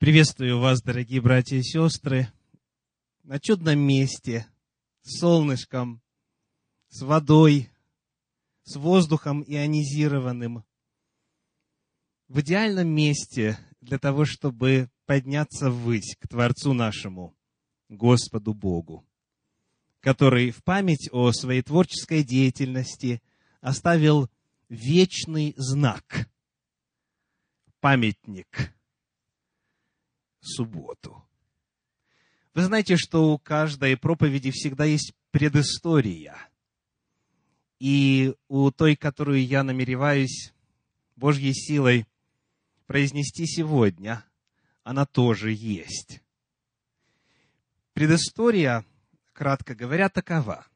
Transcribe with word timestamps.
Приветствую 0.00 0.58
вас, 0.58 0.80
дорогие 0.80 1.20
братья 1.20 1.56
и 1.56 1.62
сестры, 1.62 2.32
на 3.22 3.38
чудном 3.38 3.80
месте, 3.80 4.46
с 5.02 5.18
солнышком, 5.18 6.00
с 6.88 7.02
водой, 7.02 7.68
с 8.62 8.76
воздухом 8.76 9.44
ионизированным, 9.46 10.64
в 12.28 12.40
идеальном 12.40 12.88
месте 12.88 13.58
для 13.82 13.98
того, 13.98 14.24
чтобы 14.24 14.88
подняться 15.04 15.70
ввысь 15.70 16.16
к 16.18 16.28
Творцу 16.28 16.72
нашему, 16.72 17.36
Господу 17.90 18.54
Богу, 18.54 19.06
который 20.00 20.50
в 20.50 20.64
память 20.64 21.10
о 21.12 21.30
своей 21.32 21.60
творческой 21.60 22.24
деятельности 22.24 23.20
оставил 23.60 24.30
вечный 24.70 25.52
знак, 25.58 26.30
памятник, 27.80 28.72
субботу. 30.40 31.24
Вы 32.54 32.62
знаете, 32.62 32.96
что 32.96 33.32
у 33.32 33.38
каждой 33.38 33.96
проповеди 33.96 34.50
всегда 34.50 34.84
есть 34.84 35.14
предыстория. 35.30 36.36
И 37.78 38.34
у 38.48 38.70
той, 38.70 38.96
которую 38.96 39.44
я 39.44 39.62
намереваюсь 39.62 40.52
Божьей 41.16 41.54
силой 41.54 42.06
произнести 42.86 43.46
сегодня, 43.46 44.24
она 44.82 45.06
тоже 45.06 45.52
есть. 45.52 46.20
Предыстория, 47.92 48.84
кратко 49.32 49.74
говоря, 49.74 50.08
такова. 50.08 50.66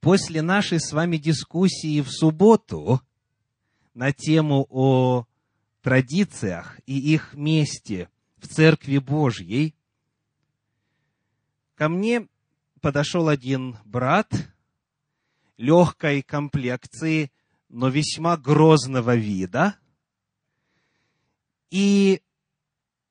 После 0.00 0.40
нашей 0.40 0.80
с 0.80 0.92
вами 0.92 1.16
дискуссии 1.16 2.00
в 2.00 2.10
субботу 2.10 3.02
на 3.92 4.12
тему 4.12 4.66
о 4.70 5.26
традициях 5.80 6.78
и 6.86 6.98
их 6.98 7.34
месте 7.34 8.08
в 8.36 8.48
Церкви 8.48 8.98
Божьей, 8.98 9.74
ко 11.74 11.88
мне 11.88 12.28
подошел 12.80 13.28
один 13.28 13.76
брат 13.84 14.32
легкой 15.56 16.22
комплекции, 16.22 17.30
но 17.68 17.88
весьма 17.88 18.36
грозного 18.36 19.14
вида, 19.14 19.76
и 21.70 22.22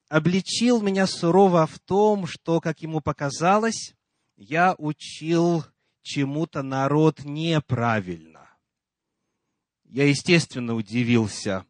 обличил 0.09 0.81
меня 0.81 1.08
сурово 1.08 1.67
в 1.67 1.80
том, 1.80 2.26
что, 2.26 2.59
как 2.59 2.81
ему 2.81 3.00
показалось, 3.00 3.95
я 4.36 4.76
учил 4.78 5.64
чему-то 6.02 6.64
народ 6.64 7.23
неправильно. 7.23 8.50
Я, 9.86 10.08
естественно, 10.08 10.76
удивился, 10.76 11.66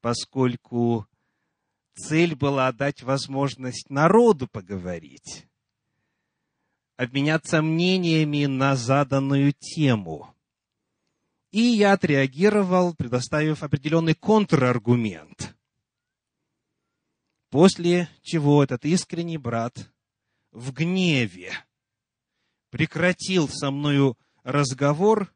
поскольку 0.00 1.06
цель 1.94 2.34
была 2.34 2.72
дать 2.72 3.02
возможность 3.02 3.90
народу 3.90 4.48
поговорить, 4.48 5.46
обменяться 6.96 7.62
мнениями 7.62 8.46
на 8.46 8.76
заданную 8.76 9.52
тему. 9.52 10.34
И 11.50 11.60
я 11.60 11.94
отреагировал, 11.94 12.94
предоставив 12.94 13.62
определенный 13.62 14.14
контраргумент. 14.14 15.56
После 17.50 18.08
чего 18.22 18.62
этот 18.62 18.84
искренний 18.84 19.38
брат 19.38 19.92
в 20.52 20.72
гневе 20.72 21.52
прекратил 22.70 23.48
со 23.48 23.72
мною 23.72 24.16
разговор 24.44 25.34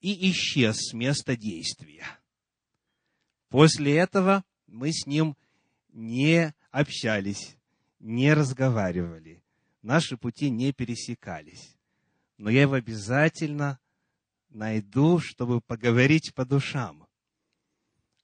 и 0.00 0.30
исчез 0.30 0.76
с 0.76 0.92
места 0.92 1.34
действия. 1.34 2.04
После 3.54 3.98
этого 3.98 4.44
мы 4.66 4.90
с 4.90 5.06
ним 5.06 5.36
не 5.92 6.52
общались, 6.72 7.56
не 8.00 8.34
разговаривали, 8.34 9.44
наши 9.80 10.16
пути 10.16 10.50
не 10.50 10.72
пересекались. 10.72 11.76
Но 12.36 12.50
я 12.50 12.62
его 12.62 12.74
обязательно 12.74 13.78
найду, 14.48 15.20
чтобы 15.20 15.60
поговорить 15.60 16.34
по 16.34 16.44
душам. 16.44 17.06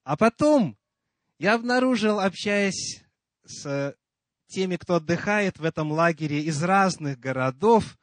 А 0.02 0.16
потом 0.16 0.76
я 1.38 1.54
обнаружил, 1.54 2.18
общаясь 2.18 3.04
с 3.44 3.97
теми, 4.48 4.74
кто 4.74 4.97
отдыхает 4.97 5.60
в 5.60 5.64
этом 5.64 5.92
лагере 5.92 6.42
из 6.42 6.60
разных 6.60 7.20
городов, 7.20 7.97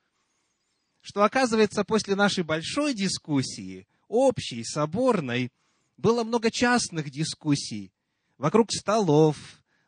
что, 1.02 1.24
оказывается, 1.24 1.84
после 1.84 2.16
нашей 2.16 2.46
большой 2.46 2.94
дискуссии, 2.94 3.86
общей, 4.08 4.64
соборной, 4.64 5.52
было 5.98 6.24
много 6.24 6.52
частных 6.52 7.10
дискуссий 7.10 7.92
вокруг 8.38 8.72
столов, 8.72 9.38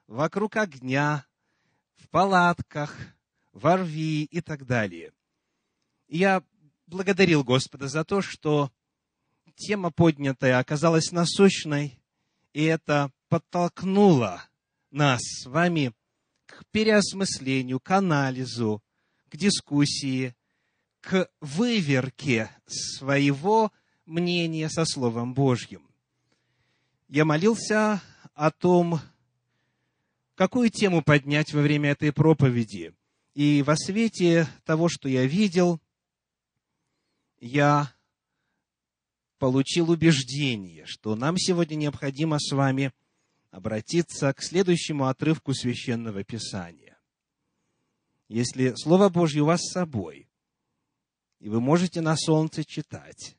вокруг 0.08 0.58
огня, 0.58 1.26
в 1.96 2.10
палатках, 2.10 2.96
во 3.54 3.78
рви 3.78 4.24
и 4.24 4.42
так 4.42 4.66
далее. 4.66 5.14
Я 6.08 6.44
благодарил 6.88 7.44
Господа 7.44 7.88
за 7.88 8.04
то, 8.04 8.22
что 8.22 8.72
тема 9.56 9.92
поднятая 9.92 10.58
оказалась 10.58 11.12
насущной, 11.12 12.00
и 12.54 12.64
это 12.64 13.12
подтолкнуло 13.28 14.44
нас 14.90 15.22
с 15.22 15.46
вами 15.46 15.94
к 16.48 16.66
переосмыслению, 16.72 17.80
к 17.80 17.92
анализу, 17.92 18.82
к 19.30 19.38
дискуссии, 19.38 20.36
к 21.02 21.30
выверке 21.40 22.50
своего 22.66 23.72
мнения 24.06 24.70
со 24.70 24.86
Словом 24.86 25.36
Божьим. 25.36 25.89
Я 27.10 27.26
молился 27.26 28.04
о 28.36 28.52
том, 28.52 29.00
какую 30.36 30.70
тему 30.70 31.02
поднять 31.02 31.52
во 31.54 31.62
время 31.62 31.90
этой 31.90 32.14
проповеди. 32.14 32.94
И 33.34 33.64
во 33.64 33.76
свете 33.76 34.48
того, 34.64 34.90
что 34.90 35.10
я 35.10 35.26
видел, 35.26 35.82
я 37.40 37.92
получил 39.40 39.90
убеждение, 39.90 40.86
что 40.86 41.16
нам 41.16 41.36
сегодня 41.40 41.76
необходимо 41.76 42.38
с 42.38 42.52
вами 42.52 42.94
обратиться 43.50 44.32
к 44.32 44.44
следующему 44.44 45.08
отрывку 45.08 45.56
священного 45.56 46.24
писания. 46.24 47.00
Если 48.28 48.76
Слово 48.76 49.10
Божье 49.10 49.42
у 49.42 49.46
вас 49.46 49.62
с 49.62 49.72
собой, 49.72 50.30
и 51.40 51.50
вы 51.50 51.60
можете 51.60 52.02
на 52.02 52.16
солнце 52.16 52.64
читать. 52.64 53.39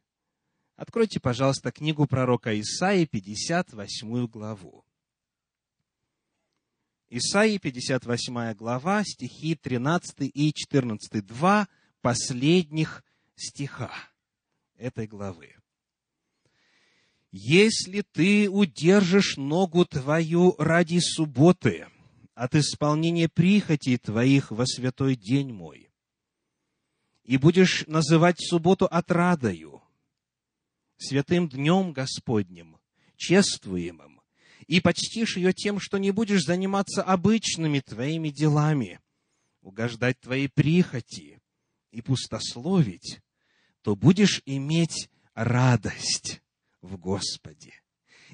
Откройте, 0.81 1.21
пожалуйста, 1.21 1.71
книгу 1.73 2.07
пророка 2.07 2.59
Исаии, 2.59 3.05
58 3.05 4.27
главу. 4.29 4.83
Исаии, 7.11 7.59
58 7.59 8.55
глава, 8.55 9.05
стихи 9.05 9.57
13 9.57 10.31
и 10.33 10.55
14, 10.55 11.27
два 11.27 11.69
последних 12.01 13.05
стиха 13.37 13.93
этой 14.79 15.07
главы. 15.07 15.55
«Если 17.31 18.01
ты 18.01 18.49
удержишь 18.49 19.37
ногу 19.37 19.85
твою 19.85 20.55
ради 20.57 21.01
субботы 21.01 21.89
от 22.35 22.55
исполнения 22.55 23.29
прихотей 23.29 23.99
твоих 23.99 24.51
во 24.51 24.65
святой 24.65 25.15
день 25.15 25.53
мой, 25.53 25.91
и 27.25 27.37
будешь 27.37 27.87
называть 27.87 28.41
субботу 28.41 28.87
отрадою, 28.87 29.83
святым 31.03 31.49
днем 31.49 31.93
Господним, 31.93 32.78
чествуемым, 33.16 34.21
и 34.66 34.81
почтишь 34.81 35.37
ее 35.37 35.53
тем, 35.53 35.81
что 35.81 35.99
не 35.99 36.11
будешь 36.11 36.44
заниматься 36.44 37.03
обычными 37.03 37.81
твоими 37.81 38.28
делами, 38.31 39.00
угождать 39.62 40.21
твоей 40.21 40.49
прихоти 40.49 41.41
и 41.91 42.03
пустословить, 42.03 43.21
то 43.83 43.97
будешь 43.97 44.43
иметь 44.47 45.11
радость 45.34 46.43
в 46.83 46.97
Господе. 46.99 47.75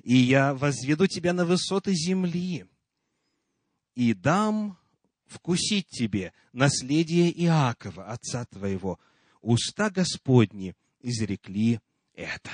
И 0.02 0.16
я 0.16 0.54
возведу 0.54 1.06
тебя 1.06 1.32
на 1.32 1.44
высоты 1.44 1.94
земли 1.94 2.66
и 3.94 4.12
дам 4.12 4.78
вкусить 5.26 5.88
тебе 5.88 6.32
наследие 6.52 7.32
Иакова, 7.44 8.06
отца 8.06 8.44
твоего. 8.44 9.00
Уста 9.40 9.90
Господни 9.90 10.76
изрекли 11.00 11.80
это. 12.16 12.50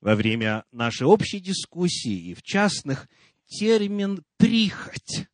Во 0.00 0.14
время 0.14 0.64
нашей 0.70 1.06
общей 1.06 1.40
дискуссии 1.40 2.30
и 2.30 2.34
в 2.34 2.42
частных 2.42 3.08
термин 3.46 4.22
«прихоть» 4.36 5.26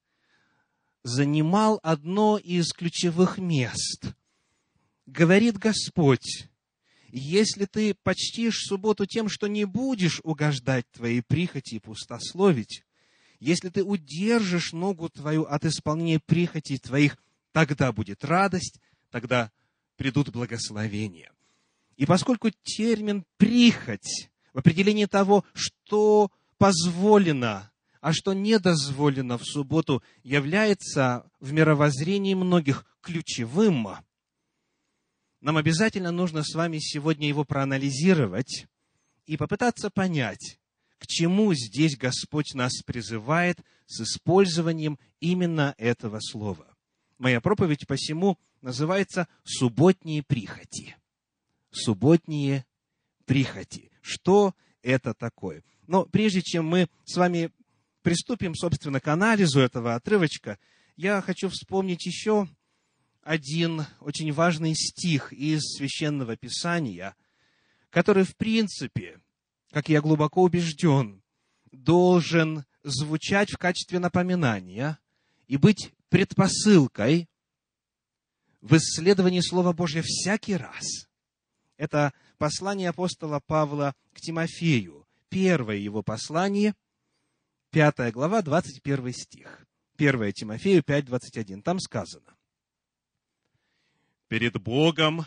занимал 1.02 1.78
одно 1.82 2.38
из 2.38 2.72
ключевых 2.72 3.36
мест. 3.36 4.14
Говорит 5.04 5.58
Господь, 5.58 6.48
если 7.08 7.66
ты 7.66 7.94
почтишь 8.02 8.64
субботу 8.66 9.04
тем, 9.04 9.28
что 9.28 9.48
не 9.48 9.66
будешь 9.66 10.20
угождать 10.24 10.90
твоей 10.90 11.22
прихоти 11.22 11.74
и 11.74 11.78
пустословить, 11.78 12.84
если 13.38 13.68
ты 13.68 13.84
удержишь 13.84 14.72
ногу 14.72 15.10
твою 15.10 15.44
от 15.44 15.66
исполнения 15.66 16.20
прихотей 16.20 16.78
твоих, 16.78 17.18
тогда 17.52 17.92
будет 17.92 18.24
радость, 18.24 18.80
тогда 19.10 19.52
придут 19.96 20.30
благословения. 20.30 21.33
И 21.96 22.06
поскольку 22.06 22.50
термин 22.62 23.24
«прихоть» 23.36 24.30
в 24.52 24.58
определении 24.58 25.06
того, 25.06 25.44
что 25.54 26.30
позволено 26.58 27.70
а 28.04 28.12
что 28.12 28.34
не 28.34 28.58
дозволено 28.58 29.38
в 29.38 29.46
субботу, 29.46 30.02
является 30.22 31.24
в 31.40 31.54
мировоззрении 31.54 32.34
многих 32.34 32.84
ключевым, 33.00 33.88
нам 35.40 35.56
обязательно 35.56 36.10
нужно 36.10 36.44
с 36.44 36.54
вами 36.54 36.80
сегодня 36.80 37.28
его 37.28 37.46
проанализировать 37.46 38.66
и 39.24 39.38
попытаться 39.38 39.88
понять, 39.88 40.60
к 40.98 41.06
чему 41.06 41.54
здесь 41.54 41.96
Господь 41.96 42.52
нас 42.52 42.82
призывает 42.84 43.58
с 43.86 44.02
использованием 44.02 44.98
именно 45.20 45.74
этого 45.78 46.20
слова. 46.20 46.66
Моя 47.16 47.40
проповедь 47.40 47.86
посему 47.86 48.38
называется 48.60 49.28
«Субботние 49.44 50.22
прихоти». 50.22 50.94
Субботние 51.74 52.64
прихоти. 53.24 53.90
Что 54.00 54.54
это 54.82 55.14
такое? 55.14 55.64
Но 55.86 56.06
прежде 56.06 56.42
чем 56.42 56.66
мы 56.66 56.88
с 57.04 57.16
вами 57.16 57.50
приступим, 58.02 58.54
собственно, 58.54 59.00
к 59.00 59.08
анализу 59.08 59.60
этого 59.60 59.94
отрывочка, 59.94 60.58
я 60.96 61.20
хочу 61.20 61.48
вспомнить 61.48 62.06
еще 62.06 62.48
один 63.22 63.86
очень 64.00 64.32
важный 64.32 64.74
стих 64.74 65.32
из 65.32 65.62
Священного 65.76 66.36
Писания, 66.36 67.16
который, 67.90 68.24
в 68.24 68.36
принципе, 68.36 69.20
как 69.70 69.88
я 69.88 70.00
глубоко 70.00 70.42
убежден, 70.42 71.22
должен 71.72 72.64
звучать 72.82 73.50
в 73.50 73.58
качестве 73.58 73.98
напоминания 73.98 74.98
и 75.48 75.56
быть 75.56 75.92
предпосылкой 76.10 77.28
в 78.60 78.76
исследовании 78.76 79.40
Слова 79.40 79.72
Божьего 79.72 80.04
всякий 80.06 80.56
раз. 80.56 81.08
Это 81.76 82.12
послание 82.38 82.90
апостола 82.90 83.40
Павла 83.40 83.94
к 84.12 84.20
Тимофею, 84.20 85.06
первое 85.28 85.76
его 85.76 86.02
послание, 86.02 86.74
пятая 87.70 88.12
глава, 88.12 88.42
21 88.42 89.12
стих. 89.12 89.66
1 89.96 90.32
Тимофею 90.32 90.82
5, 90.82 91.04
21. 91.04 91.62
Там 91.62 91.80
сказано 91.80 92.34
перед 94.34 94.60
Богом 94.60 95.24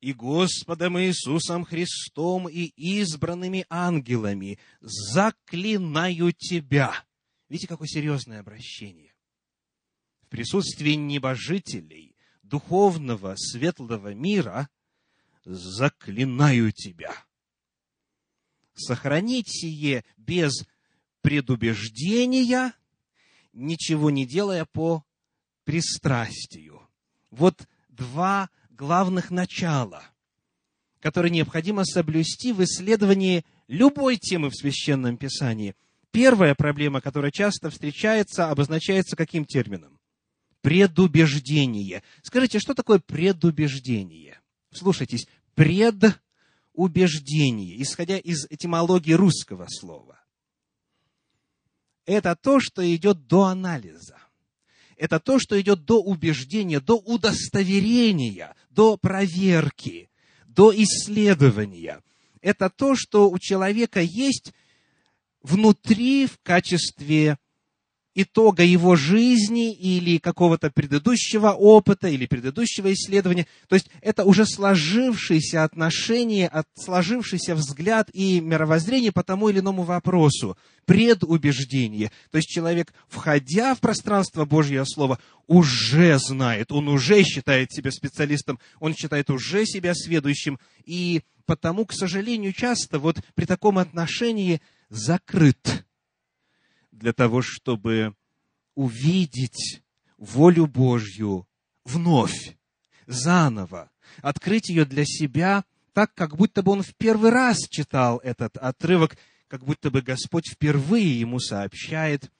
и 0.00 0.12
Господом 0.12 0.98
Иисусом 0.98 1.64
Христом 1.64 2.48
и 2.48 2.72
избранными 2.76 3.64
ангелами 3.70 4.58
заклинаю 4.80 6.32
тебя. 6.32 7.04
Видите, 7.48 7.68
какое 7.68 7.86
серьезное 7.86 8.40
обращение. 8.40 9.14
В 10.22 10.26
присутствии 10.28 10.94
небожителей, 10.94 12.16
духовного, 12.42 13.34
светлого 13.36 14.12
мира, 14.12 14.68
заклинаю 15.44 16.72
тебя. 16.72 17.14
Сохранить 18.74 19.48
сие 19.48 20.04
без 20.16 20.66
предубеждения, 21.20 22.74
ничего 23.52 24.10
не 24.10 24.26
делая 24.26 24.64
по 24.64 25.04
пристрастию. 25.64 26.88
Вот 27.30 27.68
два 27.88 28.50
главных 28.70 29.30
начала, 29.30 30.02
которые 31.00 31.30
необходимо 31.30 31.84
соблюсти 31.84 32.52
в 32.52 32.62
исследовании 32.64 33.44
любой 33.68 34.16
темы 34.16 34.50
в 34.50 34.56
Священном 34.56 35.16
Писании. 35.16 35.74
Первая 36.10 36.54
проблема, 36.54 37.00
которая 37.00 37.30
часто 37.30 37.70
встречается, 37.70 38.50
обозначается 38.50 39.16
каким 39.16 39.44
термином? 39.44 39.98
Предубеждение. 40.60 42.02
Скажите, 42.22 42.58
что 42.58 42.74
такое 42.74 42.98
предубеждение? 42.98 44.41
Слушайтесь, 44.72 45.28
предубеждение, 45.54 47.80
исходя 47.82 48.18
из 48.18 48.46
этимологии 48.50 49.12
русского 49.12 49.66
слова. 49.68 50.18
Это 52.06 52.34
то, 52.34 52.58
что 52.58 52.82
идет 52.94 53.26
до 53.26 53.44
анализа 53.44 54.22
это 55.02 55.18
то, 55.18 55.40
что 55.40 55.60
идет 55.60 55.84
до 55.84 56.00
убеждения, 56.00 56.78
до 56.78 56.94
удостоверения, 56.94 58.54
до 58.70 58.96
проверки, 58.96 60.08
до 60.46 60.72
исследования. 60.72 62.00
Это 62.40 62.70
то, 62.70 62.94
что 62.94 63.28
у 63.28 63.36
человека 63.40 64.00
есть 64.00 64.52
внутри 65.42 66.26
в 66.26 66.38
качестве 66.44 67.36
итога 68.14 68.62
его 68.62 68.96
жизни 68.96 69.72
или 69.72 70.18
какого-то 70.18 70.70
предыдущего 70.70 71.50
опыта 71.50 72.08
или 72.08 72.26
предыдущего 72.26 72.92
исследования. 72.92 73.46
То 73.68 73.76
есть 73.76 73.88
это 74.00 74.24
уже 74.24 74.46
сложившиеся 74.46 75.64
отношения, 75.64 76.50
сложившийся 76.74 77.54
взгляд 77.54 78.10
и 78.12 78.40
мировоззрение 78.40 79.12
по 79.12 79.22
тому 79.22 79.48
или 79.48 79.60
иному 79.60 79.82
вопросу, 79.82 80.56
предубеждение. 80.84 82.10
То 82.30 82.36
есть 82.36 82.48
человек, 82.48 82.92
входя 83.08 83.74
в 83.74 83.80
пространство 83.80 84.44
Божьего 84.44 84.84
Слова, 84.84 85.18
уже 85.46 86.18
знает, 86.18 86.72
он 86.72 86.88
уже 86.88 87.22
считает 87.22 87.72
себя 87.72 87.90
специалистом, 87.90 88.58
он 88.80 88.94
считает 88.94 89.30
уже 89.30 89.64
себя 89.66 89.94
сведущим. 89.94 90.58
И 90.84 91.22
потому, 91.46 91.86
к 91.86 91.92
сожалению, 91.92 92.52
часто 92.52 92.98
вот 92.98 93.20
при 93.34 93.44
таком 93.44 93.78
отношении 93.78 94.60
закрыт 94.88 95.84
для 97.02 97.12
того, 97.12 97.42
чтобы 97.42 98.14
увидеть 98.76 99.82
волю 100.16 100.66
Божью 100.68 101.48
вновь, 101.84 102.56
заново, 103.06 103.90
открыть 104.22 104.68
ее 104.68 104.84
для 104.84 105.04
себя 105.04 105.64
так, 105.92 106.14
как 106.14 106.36
будто 106.36 106.62
бы 106.62 106.72
он 106.72 106.82
в 106.82 106.94
первый 106.94 107.30
раз 107.30 107.58
читал 107.68 108.18
этот 108.18 108.56
отрывок, 108.56 109.18
как 109.48 109.64
будто 109.64 109.90
бы 109.90 110.00
Господь 110.00 110.48
впервые 110.48 111.18
ему 111.18 111.40
сообщает 111.40 112.30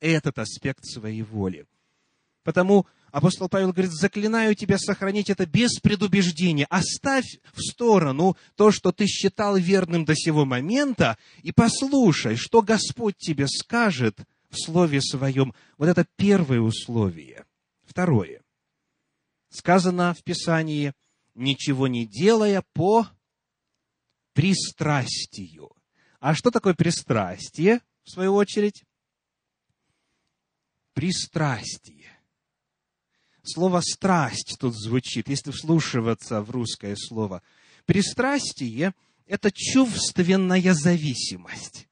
этот 0.00 0.38
аспект 0.40 0.84
своей 0.84 1.22
воли. 1.22 1.66
Потому 2.42 2.86
апостол 3.12 3.48
Павел 3.48 3.72
говорит, 3.72 3.92
заклинаю 3.92 4.56
тебя 4.56 4.78
сохранить 4.78 5.30
это 5.30 5.46
без 5.46 5.78
предубеждения. 5.78 6.66
Оставь 6.68 7.38
в 7.52 7.60
сторону 7.60 8.36
то, 8.56 8.72
что 8.72 8.90
ты 8.90 9.06
считал 9.06 9.56
верным 9.56 10.04
до 10.04 10.16
сего 10.16 10.44
момента, 10.44 11.16
и 11.42 11.52
послушай, 11.52 12.36
что 12.36 12.62
Господь 12.62 13.16
тебе 13.16 13.46
скажет 13.46 14.18
в 14.50 14.56
Слове 14.56 15.00
Своем. 15.00 15.54
Вот 15.78 15.88
это 15.88 16.06
первое 16.16 16.60
условие. 16.60 17.44
Второе. 17.84 18.42
Сказано 19.50 20.14
в 20.14 20.24
Писании, 20.24 20.94
ничего 21.34 21.86
не 21.86 22.06
делая 22.06 22.64
по 22.72 23.06
пристрастию. 24.32 25.70
А 26.20 26.34
что 26.34 26.50
такое 26.50 26.74
пристрастие, 26.74 27.80
в 28.04 28.10
свою 28.10 28.34
очередь? 28.34 28.84
Пристрастие. 30.94 32.01
Слово 33.44 33.80
«страсть» 33.80 34.56
тут 34.60 34.74
звучит, 34.74 35.28
если 35.28 35.50
вслушиваться 35.50 36.42
в 36.42 36.50
русское 36.50 36.94
слово. 36.96 37.42
Пристрастие– 37.86 38.94
это 39.26 39.50
чувственная 39.50 40.74
зависимость. 40.74 41.88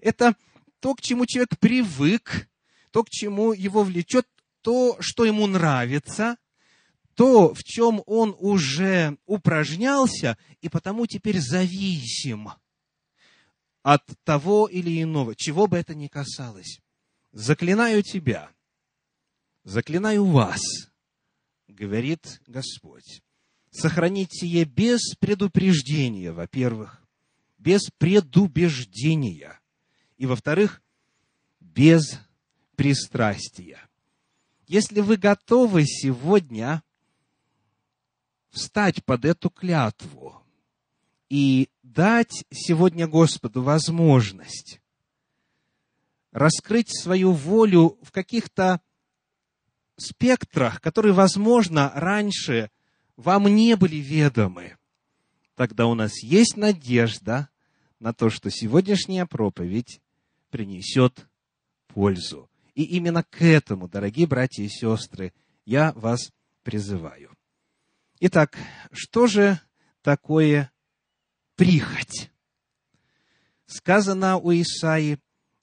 Это 0.00 0.36
то, 0.78 0.94
к 0.94 1.00
чему 1.00 1.26
человек 1.26 1.58
привык, 1.58 2.48
то, 2.92 3.02
к 3.02 3.10
чему 3.10 3.52
его 3.52 3.82
влечет, 3.82 4.28
то, 4.60 4.96
что 5.00 5.24
ему 5.24 5.48
нравится, 5.48 6.36
то, 7.14 7.52
в 7.52 7.64
чем 7.64 8.00
он 8.06 8.36
уже 8.38 9.18
упражнялся, 9.26 10.38
и 10.60 10.68
потому 10.68 11.06
теперь 11.06 11.40
зависим 11.40 12.50
от 13.82 14.04
того 14.22 14.68
или 14.68 15.02
иного, 15.02 15.34
чего 15.34 15.66
бы 15.66 15.76
это 15.76 15.94
ни 15.96 16.06
касалось. 16.06 16.80
Заклинаю 17.32 18.04
тебя– 18.04 18.50
Заклинаю 19.64 20.26
вас, 20.26 20.60
говорит 21.68 22.42
Господь, 22.46 23.22
сохранить 23.70 24.28
сие 24.30 24.64
без 24.64 25.14
предупреждения, 25.18 26.32
во-первых, 26.32 27.02
без 27.56 27.88
предубеждения, 27.96 29.58
и, 30.18 30.26
во-вторых, 30.26 30.82
без 31.60 32.20
пристрастия. 32.76 33.80
Если 34.66 35.00
вы 35.00 35.16
готовы 35.16 35.84
сегодня 35.86 36.82
встать 38.50 39.02
под 39.04 39.24
эту 39.24 39.48
клятву 39.48 40.42
и 41.30 41.70
дать 41.82 42.44
сегодня 42.52 43.08
Господу 43.08 43.62
возможность 43.62 44.80
раскрыть 46.32 46.94
свою 46.94 47.32
волю 47.32 47.98
в 48.02 48.10
каких-то 48.12 48.80
спектрах, 49.96 50.80
которые, 50.80 51.12
возможно, 51.12 51.92
раньше 51.94 52.70
вам 53.16 53.46
не 53.46 53.76
были 53.76 53.96
ведомы, 53.96 54.76
тогда 55.54 55.86
у 55.86 55.94
нас 55.94 56.22
есть 56.22 56.56
надежда 56.56 57.48
на 58.00 58.12
то, 58.12 58.28
что 58.28 58.50
сегодняшняя 58.50 59.24
проповедь 59.24 60.00
принесет 60.50 61.26
пользу. 61.86 62.50
И 62.74 62.82
именно 62.82 63.22
к 63.22 63.40
этому, 63.42 63.88
дорогие 63.88 64.26
братья 64.26 64.62
и 64.62 64.68
сестры, 64.68 65.32
я 65.64 65.92
вас 65.92 66.32
призываю. 66.62 67.30
Итак, 68.20 68.58
что 68.92 69.26
же 69.26 69.60
такое 70.02 70.70
прихоть? 71.56 72.30
Сказано 73.66 74.36
у 74.36 74.52
Исаии, 74.52 75.18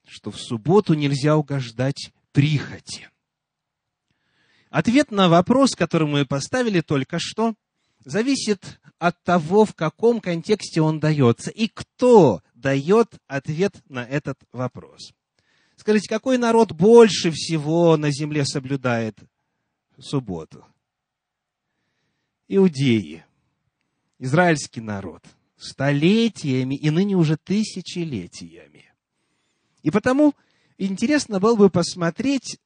что 0.07 0.31
в 0.31 0.39
субботу 0.39 0.93
нельзя 0.93 1.38
угождать 1.38 2.11
прихоти? 2.31 3.10
Ответ 4.71 5.11
на 5.11 5.27
вопрос, 5.27 5.75
который 5.75 6.07
мы 6.07 6.25
поставили 6.25 6.79
только 6.79 7.19
что, 7.19 7.55
зависит 8.05 8.79
от 8.99 9.21
того, 9.21 9.65
в 9.65 9.75
каком 9.75 10.21
контексте 10.21 10.81
он 10.81 11.01
дается 11.01 11.51
и 11.51 11.67
кто 11.67 12.41
дает 12.55 13.15
ответ 13.27 13.75
на 13.89 14.05
этот 14.05 14.39
вопрос. 14.53 15.11
Скажите, 15.75 16.07
какой 16.07 16.37
народ 16.37 16.71
больше 16.71 17.31
всего 17.31 17.97
на 17.97 18.11
земле 18.11 18.45
соблюдает 18.45 19.19
субботу? 19.99 20.65
Иудеи, 22.47 23.25
израильский 24.19 24.79
народ, 24.79 25.25
столетиями 25.57 26.75
и 26.75 26.89
ныне 26.91 27.17
уже 27.17 27.35
тысячелетиями. 27.35 28.93
И 29.83 29.91
потому 29.91 30.33
интересно 30.77 31.41
было 31.41 31.57
бы 31.57 31.69
посмотреть, 31.69 32.57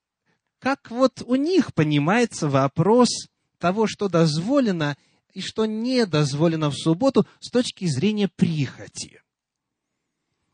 как 0.66 0.90
вот 0.90 1.22
у 1.28 1.36
них 1.36 1.76
понимается 1.76 2.50
вопрос 2.50 3.28
того, 3.60 3.86
что 3.86 4.10
дозволено 4.10 4.98
и 5.32 5.40
что 5.40 5.68
не 5.68 6.08
дозволено 6.08 6.72
в 6.72 6.76
субботу 6.76 7.28
с 7.40 7.52
точки 7.52 7.86
зрения 7.86 8.28
прихоти. 8.36 9.22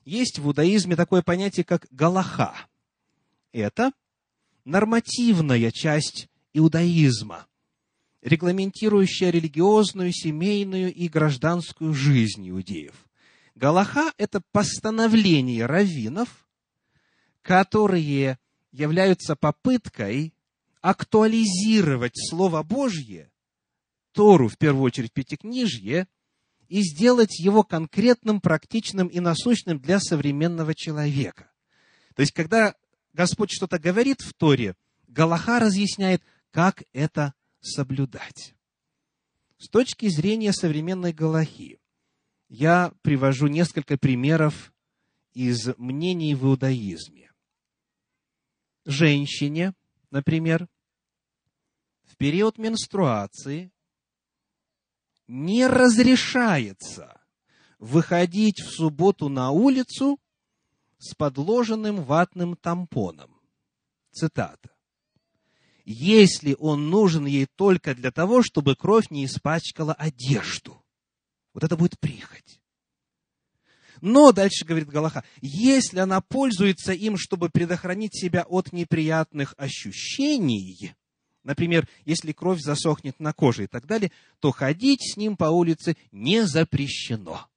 Есть 0.04 0.38
в 0.38 0.48
иудаизме 0.48 0.98
такое 0.98 1.22
понятие, 1.22 1.64
как 1.64 1.88
галаха. 1.92 2.54
Это 3.54 3.94
нормативная 4.66 5.72
часть 5.72 6.28
иудаизма, 6.52 7.48
регламентирующая 8.22 9.30
религиозную, 9.30 10.12
семейную 10.12 10.94
и 10.94 11.08
гражданскую 11.08 11.94
жизнь 11.94 12.50
иудеев. 12.50 13.08
Галаха– 13.56 14.12
это 14.18 14.42
постановления 14.52 15.66
раввинов, 15.66 16.50
которые 17.42 18.38
являются 18.72 19.36
попыткой 19.36 20.34
актуализировать 20.82 22.16
Слово 22.16 22.64
Божье, 22.64 23.32
Тору, 24.14 24.48
в 24.48 24.58
первую 24.58 24.84
очередь 24.84 25.14
Пятикнижье, 25.14 26.08
и 26.68 26.82
сделать 26.82 27.40
его 27.40 27.64
конкретным, 27.64 28.40
практичным 28.40 29.08
и 29.08 29.20
насущным 29.20 29.80
для 29.80 30.00
современного 30.00 30.74
человека. 30.74 31.52
То 32.16 32.22
есть, 32.22 32.32
когда 32.32 32.76
Господь 33.14 33.52
что-то 33.52 33.78
говорит 33.78 34.22
в 34.22 34.34
Торе, 34.34 34.76
Галаха 35.08 35.60
разъясняет, 35.60 36.24
как 36.52 36.84
это 36.94 37.34
соблюдать. 37.60 38.56
С 39.58 39.68
точки 39.70 40.08
зрения 40.08 40.54
современной 40.54 41.14
Галахи, 41.14 41.80
я 42.50 42.94
привожу 43.02 43.48
несколько 43.48 43.98
примеров 43.98 44.74
из 45.34 45.70
мнений 45.78 46.36
в 46.36 46.46
иудаизме. 46.46 47.31
Женщине, 48.86 49.74
например, 50.10 50.68
в 52.04 52.16
период 52.18 52.58
менструации 52.58 53.72
не 55.28 55.68
разрешается 55.68 57.22
выходить 57.80 58.60
в 58.60 58.70
субботу 58.72 59.30
на 59.30 59.52
улицу 59.52 60.20
с 60.98 61.16
подложенным 61.16 62.04
ватным 62.04 62.56
тампоном. 62.56 63.40
Цитата. 64.12 64.70
Если 65.86 66.56
он 66.60 66.90
нужен 66.90 67.26
ей 67.26 67.48
только 67.56 67.96
для 67.96 68.12
того, 68.12 68.44
чтобы 68.44 68.76
кровь 68.76 69.10
не 69.10 69.26
испачкала 69.26 69.94
одежду. 69.94 70.84
Вот 71.54 71.64
это 71.64 71.76
будет 71.76 72.00
прихоть. 72.00 72.61
Но, 74.02 74.32
дальше 74.32 74.66
говорит 74.66 74.90
Галаха, 74.90 75.24
если 75.42 76.00
она 76.00 76.22
пользуется 76.22 76.92
им, 76.92 77.18
чтобы 77.18 77.50
предохранить 77.50 78.20
себя 78.20 78.44
от 78.50 78.74
неприятных 78.74 79.54
ощущений, 79.58 80.96
например, 81.44 81.88
если 82.04 82.32
кровь 82.32 82.60
засохнет 82.60 83.20
на 83.20 83.32
коже 83.32 83.66
и 83.66 83.68
так 83.68 83.86
далее, 83.86 84.12
то 84.40 84.52
ходить 84.52 85.02
с 85.14 85.18
ним 85.18 85.38
по 85.38 85.46
улице 85.46 85.96
не 86.12 86.48
запрещено. 86.48 87.48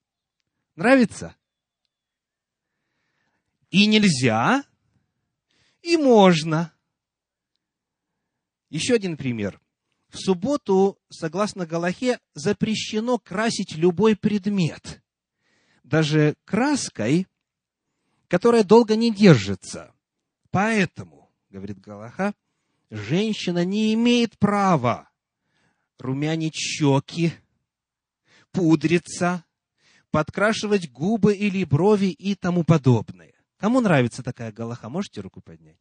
Нравится? 0.77 1.35
И 3.71 3.87
нельзя, 3.87 4.65
и 5.81 5.97
можно. 5.97 6.73
Еще 8.69 8.95
один 8.95 9.17
пример. 9.17 9.61
В 10.09 10.19
субботу, 10.19 10.99
согласно 11.09 11.65
Галахе, 11.65 12.21
запрещено 12.35 13.19
красить 13.19 13.77
любой 13.77 14.15
предмет. 14.15 15.04
Даже 15.85 16.35
краской, 16.45 17.29
которая 18.29 18.65
долго 18.65 18.97
не 18.97 19.15
держится. 19.15 19.95
Поэтому, 20.51 21.31
говорит 21.51 21.79
Галаха, 21.79 22.35
женщина 22.91 23.65
не 23.65 23.95
имеет 23.95 24.39
права 24.39 25.11
румянить 25.99 26.55
щеки, 26.57 27.33
пудриться, 28.51 29.45
подкрашивать 30.11 30.91
губы 30.91 31.35
или 31.35 31.65
брови 31.65 32.07
и 32.07 32.35
тому 32.35 32.65
подобное. 32.65 33.35
Кому 33.57 33.81
нравится 33.81 34.23
такая 34.23 34.53
галаха? 34.53 34.89
Можете 34.89 35.21
руку 35.21 35.41
поднять? 35.41 35.79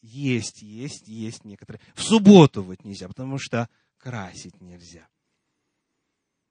Есть, 0.00 0.62
есть, 0.62 1.08
есть 1.08 1.44
некоторые. 1.44 1.80
В 1.94 2.02
субботу 2.02 2.62
вот 2.62 2.84
нельзя, 2.84 3.08
потому 3.08 3.38
что 3.38 3.68
красить 3.98 4.60
нельзя. 4.60 5.08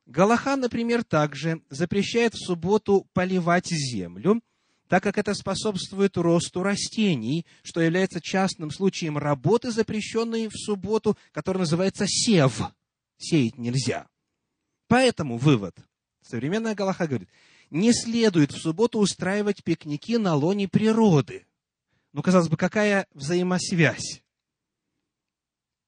Галаха, 0.05 0.55
например, 0.55 1.03
также 1.03 1.61
запрещает 1.69 2.33
в 2.33 2.45
субботу 2.45 3.07
поливать 3.13 3.67
землю– 3.67 4.41
так 4.93 5.01
как 5.01 5.17
это 5.17 5.33
способствует 5.33 6.17
росту 6.17 6.61
растений, 6.61 7.47
что 7.63 7.81
является 7.81 8.21
частным 8.21 8.69
случаем 8.69 9.17
работы, 9.17 9.71
запрещенной 9.71 10.49
в 10.49 10.55
субботу, 10.55 11.17
которая 11.31 11.61
называется 11.61 12.05
сев. 12.07 12.61
Сеять 13.17 13.57
нельзя. 13.57 14.07
Поэтому 14.87 15.37
вывод. 15.37 15.75
Современная 16.21 16.75
Галаха 16.75 17.07
говорит, 17.07 17.29
не 17.71 17.91
следует 17.91 18.51
в 18.51 18.61
субботу 18.61 18.99
устраивать 18.99 19.63
пикники 19.63 20.17
на 20.17 20.35
лоне 20.35 20.67
природы. 20.67 21.47
Ну, 22.11 22.21
казалось 22.21 22.49
бы, 22.49 22.55
какая 22.55 23.07
взаимосвязь? 23.15 24.21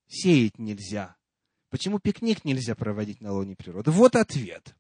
Сеять 0.08 0.58
нельзя. 0.58 1.16
Почему 1.70 2.00
пикник 2.00 2.46
нельзя 2.46 2.76
проводить 2.76 3.22
на 3.22 3.34
лоне 3.34 3.56
природы? 3.56 3.92
Вот 3.92 4.16
ответ 4.16 4.76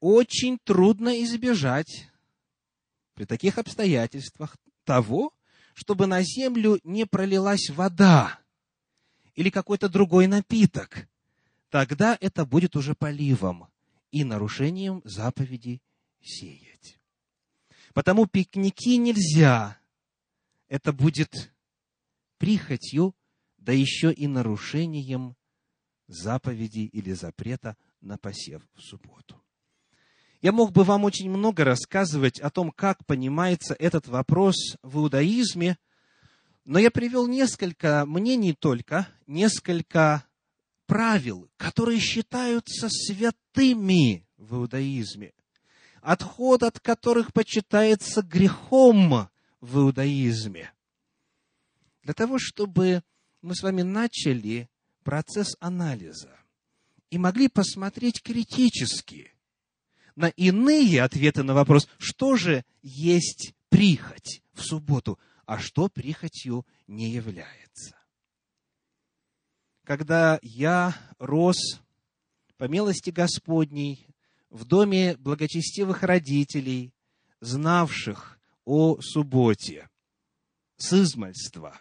очень 0.00 0.58
трудно 0.64 1.22
избежать 1.22 2.08
при 3.14 3.26
таких 3.26 3.58
обстоятельствах 3.58 4.56
того, 4.84 5.32
чтобы 5.74 6.06
на 6.06 6.22
землю 6.22 6.80
не 6.84 7.06
пролилась 7.06 7.70
вода 7.70 8.40
или 9.34 9.50
какой-то 9.50 9.88
другой 9.88 10.26
напиток. 10.26 11.06
Тогда 11.68 12.16
это 12.20 12.44
будет 12.44 12.76
уже 12.76 12.94
поливом 12.94 13.68
и 14.10 14.24
нарушением 14.24 15.02
заповеди 15.04 15.80
сеять. 16.20 16.98
Потому 17.94 18.26
пикники 18.26 18.96
нельзя. 18.96 19.78
Это 20.68 20.92
будет 20.92 21.52
прихотью, 22.38 23.14
да 23.70 23.74
еще 23.74 24.12
и 24.12 24.26
нарушением 24.26 25.36
заповеди 26.08 26.90
или 26.92 27.12
запрета 27.12 27.76
на 28.00 28.18
посев 28.18 28.62
в 28.74 28.80
субботу. 28.80 29.40
Я 30.42 30.50
мог 30.50 30.72
бы 30.72 30.82
вам 30.82 31.04
очень 31.04 31.30
много 31.30 31.62
рассказывать 31.62 32.40
о 32.40 32.50
том, 32.50 32.72
как 32.72 33.06
понимается 33.06 33.76
этот 33.78 34.08
вопрос 34.08 34.56
в 34.82 34.98
иудаизме, 34.98 35.78
но 36.64 36.80
я 36.80 36.90
привел 36.90 37.28
несколько 37.28 38.06
мнений 38.06 38.54
только, 38.54 39.06
несколько 39.28 40.24
правил, 40.86 41.48
которые 41.56 42.00
считаются 42.00 42.88
святыми 42.88 44.26
в 44.36 44.56
иудаизме, 44.56 45.32
отход 46.02 46.64
от 46.64 46.80
которых 46.80 47.32
почитается 47.32 48.22
грехом 48.22 49.28
в 49.60 49.78
иудаизме. 49.78 50.72
Для 52.02 52.14
того, 52.14 52.38
чтобы 52.40 53.04
мы 53.42 53.54
с 53.54 53.62
вами 53.62 53.82
начали 53.82 54.68
процесс 55.02 55.56
анализа 55.60 56.36
и 57.10 57.18
могли 57.18 57.48
посмотреть 57.48 58.22
критически– 58.22 59.32
на 60.20 60.28
иные 60.28 61.02
ответы 61.02 61.42
на 61.42 61.54
вопрос, 61.54 61.88
что 61.98 62.36
же 62.36 62.64
есть 62.82 63.54
прихоть 63.70 64.42
в 64.52 64.62
субботу, 64.62 65.18
а 65.46 65.58
что 65.58 65.88
прихотью 65.88 66.66
не 66.86 67.10
является. 67.10 67.96
Когда 69.84 70.38
я 70.42 70.94
рос 71.18 71.80
по 72.58 72.64
милости 72.64 73.10
Господней 73.10 74.06
в 74.50 74.64
доме 74.64 75.16
благочестивых 75.16 76.02
родителей, 76.02 76.92
знавших 77.40 78.38
о 78.64 79.00
субботе, 79.00 79.88
с 80.76 80.92
измальства. 80.92 81.80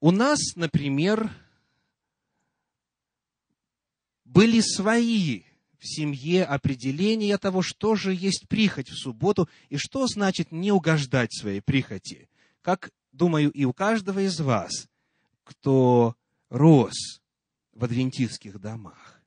У 0.00 0.12
нас, 0.12 0.38
например, 0.56 1.30
были 4.24 4.60
свои 4.60 5.42
в 5.78 5.86
семье 5.86 6.44
определение 6.44 7.36
того, 7.36 7.60
что 7.60 7.96
же 7.96 8.14
есть 8.14 8.48
прихоть 8.48 8.88
в 8.88 8.96
субботу 8.96 9.48
и 9.68 9.76
что 9.76 10.06
значит 10.06 10.52
не 10.52 10.72
угождать 10.72 11.34
своей 11.34 11.60
прихоти. 11.60 12.28
Как, 12.62 12.90
думаю, 13.12 13.50
и 13.50 13.64
у 13.64 13.74
каждого 13.74 14.20
из 14.20 14.40
вас, 14.40 14.88
кто 15.44 16.16
рос 16.48 17.20
в 17.72 17.84
адвентистских 17.84 18.58
домах. 18.58 19.20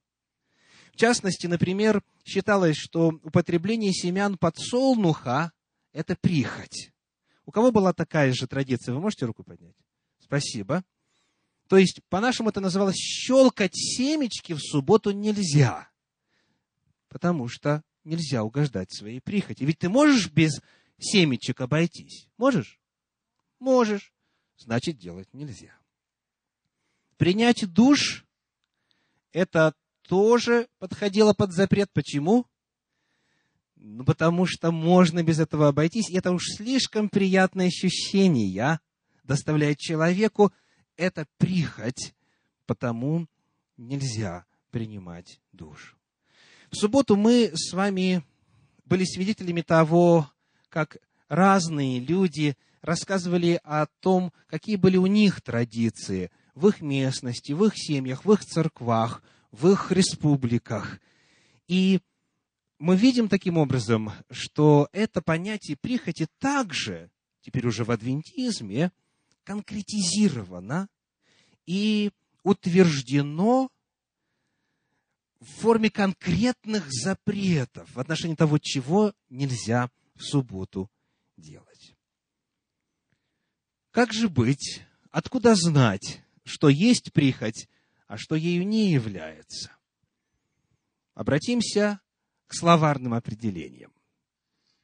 В 0.91 0.95
частности, 0.95 1.47
например, 1.47 2.03
считалось, 2.23 2.77
что 2.77 3.19
употребление 3.23 3.93
семян 3.93 4.37
подсолнуха– 4.37 5.51
это 5.91 6.15
прихоть. 6.15 6.91
У 7.45 7.51
кого 7.51 7.71
была 7.71 7.93
такая 7.93 8.31
же 8.33 8.47
традиция? 8.47 8.93
Вы 8.93 9.01
можете 9.01 9.25
руку 9.25 9.43
поднять? 9.43 9.75
Спасибо. 10.23 10.83
То 11.67 11.77
есть, 11.77 12.01
по-нашему 12.09 12.49
это 12.49 12.61
называлось 12.61 12.97
щелкать 12.97 13.75
семечки 13.75 14.53
в 14.53 14.59
субботу 14.59 15.11
нельзя 15.11 15.89
потому 17.13 17.47
что 17.47 17.83
нельзя 18.03 18.43
угождать 18.43 18.91
своей 18.91 19.21
прихоти. 19.21 19.63
Ведь 19.63 19.77
ты 19.77 19.87
можешь 19.87 20.31
без 20.31 20.59
семечек 20.97 21.61
обойтись? 21.61 22.27
Можешь? 22.37 22.79
Можешь. 23.59 24.11
Значит, 24.57 24.97
делать 24.97 25.31
нельзя. 25.31 25.77
Принять 27.17 27.71
душ– 27.71 28.25
это 29.31 29.75
тоже 30.01 30.67
подходило 30.79 31.33
под 31.33 31.53
запрет. 31.53 31.91
Почему? 31.93 32.47
Ну, 33.75 34.03
потому 34.03 34.47
что 34.47 34.71
можно 34.71 35.21
без 35.21 35.39
этого 35.39 35.67
обойтись. 35.67 36.09
И 36.09 36.17
это 36.17 36.31
уж 36.31 36.43
слишком 36.57 37.09
приятное 37.09 37.67
ощущение 37.67 38.81
доставляет 39.23 39.77
человеку. 39.77 40.51
Это 40.95 41.25
прихоть, 41.37 42.13
потому 42.65 43.27
нельзя 43.77 44.45
принимать 44.71 45.39
душ. 45.51 45.95
В 46.71 46.75
субботу 46.75 47.15
мы 47.15 47.51
с 47.53 47.73
вами 47.73 48.23
были 48.85 49.05
свидетелями 49.05 49.61
того, 49.61 50.29
как 50.69 50.97
разные 51.29 51.99
люди 51.99 52.57
рассказывали 52.81 53.59
о 53.63 53.85
том, 54.01 54.33
какие 54.47 54.75
были 54.75 54.97
у 54.97 55.05
них 55.05 55.41
традиции 55.41 56.31
в 56.55 56.67
их 56.67 56.81
местности, 56.81 57.53
в 57.53 57.63
их 57.63 57.73
семьях, 57.75 58.25
в 58.25 58.33
их 58.33 58.43
церквах, 58.43 59.23
в 59.51 59.69
их 59.69 59.91
республиках. 59.91 60.99
И 61.67 62.01
мы 62.79 62.97
видим 62.97 63.29
таким 63.29 63.57
образом, 63.57 64.11
что 64.29 64.89
это 64.91 65.21
понятие 65.21 65.77
прихоти 65.77 66.27
также, 66.39 67.09
теперь 67.41 67.65
уже 67.65 67.83
в 67.83 67.91
адвентизме, 67.91 68.91
конкретизировано 69.43 70.87
и 71.65 72.11
утверждено 72.43 73.69
в 75.39 75.45
форме 75.45 75.89
конкретных 75.89 76.85
запретов 76.89 77.93
в 77.93 77.99
отношении 77.99 78.35
того, 78.35 78.57
чего 78.59 79.13
нельзя 79.29 79.89
в 80.15 80.23
субботу 80.23 80.89
делать. 81.37 81.95
Как 83.91 84.13
же 84.13 84.29
быть? 84.29 84.81
Откуда 85.11 85.55
знать, 85.55 86.23
что 86.45 86.69
есть 86.69 87.13
прихоть, 87.13 87.67
а 88.07 88.17
что 88.17 88.35
ею 88.35 88.65
не 88.65 88.91
является? 88.91 89.71
Обратимся 91.13 91.99
к 92.47 92.55
словарным 92.55 93.13
определениям. 93.13 93.93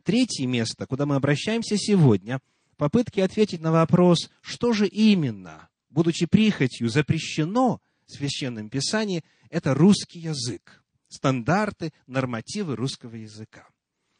Третье 0.03 0.45
место, 0.45 0.85
куда 0.85 1.05
мы 1.05 1.15
обращаемся 1.15 1.77
сегодня, 1.77 2.39
попытки 2.79 3.19
ответить 3.19 3.59
на 3.59 3.73
вопрос, 3.73 4.31
что 4.41 4.71
же 4.71 4.87
именно, 4.87 5.67
будучи 5.89 6.25
прихотью, 6.25 6.87
запрещено 6.87 7.81
в 8.07 8.13
Священном 8.13 8.69
Писании– 8.69 9.23
это 9.49 9.73
русский 9.73 10.19
язык, 10.19 10.81
стандарты, 11.09 11.91
нормативы 12.07 12.77
русского 12.77 13.15
языка. 13.15 13.67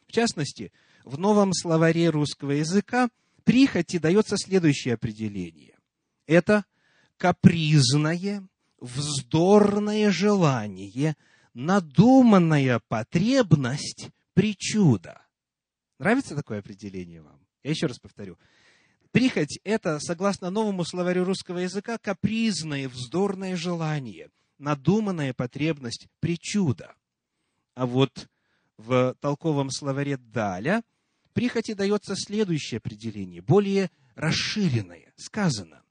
В 0.06 0.12
частности, 0.12 0.72
в 1.04 1.18
новом 1.18 1.54
словаре 1.54 2.10
русского 2.10 2.50
языка 2.50 3.08
прихоти 3.44 3.98
дается 3.98 4.36
следующее 4.36 4.94
определение. 4.94 5.78
Это 6.26 6.66
капризное, 7.16 8.46
вздорное 8.78 10.10
желание, 10.10 11.16
надуманная 11.54 12.82
потребность, 12.88 14.10
причуда. 14.34 15.22
Нравится 15.98 16.36
такое 16.36 16.58
определение 16.58 17.22
вам? 17.22 17.40
Я 17.62 17.70
еще 17.70 17.86
раз 17.86 17.98
повторю. 17.98 18.38
Прихоть– 19.12 19.58
это, 19.64 19.98
согласно 19.98 20.50
новому 20.50 20.84
словарю 20.84 21.24
русского 21.24 21.58
языка, 21.58 21.98
капризное, 21.98 22.88
вздорное 22.88 23.56
желание, 23.56 24.30
надуманная 24.58 25.34
потребность, 25.34 26.06
причуда. 26.20 26.94
А 27.74 27.86
вот 27.86 28.28
в 28.76 29.16
толковом 29.20 29.70
словаре 29.70 30.16
Даля 30.16 30.82
прихоти 31.32 31.74
дается 31.74 32.14
следующее 32.14 32.78
определение, 32.78 33.42
более 33.42 33.90
расширенное. 34.14 35.12
Сказано, 35.16 35.82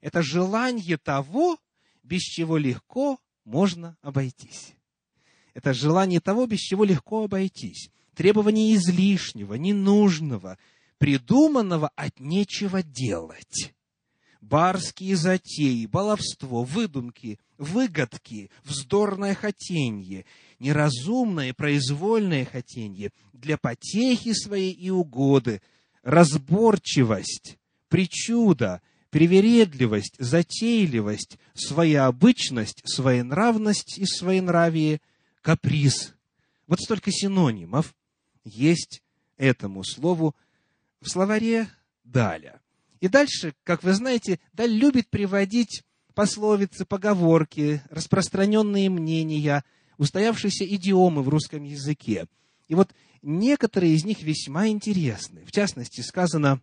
это 0.00 0.22
желание 0.22 0.96
того, 0.96 1.58
без 2.02 2.22
чего 2.22 2.56
легко 2.56 3.20
можно 3.44 3.96
обойтись. 4.02 4.74
Это 5.54 5.72
желание 5.72 6.20
того, 6.20 6.46
без 6.46 6.58
чего 6.58 6.84
легко 6.84 7.24
обойтись. 7.24 7.90
Требование 8.14 8.74
излишнего, 8.74 9.54
ненужного, 9.54 10.58
придуманного 11.00 11.90
от 11.96 12.20
нечего 12.20 12.82
делать 12.82 13.72
барские 14.42 15.16
затеи, 15.16 15.86
баловство, 15.86 16.62
выдумки, 16.62 17.38
выгодки, 17.56 18.50
вздорное 18.64 19.34
хотенье, 19.34 20.26
неразумное 20.58 21.54
произвольное 21.54 22.44
хотенье 22.44 23.12
для 23.32 23.56
потехи 23.56 24.34
своей 24.34 24.72
и 24.72 24.90
угоды, 24.90 25.62
разборчивость, 26.02 27.58
причуда, 27.88 28.82
привередливость, 29.08 30.16
затейливость, 30.18 31.38
своеобычность, 31.54 32.82
своенравность 32.84 33.98
и 33.98 34.04
своенравие, 34.04 35.00
каприз. 35.40 36.14
Вот 36.66 36.80
столько 36.80 37.10
синонимов 37.10 37.94
есть 38.44 39.02
этому 39.38 39.82
слову 39.82 40.34
в 41.00 41.08
словаре 41.08 41.68
Даля. 42.04 42.60
И 43.00 43.08
дальше, 43.08 43.54
как 43.64 43.82
вы 43.82 43.94
знаете, 43.94 44.40
Даль 44.52 44.72
любит 44.72 45.08
приводить 45.08 45.84
пословицы, 46.14 46.84
поговорки, 46.84 47.82
распространенные 47.88 48.90
мнения, 48.90 49.64
устоявшиеся 49.96 50.66
идиомы 50.66 51.22
в 51.22 51.28
русском 51.28 51.62
языке. 51.62 52.26
И 52.68 52.74
вот 52.74 52.92
некоторые 53.22 53.94
из 53.94 54.04
них 54.04 54.22
весьма 54.22 54.68
интересны. 54.68 55.44
В 55.46 55.52
частности, 55.52 56.02
сказано, 56.02 56.60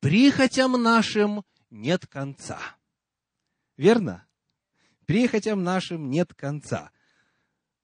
«Прихотям 0.00 0.72
нашим 0.82 1.44
нет 1.70 2.06
конца». 2.06 2.58
Верно? 3.76 4.26
Прихотям 5.06 5.62
нашим 5.62 6.10
нет 6.10 6.34
конца. 6.34 6.90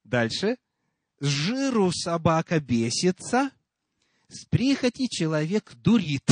Дальше. 0.04 0.58
«С 1.18 1.26
жиру 1.26 1.90
собака 1.92 2.60
бесится, 2.60 3.50
с 4.28 4.44
прихоти 4.46 5.08
человек 5.08 5.74
дурит». 5.76 6.28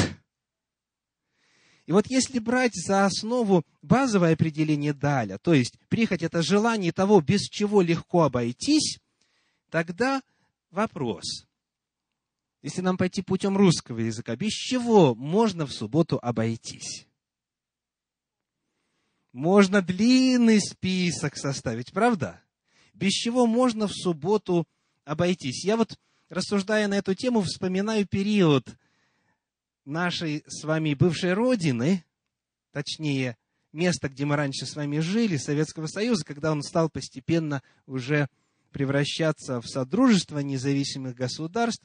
И 1.87 1.93
вот 1.93 2.07
если 2.09 2.39
брать 2.39 2.75
за 2.75 3.05
основу 3.05 3.63
базовое 3.83 4.33
определение 4.33 4.95
Даля, 4.95 5.39
то 5.39 5.53
есть 5.53 5.79
прихоть– 5.89 6.23
это 6.23 6.43
желание 6.43 6.93
того, 6.93 7.21
без 7.21 7.43
чего 7.43 7.83
легко 7.83 8.23
обойтись, 8.23 8.99
тогда 9.69 10.23
вопрос. 10.71 11.47
Если 12.63 12.81
нам 12.81 12.97
пойти 12.97 13.21
путем 13.21 13.59
русского 13.59 13.99
языка, 13.99 14.35
без 14.37 14.53
чего 14.53 15.15
можно 15.15 15.67
в 15.67 15.73
субботу 15.73 16.19
обойтись? 16.23 17.07
Можно 19.33 19.83
длинный 19.83 20.61
список 20.61 21.37
составить, 21.37 21.93
правда? 21.93 22.41
Без 22.95 23.13
чего 23.13 23.47
можно 23.47 23.87
в 23.87 23.93
субботу 23.93 24.67
обойтись? 25.05 25.65
Я 25.65 25.77
вот, 25.77 25.99
рассуждая 26.29 26.89
на 26.89 26.95
эту 26.95 27.15
тему, 27.15 27.43
вспоминаю 27.43 28.07
период 28.07 28.67
нашей 29.85 30.45
с 30.47 30.65
вами 30.65 30.95
бывшей 30.95 31.35
родины, 31.35 32.05
точнее, 32.73 33.37
место, 33.73 34.09
где 34.09 34.25
мы 34.25 34.37
раньше 34.37 34.67
с 34.67 34.77
вами 34.77 35.01
жили, 35.01 35.37
Советского 35.37 35.87
Союза, 35.87 36.25
когда 36.25 36.53
он 36.53 36.63
стал 36.63 36.89
постепенно 36.89 37.63
уже 37.87 38.29
превращаться 38.71 39.61
в 39.61 39.67
Содружество 39.67 40.39
независимых 40.39 41.15
государств, 41.15 41.85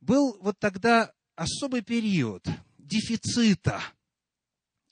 был 0.00 0.36
вот 0.40 0.58
тогда 0.58 1.12
особый 1.34 1.82
период 1.82 2.46
дефицита. 2.78 3.80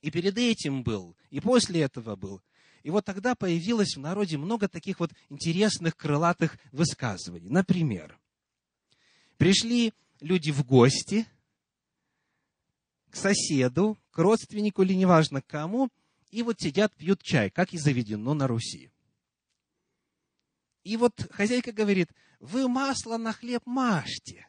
И 0.00 0.10
перед 0.10 0.38
этим 0.38 0.82
был, 0.84 1.16
и 1.30 1.40
после 1.40 1.82
этого 1.82 2.14
был. 2.14 2.40
И 2.82 2.90
вот 2.90 3.04
тогда 3.04 3.34
появилось 3.34 3.96
в 3.96 4.00
народе 4.00 4.38
много 4.38 4.68
таких 4.68 5.00
вот 5.00 5.10
интересных 5.28 5.96
крылатых 5.96 6.56
высказываний. 6.70 7.50
Например, 7.50 8.16
пришли 9.38 9.94
люди 10.20 10.50
в 10.50 10.64
гости– 10.66 11.26
к 13.10 13.16
соседу, 13.16 13.98
к 14.10 14.18
родственнику 14.18 14.82
или 14.82 14.94
неважно 14.94 15.42
к 15.42 15.46
кому, 15.46 15.90
и 16.30 16.42
вот 16.42 16.60
сидят, 16.60 16.94
пьют 16.94 17.22
чай, 17.22 17.50
как 17.50 17.72
и 17.72 17.78
заведено 17.78 18.34
на 18.34 18.46
Руси. 18.46 18.90
И 20.84 20.96
вот 20.96 21.14
хозяйка 21.32 21.72
говорит, 21.72 22.10
вы 22.40 22.68
масло 22.68 23.16
на 23.16 23.32
хлеб 23.32 23.62
мажьте. 23.66 24.48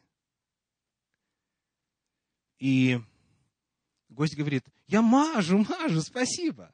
И 2.60 3.00
гость 4.10 4.36
говорит, 4.36 4.66
я 4.88 5.02
мажу, 5.02 5.66
мажу, 5.70 6.02
спасибо. 6.02 6.74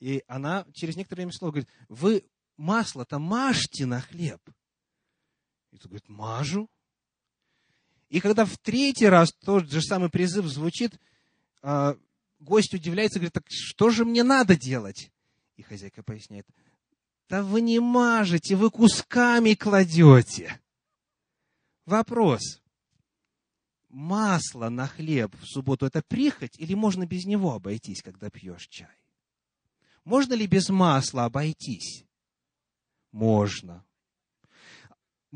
И 0.00 0.22
она 0.26 0.66
через 0.72 0.96
некоторое 0.96 1.22
время 1.22 1.32
снова 1.32 1.52
говорит, 1.52 1.70
вы 1.88 2.24
масло-то 2.56 3.18
мажьте 3.18 3.86
на 3.86 4.00
хлеб. 4.00 4.40
И 5.70 5.78
тот 5.78 5.86
говорит, 5.86 6.08
мажу. 6.08 6.68
И 8.08 8.20
когда 8.20 8.44
в 8.44 8.56
третий 8.58 9.06
раз 9.06 9.32
тот 9.44 9.70
же 9.70 9.82
самый 9.82 10.10
призыв 10.10 10.46
звучит, 10.46 10.98
а, 11.62 11.96
гость 12.38 12.74
удивляется, 12.74 13.18
говорит, 13.18 13.32
так 13.32 13.44
что 13.48 13.90
же 13.90 14.04
мне 14.04 14.22
надо 14.22 14.56
делать? 14.56 15.10
И 15.56 15.62
хозяйка 15.62 16.02
поясняет, 16.02 16.46
да 17.28 17.42
вы 17.42 17.60
не 17.60 17.80
мажете, 17.80 18.54
вы 18.54 18.70
кусками 18.70 19.54
кладете. 19.54 20.60
Вопрос. 21.84 22.62
Масло 23.88 24.68
на 24.68 24.86
хлеб 24.86 25.34
в 25.40 25.46
субботу– 25.46 25.86
это 25.86 26.02
прихоть 26.02 26.58
или 26.58 26.74
можно 26.74 27.06
без 27.06 27.24
него 27.24 27.54
обойтись, 27.54 28.02
когда 28.02 28.28
пьешь 28.30 28.68
чай? 28.68 28.88
Можно 30.04 30.34
ли 30.34 30.46
без 30.46 30.68
масла 30.68 31.24
обойтись? 31.24 32.04
Можно. 33.10 33.85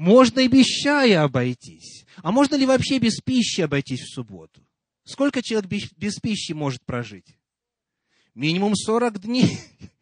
Можно 0.00 0.40
и 0.40 0.48
без 0.48 0.64
чая 0.64 1.24
обойтись. 1.24 2.06
А 2.22 2.32
можно 2.32 2.54
ли 2.54 2.64
вообще 2.64 2.98
без 2.98 3.20
пищи 3.20 3.60
обойтись 3.60 4.00
в 4.00 4.14
субботу? 4.14 4.66
Сколько 5.04 5.42
человек 5.42 5.68
без, 5.68 5.92
без 5.92 6.14
пищи 6.14 6.52
может 6.52 6.82
прожить? 6.86 7.36
Минимум 8.34 8.74
40 8.74 9.20
дней. 9.20 9.60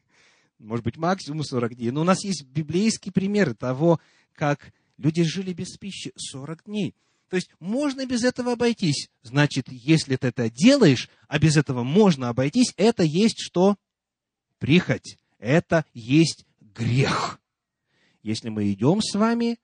Может 0.60 0.84
быть, 0.84 0.98
максимум 0.98 1.42
40 1.42 1.74
дней. 1.74 1.90
Но 1.90 2.02
у 2.02 2.04
нас 2.04 2.22
есть 2.22 2.44
библейские 2.44 3.12
примеры 3.12 3.54
того, 3.54 3.98
как 4.34 4.72
люди 4.98 5.24
жили 5.24 5.52
без 5.52 5.76
пищи 5.76 6.12
40 6.14 6.66
дней. 6.66 6.94
То 7.28 7.34
есть 7.34 7.50
можно 7.58 8.06
без 8.06 8.22
этого 8.22 8.52
обойтись. 8.52 9.10
Значит, 9.22 9.66
если 9.68 10.14
ты 10.14 10.28
это 10.28 10.48
делаешь, 10.48 11.08
а 11.26 11.40
без 11.40 11.56
этого 11.56 11.82
можно 11.82 12.28
обойтись, 12.28 12.72
это 12.76 13.02
есть 13.02 13.40
что? 13.40 13.76
Прихоть. 14.60 15.18
Это 15.40 15.84
есть 15.92 16.46
грех. 16.60 17.40
Если 18.22 18.48
мы 18.48 18.70
идем 18.72 19.00
с 19.02 19.18
вами 19.18 19.58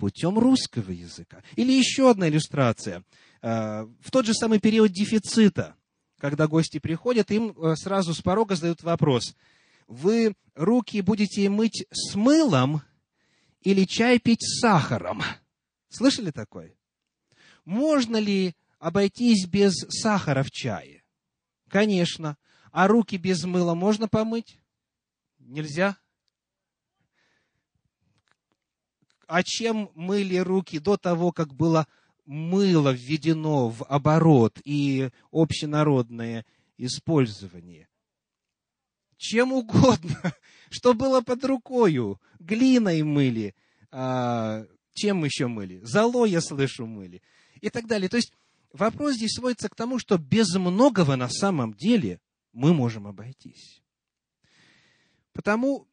путем 0.00 0.38
русского 0.38 0.90
языка. 0.90 1.42
Или 1.56 1.72
еще 1.72 2.10
одна 2.10 2.30
иллюстрация. 2.30 3.04
Э, 3.42 3.86
в 4.00 4.10
тот 4.10 4.24
же 4.24 4.32
самый 4.32 4.58
период 4.58 4.90
дефицита, 4.92 5.76
когда 6.18 6.46
гости 6.46 6.78
приходят, 6.78 7.30
им 7.30 7.50
э, 7.50 7.76
сразу 7.76 8.14
с 8.14 8.22
порога 8.22 8.56
задают 8.56 8.82
вопрос. 8.82 9.36
Вы 9.86 10.34
руки 10.54 11.02
будете 11.02 11.50
мыть 11.50 11.84
с 11.90 12.14
мылом 12.14 12.80
или 13.60 13.84
чай 13.84 14.18
пить 14.18 14.40
с 14.42 14.60
сахаром? 14.60 15.22
Слышали 15.90 16.30
такое? 16.30 16.74
Можно 17.66 18.16
ли 18.16 18.54
обойтись 18.78 19.46
без 19.46 19.74
сахара 19.90 20.42
в 20.42 20.50
чае? 20.50 21.04
Конечно. 21.68 22.38
А 22.72 22.88
руки 22.88 23.18
без 23.18 23.44
мыла 23.44 23.74
можно 23.74 24.08
помыть? 24.08 24.58
Нельзя? 25.38 25.98
А 29.30 29.44
чем 29.44 29.92
мыли 29.94 30.38
руки 30.38 30.80
до 30.80 30.96
того, 30.96 31.30
как 31.30 31.54
было 31.54 31.86
мыло 32.26 32.90
введено 32.90 33.68
в 33.68 33.84
оборот 33.84 34.58
и 34.64 35.10
общенародное 35.30 36.44
использование? 36.78 37.88
Чем 39.18 39.52
угодно, 39.52 40.34
что 40.70 40.94
было 40.94 41.20
под 41.20 41.44
рукою. 41.44 42.20
Глиной 42.40 43.04
мыли, 43.04 43.54
а, 43.92 44.66
чем 44.94 45.24
еще 45.24 45.46
мыли? 45.46 45.78
Золо, 45.84 46.24
я 46.24 46.40
слышу, 46.40 46.84
мыли. 46.86 47.22
И 47.60 47.70
так 47.70 47.86
далее. 47.86 48.08
То 48.08 48.16
есть 48.16 48.32
вопрос 48.72 49.14
здесь 49.14 49.34
сводится 49.34 49.68
к 49.68 49.76
тому, 49.76 50.00
что 50.00 50.18
без 50.18 50.52
многого 50.56 51.14
на 51.14 51.28
самом 51.28 51.74
деле 51.74 52.20
мы 52.52 52.74
можем 52.74 53.06
обойтись. 53.06 53.80
Потому, 55.32 55.86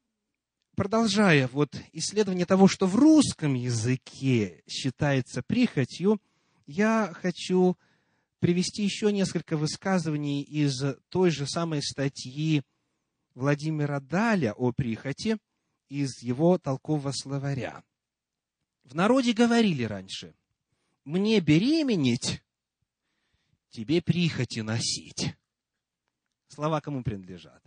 продолжая 0.77 1.47
вот 1.47 1.75
исследование 1.91 2.45
того, 2.45 2.67
что 2.67 2.85
в 2.85 2.95
русском 2.95 3.55
языке 3.55 4.63
считается 4.67 5.41
прихотью, 5.41 6.21
я 6.67 7.11
хочу 7.15 7.75
привести 8.39 8.83
еще 8.83 9.11
несколько 9.11 9.57
высказываний 9.57 10.43
из 10.43 10.79
той 11.09 11.31
же 11.31 11.47
самой 11.47 11.81
статьи 11.81 12.61
Владимира 13.33 13.99
Даля 13.99 14.53
о 14.53 14.71
прихоти 14.71 15.37
из 15.89 16.21
его 16.21 16.59
толкового 16.59 17.11
словаря. 17.11 17.83
В 18.83 18.93
народе 18.93 19.33
говорили 19.33 19.83
раньше, 19.83 20.35
мне 21.05 21.39
беременеть, 21.39 22.43
тебе 23.71 24.03
прихоти 24.03 24.59
носить. 24.59 25.35
Слова 26.49 26.81
кому 26.81 27.01
принадлежат? 27.03 27.63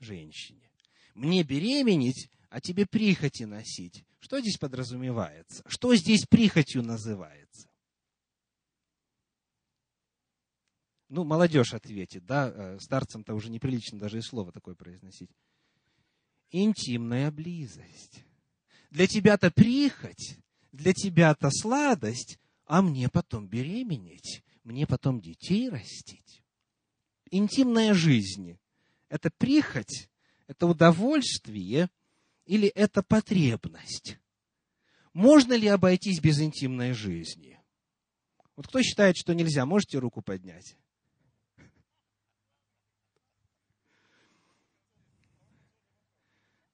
Женщине. 0.00 0.69
Мне 1.14 1.42
беременеть, 1.42 2.30
а 2.48 2.60
тебе 2.60 2.86
прихоти 2.86 3.44
носить. 3.44 4.04
Что 4.18 4.40
здесь 4.40 4.58
подразумевается? 4.58 5.62
Что 5.66 5.94
здесь 5.94 6.26
прихотью 6.26 6.82
называется? 6.82 7.68
Ну, 11.08 11.24
молодежь 11.24 11.74
ответит, 11.74 12.24
да, 12.24 12.52
э, 12.54 12.78
старцам-то 12.78 13.34
уже 13.34 13.50
неприлично 13.50 13.98
даже 13.98 14.18
и 14.18 14.22
слово 14.22 14.52
такое 14.52 14.76
произносить. 14.76 15.30
Интимная 16.50 17.30
близость. 17.32 18.24
Для 18.90 19.06
тебя-то 19.06 19.50
прихоть, 19.50 20.38
для 20.70 20.92
тебя-то 20.92 21.50
сладость, 21.50 22.38
а 22.64 22.82
мне 22.82 23.08
потом 23.08 23.48
беременеть, 23.48 24.44
мне 24.62 24.86
потом 24.86 25.20
детей 25.20 25.68
растить. 25.68 26.44
Интимная 27.30 27.94
жизнь– 27.94 28.58
это 29.08 29.30
прихоть, 29.30 30.09
это 30.50 30.66
удовольствие 30.66 31.88
или 32.44 32.66
это 32.66 33.04
потребность? 33.04 34.18
Можно 35.12 35.52
ли 35.52 35.68
обойтись 35.68 36.18
без 36.20 36.40
интимной 36.40 36.92
жизни? 36.92 37.60
Вот 38.56 38.66
кто 38.66 38.82
считает, 38.82 39.16
что 39.16 39.32
нельзя, 39.32 39.64
можете 39.64 39.98
руку 39.98 40.22
поднять? 40.22 40.76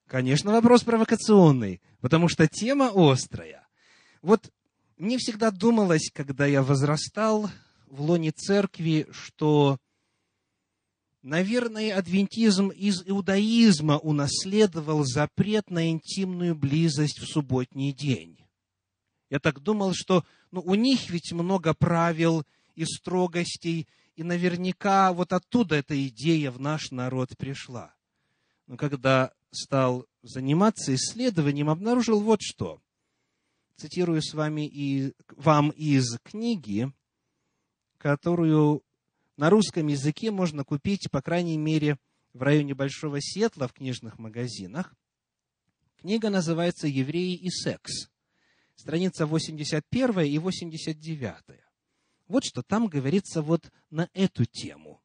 Конечно, 0.07 0.53
вопрос 0.53 0.83
провокационный, 0.83 1.83
потому 2.01 2.29
что 2.29 2.49
тема 2.49 2.93
острая. 2.95 3.69
Вот 4.23 4.51
мне 4.97 5.19
всегда 5.19 5.51
думалось, 5.51 6.11
когда 6.15 6.47
я 6.47 6.63
возрастал 6.63 7.51
в 7.89 8.01
лоне 8.01 8.31
церкви, 8.31 9.07
что, 9.11 9.79
наверное, 11.27 11.97
адвентизм 11.99 12.69
из 12.69 13.03
иудаизма 13.05 13.99
унаследовал 13.99 15.05
запрет 15.05 15.71
на 15.71 15.91
интимную 15.91 16.55
близость 16.55 17.19
в 17.19 17.27
субботний 17.27 17.93
день. 17.93 18.39
Я 19.29 19.41
так 19.41 19.61
думал, 19.61 19.93
что 19.93 20.25
ну, 20.53 20.61
у 20.61 20.77
них 20.77 21.11
ведь 21.11 21.33
много 21.33 21.75
правил 21.75 22.45
и 22.77 22.85
строгостей, 22.85 23.89
и 24.15 24.23
наверняка 24.23 25.13
вот 25.13 25.33
оттуда 25.33 25.75
эта 25.75 26.07
идея 26.07 26.53
в 26.53 26.61
наш 26.61 26.93
народ 26.93 27.37
пришла. 27.37 27.93
Но 28.69 28.77
когда 28.77 29.33
стал 29.51 30.07
заниматься 30.23 30.95
исследованием, 30.95 31.69
обнаружил 31.69 32.21
вот 32.21 32.41
что. 32.41 32.81
Цитирую 33.77 34.23
с 34.23 34.33
вами 34.33 34.67
и 34.67 35.13
вам 35.31 35.71
из 35.71 36.19
книги, 36.23 36.93
которую 37.99 38.86
на 39.37 39.51
русском 39.51 39.87
языке 39.87 40.31
можно 40.31 40.65
купить, 40.65 41.11
по 41.11 41.21
крайней 41.21 41.59
мере, 41.59 41.99
в 42.33 42.43
районе 42.43 42.75
Большого 42.75 43.21
Сетла 43.21 43.69
в 43.69 43.73
книжных 43.73 44.19
магазинах. 44.19 44.95
Книга 46.01 46.31
называется 46.31 46.87
«Евреи 46.87 47.35
и 47.35 47.51
секс». 47.51 48.11
Страница 48.75 49.27
81 49.27 50.21
и 50.21 50.39
89. 50.39 51.35
Вот 52.29 52.45
что 52.45 52.63
там 52.63 52.89
говорится 52.89 53.41
вот 53.41 53.71
на 53.91 54.09
эту 54.13 54.45
тему. 54.45 55.01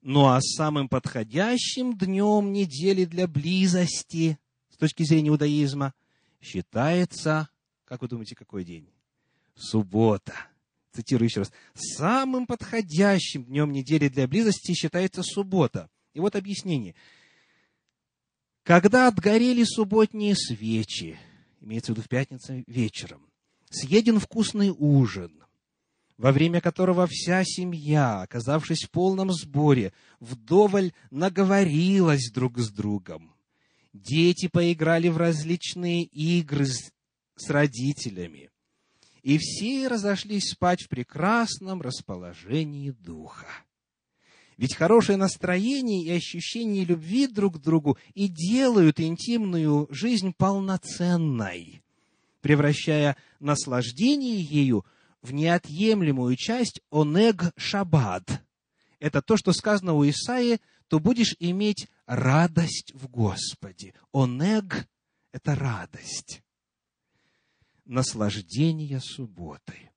Ну 0.00 0.26
а 0.26 0.40
самым 0.40 0.88
подходящим 0.88 1.96
днем 1.96 2.52
недели 2.52 3.04
для 3.04 3.28
близости, 3.28 4.38
с 4.70 4.76
точки 4.76 5.04
зрения 5.04 5.28
иудаизма, 5.28 5.94
считается, 6.40 7.48
как 7.84 8.02
вы 8.02 8.08
думаете, 8.08 8.34
какой 8.34 8.64
день? 8.64 8.88
Суббота. 9.54 10.34
Цитирую 10.92 11.28
еще 11.28 11.40
раз. 11.40 11.52
Самым 11.74 12.46
подходящим 12.46 13.44
днем 13.44 13.72
недели 13.72 14.08
для 14.08 14.28
близости 14.28 14.72
считается 14.74 15.22
суббота. 15.22 15.88
И 16.12 16.20
вот 16.20 16.36
объяснение. 16.36 16.94
Когда 18.62 19.08
отгорели 19.08 19.64
субботние 19.64 20.36
свечи, 20.36 21.18
имеется 21.60 21.92
в 21.92 21.96
виду 21.96 22.04
в 22.04 22.08
пятницу 22.08 22.62
вечером, 22.66 23.26
съеден 23.70 24.20
вкусный 24.20 24.70
ужин, 24.70 25.42
во 26.16 26.30
время 26.30 26.60
которого 26.60 27.08
вся 27.10 27.42
семья, 27.44 28.22
оказавшись 28.22 28.84
в 28.84 28.90
полном 28.90 29.32
сборе, 29.32 29.92
вдоволь 30.20 30.92
наговорилась 31.10 32.30
друг 32.30 32.58
с 32.58 32.70
другом. 32.70 33.34
дети 33.92 34.46
поиграли 34.46 35.08
в 35.08 35.16
различные 35.16 36.04
игры 36.04 36.66
с, 36.66 36.92
родителями. 37.48 38.51
И 39.22 39.38
все 39.38 39.86
разошлись 39.86 40.50
спать 40.50 40.82
в 40.82 40.88
прекрасном 40.88 41.80
расположении 41.80 42.90
духа. 42.90 43.46
Ведь 44.56 44.74
хорошее 44.74 45.16
настроение 45.16 46.04
и 46.04 46.10
ощущение 46.10 46.84
любви 46.84 47.26
друг 47.26 47.56
к 47.56 47.60
другу 47.60 47.98
и 48.14 48.28
делают 48.28 49.00
интимную 49.00 49.88
жизнь 49.90 50.34
полноценной, 50.36 51.82
превращая 52.40 53.16
наслаждение 53.40 54.40
ею 54.40 54.84
в 55.22 55.32
неотъемлемую 55.32 56.36
часть 56.36 56.80
онег 56.90 57.52
шаббат. 57.56 58.42
Это 58.98 59.22
то, 59.22 59.36
что 59.36 59.52
сказано 59.52 59.94
у 59.94 60.08
Исаии, 60.08 60.60
то 60.88 60.98
будешь 60.98 61.34
иметь 61.38 61.88
радость 62.06 62.92
в 62.94 63.08
Господе. 63.08 63.94
Онег– 64.12 64.86
это 65.32 65.54
радость. 65.54 66.41
Наслаждение 67.92 69.00
субботой. 69.00 69.90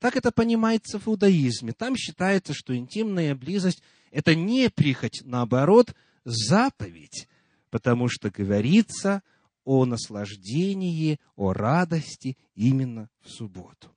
Так 0.00 0.16
это 0.16 0.30
понимается 0.30 0.98
в 0.98 1.08
иудаизме. 1.08 1.72
Там 1.72 1.96
считается, 1.96 2.52
что 2.52 2.76
интимная 2.76 3.34
близость– 3.34 3.82
это 4.10 4.34
не 4.34 4.68
прихоть, 4.68 5.22
наоборот, 5.24 5.94
заповедь, 6.26 7.26
потому 7.70 8.10
что 8.10 8.28
говорится 8.28 9.22
о 9.64 9.86
наслаждении, 9.86 11.20
о 11.36 11.54
радости 11.54 12.36
именно 12.54 13.08
в 13.22 13.30
субботу. 13.30 13.96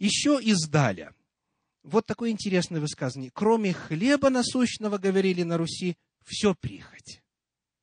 Еще 0.00 0.40
издаля. 0.42 1.14
Вот 1.84 2.06
такое 2.06 2.30
интересное 2.30 2.80
высказывание. 2.80 3.30
Кроме 3.32 3.72
хлеба 3.72 4.30
насущного, 4.30 4.98
говорили 4.98 5.44
на 5.44 5.58
Руси, 5.58 5.96
все 6.24 6.56
прихоть. 6.56 7.22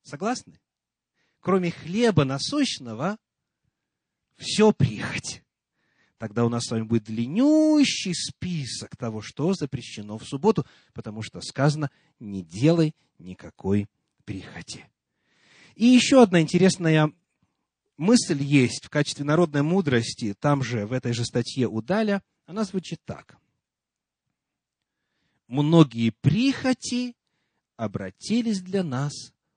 Согласны? 0.02 0.60
Кроме 1.40 1.70
хлеба 1.70 2.24
насущного, 2.24 3.16
все 4.42 4.72
прихоть. 4.72 5.42
Тогда 6.18 6.44
у 6.44 6.48
нас 6.48 6.64
с 6.64 6.70
вами 6.70 6.82
будет 6.82 7.04
длиннющий 7.04 8.14
список 8.14 8.96
того, 8.96 9.22
что 9.22 9.54
запрещено 9.54 10.18
в 10.18 10.24
субботу, 10.24 10.66
потому 10.92 11.22
что 11.22 11.40
сказано, 11.40 11.90
не 12.20 12.42
делай 12.42 12.94
никакой 13.18 13.88
прихоти. 14.24 14.88
И 15.74 15.86
еще 15.86 16.22
одна 16.22 16.40
интересная 16.40 17.12
мысль 17.96 18.40
есть 18.42 18.84
в 18.84 18.90
качестве 18.90 19.24
народной 19.24 19.62
мудрости, 19.62 20.34
там 20.38 20.62
же, 20.62 20.86
в 20.86 20.92
этой 20.92 21.12
же 21.12 21.24
статье 21.24 21.66
у 21.66 21.82
она 22.46 22.64
звучит 22.64 23.00
так. 23.04 23.36
Многие 25.48 26.10
прихоти 26.10 27.16
обратились 27.76 28.60
для 28.60 28.84
нас 28.84 29.12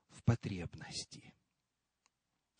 в 0.09 0.23
потребности. 0.23 1.34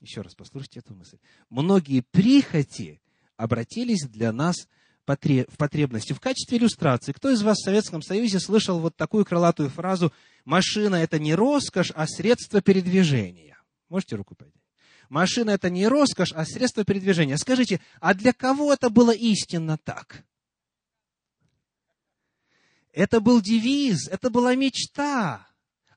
Еще 0.06 0.22
раз 0.22 0.36
послушайте 0.36 0.82
эту 0.82 0.94
мысль. 0.94 1.18
Многие 1.50 2.02
прихоти 2.02 3.02
обратились 3.38 4.08
для 4.08 4.32
нас 4.32 4.68
в 5.04 5.58
потребности. 5.58 6.13
В 6.13 6.20
качестве 6.20 6.60
иллюстрации, 6.60 7.12
кто 7.12 7.32
из 7.32 7.41
вас 7.41 7.58
в 7.58 7.63
Советском 7.63 8.04
Союзе 8.04 8.39
слышал 8.39 8.80
вот 8.80 8.96
такую 8.96 9.26
крылатую 9.26 9.70
фразу 9.72 10.13
«машина– 10.44 10.96
это 10.98 11.18
не 11.18 11.34
роскошь, 11.34 11.91
а 11.96 12.06
средство 12.06 12.62
передвижения»? 12.62 13.58
Можете 13.89 14.15
руку 14.15 14.36
поднять? 14.36 14.54
Машина– 15.10 15.50
это 15.52 15.72
не 15.72 15.88
роскошь, 15.88 16.34
а 16.34 16.46
средство 16.46 16.86
передвижения. 16.86 17.38
Скажите, 17.38 17.82
а 18.00 18.13
для 18.13 18.32
кого 18.32 18.74
это 18.74 18.91
было 18.91 19.10
истинно 19.10 19.80
так? 19.80 20.24
Это 22.94 23.20
был 23.22 23.41
девиз, 23.41 24.08
это 24.10 24.30
была 24.30 24.54
мечта. 24.54 25.48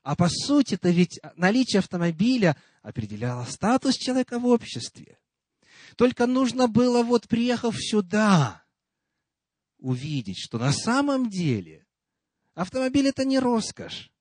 А 0.01 0.15
по 0.15 0.29
сути 0.29 0.73
это 0.73 0.89
ведь 0.89 1.19
наличие 1.35 1.79
автомобиля 1.79 2.57
определяло 2.81 3.45
статус 3.45 3.95
человека 3.95 4.39
в 4.39 4.45
обществе. 4.45 5.19
Только 5.95 6.27
нужно 6.27 6.67
было, 6.67 7.03
вот 7.03 7.27
приехав 7.27 7.75
сюда, 7.77 8.63
увидеть, 9.79 10.39
что 10.39 10.57
на 10.57 10.71
самом 10.71 11.29
деле 11.29 11.85
автомобиль 12.53 13.07
это 13.07 13.25
не 13.25 13.39
роскошь, 13.39 14.11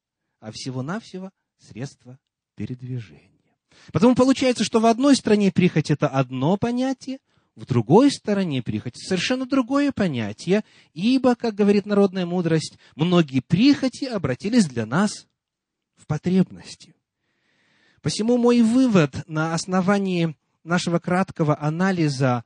а 0.40 0.52
всего-навсего 0.52 1.30
средство 1.58 2.18
передвижения. 2.54 3.56
Потому 3.92 4.14
получается, 4.14 4.64
что 4.64 4.80
в 4.80 4.86
одной 4.86 5.16
стране 5.16 5.52
прихоть– 5.52 5.90
это 5.92 6.08
одно 6.08 6.56
понятие, 6.56 7.18
в 7.54 7.66
другой 7.66 8.10
стороне 8.10 8.62
прихоть– 8.62 8.96
совершенно 8.96 9.46
другое 9.46 9.92
понятие, 9.92 10.64
ибо, 10.94 11.34
как 11.34 11.54
говорит 11.54 11.86
народная 11.86 12.26
мудрость, 12.26 12.78
многие 12.94 13.40
прихоти 13.40 14.04
обратились 14.04 14.66
для 14.66 14.86
нас 14.86 15.26
в 15.96 16.06
потребности. 16.06 16.94
Посему 18.00 18.36
мой 18.38 18.62
вывод 18.62 19.26
на 19.28 19.54
основании 19.54 20.36
нашего 20.62 20.98
краткого 20.98 21.60
анализа 21.60 22.44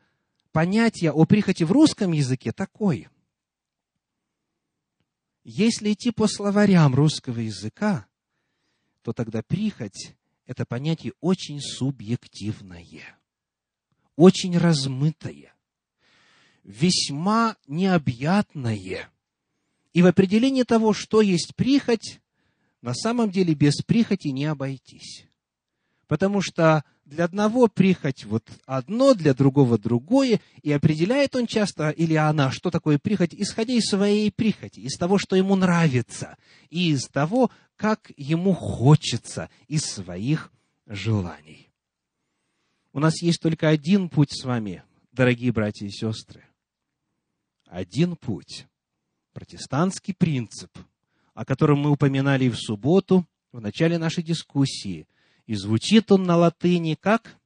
понятия 0.50 1.10
о 1.10 1.24
прихоти 1.24 1.64
в 1.64 1.72
русском 1.72 2.12
языке 2.12 2.52
такой. 2.52 3.08
Если 5.44 5.92
идти 5.92 6.10
по 6.10 6.26
словарям 6.26 6.94
русского 6.94 7.40
языка, 7.40 8.06
то 9.02 9.12
тогда 9.12 9.42
прихоть 9.42 10.14
это 10.46 10.64
понятие 10.64 11.12
очень 11.20 11.60
субъективное, 11.60 13.18
очень 14.16 14.56
размытое, 14.56 15.54
весьма 16.62 17.56
необъятное. 17.66 19.10
И 19.92 20.00
в 20.00 20.06
определении 20.06 20.62
того, 20.62 20.92
что 20.92 21.20
есть 21.20 21.54
прихоть, 21.56 22.20
на 22.80 22.94
самом 22.94 23.30
деле 23.30 23.54
без 23.54 23.82
прихоти 23.82 24.28
не 24.28 24.46
обойтись. 24.46 25.26
Потому 26.12 26.42
что 26.42 26.84
для 27.06 27.24
одного 27.24 27.68
прихоть 27.68 28.26
вот 28.26 28.46
одно, 28.66 29.14
для 29.14 29.32
другого 29.32 29.78
другое, 29.78 30.42
и 30.62 30.70
определяет 30.70 31.34
он 31.34 31.46
часто, 31.46 31.88
или 31.88 32.12
она, 32.16 32.50
что 32.50 32.70
такое 32.70 32.98
прихоть, 32.98 33.32
исходя 33.32 33.72
из 33.72 33.84
своей 33.84 34.30
прихоти, 34.30 34.80
из 34.80 34.98
того, 34.98 35.16
что 35.16 35.36
ему 35.36 35.56
нравится, 35.56 36.36
и 36.68 36.90
из 36.90 37.08
того, 37.08 37.50
как 37.76 38.12
ему 38.18 38.52
хочется, 38.52 39.48
из 39.68 39.86
своих 39.86 40.52
желаний. 40.84 41.70
У 42.92 43.00
нас 43.00 43.22
есть 43.22 43.40
только 43.40 43.70
один 43.70 44.10
путь 44.10 44.38
с 44.38 44.44
вами, 44.44 44.82
дорогие 45.12 45.50
братья 45.50 45.86
и 45.86 45.90
сестры. 45.90 46.44
Один 47.64 48.16
путь. 48.16 48.66
Протестантский 49.32 50.12
принцип, 50.12 50.76
о 51.32 51.46
котором 51.46 51.78
мы 51.78 51.88
упоминали 51.88 52.50
в 52.50 52.56
субботу, 52.56 53.26
в 53.50 53.62
начале 53.62 53.96
нашей 53.96 54.22
дискуссии– 54.22 55.08
и 55.46 55.54
звучит 55.54 56.12
он 56.12 56.22
на 56.24 56.36
латыни 56.36 56.96
как 57.00 57.36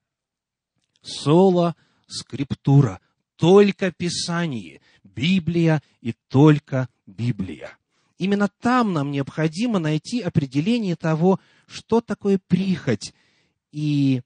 соло 1.02 1.76
скриптура, 2.06 3.00
только 3.36 3.92
Писание, 3.92 4.80
Библия 5.02 5.82
и 6.00 6.14
только 6.28 6.88
Библия. 7.06 7.76
Именно 8.18 8.48
там 8.60 8.92
нам 8.92 9.10
необходимо 9.10 9.78
найти 9.78 10.20
определение 10.20 10.96
того, 10.96 11.38
что 11.66 12.00
такое 12.00 12.40
прихоть. 12.46 13.12
И 13.72 14.22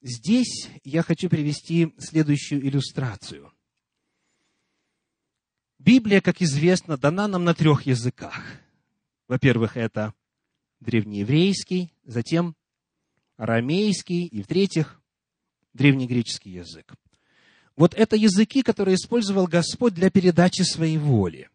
здесь 0.00 0.70
я 0.82 1.02
хочу 1.02 1.28
привести 1.28 1.94
следующую 1.98 2.66
иллюстрацию. 2.66 3.52
Библия, 5.78 6.22
как 6.22 6.40
известно, 6.40 6.96
дана 6.96 7.28
нам 7.28 7.44
на 7.44 7.54
трех 7.54 7.84
языках. 7.84 8.42
Во-первых, 9.28 9.76
это 9.76 10.14
древнееврейский, 10.80 11.92
затем 12.04 12.56
арамейский 13.36 14.26
и, 14.26 14.42
в-третьих, 14.42 15.00
древнегреческий 15.72 16.52
язык. 16.52 16.94
Вот 17.76 17.94
это 17.94 18.16
языки, 18.16 18.62
которые 18.62 18.94
использовал 18.94 19.46
Господь 19.46 19.94
для 19.94 20.10
передачи 20.10 20.62
своей 20.62 20.98
воли. 20.98 21.50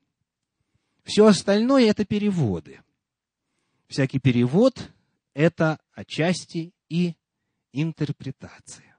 Все 1.03 1.25
остальное– 1.25 1.85
это 1.89 2.05
переводы. 2.05 2.81
Всякий 3.87 4.19
перевод– 4.19 4.91
это 5.33 5.79
отчасти 5.93 6.73
и 6.89 7.15
интерпретация. 7.71 8.97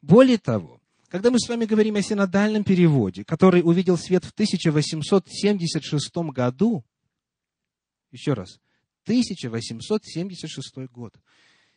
Более 0.00 0.38
того, 0.38 0.80
когда 1.08 1.30
мы 1.30 1.38
с 1.40 1.48
вами 1.48 1.64
говорим 1.64 1.96
о 1.96 2.02
синодальном 2.02 2.64
переводе, 2.64 3.24
который 3.24 3.62
увидел 3.62 3.96
свет 3.98 4.24
в 4.24 4.30
1876 4.30 6.16
году, 6.32 6.84
еще 8.10 8.34
раз, 8.34 8.60
1876 9.04 10.76
год, 10.90 11.14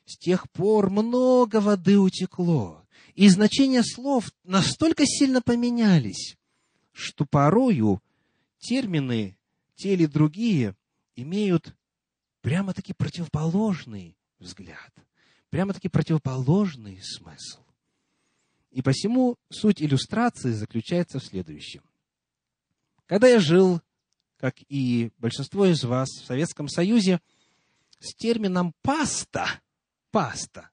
с 0.05 0.17
тех 0.17 0.49
пор 0.51 0.89
много 0.89 1.61
воды 1.61 1.97
утекло, 1.97 2.85
и 3.15 3.27
значения 3.29 3.83
слов 3.83 4.31
настолько 4.43 5.05
сильно 5.05 5.41
поменялись, 5.41 6.37
что 6.91 7.25
порою 7.25 8.01
термины, 8.59 9.37
те 9.75 9.93
или 9.93 10.05
другие, 10.05 10.75
имеют 11.15 11.75
прямо-таки 12.41 12.93
противоположный 12.93 14.17
взгляд, 14.39 14.91
прямо-таки 15.49 15.89
противоположный 15.89 16.99
смысл. 17.01 17.61
И 18.71 18.81
посему 18.81 19.37
суть 19.49 19.81
иллюстрации 19.81 20.51
заключается 20.51 21.19
в 21.19 21.25
следующем. 21.25 21.83
Когда 23.05 23.27
я 23.27 23.39
жил, 23.39 23.81
как 24.37 24.55
и 24.69 25.11
большинство 25.17 25.65
из 25.65 25.83
вас, 25.83 26.09
в 26.09 26.25
Советском 26.25 26.69
Союзе, 26.69 27.19
с 27.99 28.15
термином 28.15 28.73
«паста» 28.81 29.47
паста, 30.11 30.69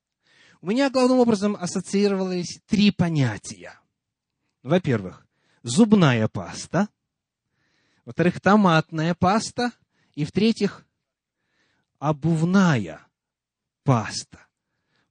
у 0.60 0.66
меня 0.66 0.90
главным 0.90 1.18
образом 1.18 1.56
ассоциировались 1.56 2.60
три 2.66 2.90
понятия. 2.90 3.78
Во-первых, 4.62 5.26
зубная 5.62 6.28
паста. 6.28 6.88
Во-вторых, 8.04 8.40
томатная 8.40 9.14
паста. 9.14 9.72
И 10.14 10.24
в-третьих, 10.24 10.84
обувная 12.00 13.06
паста. 13.84 14.46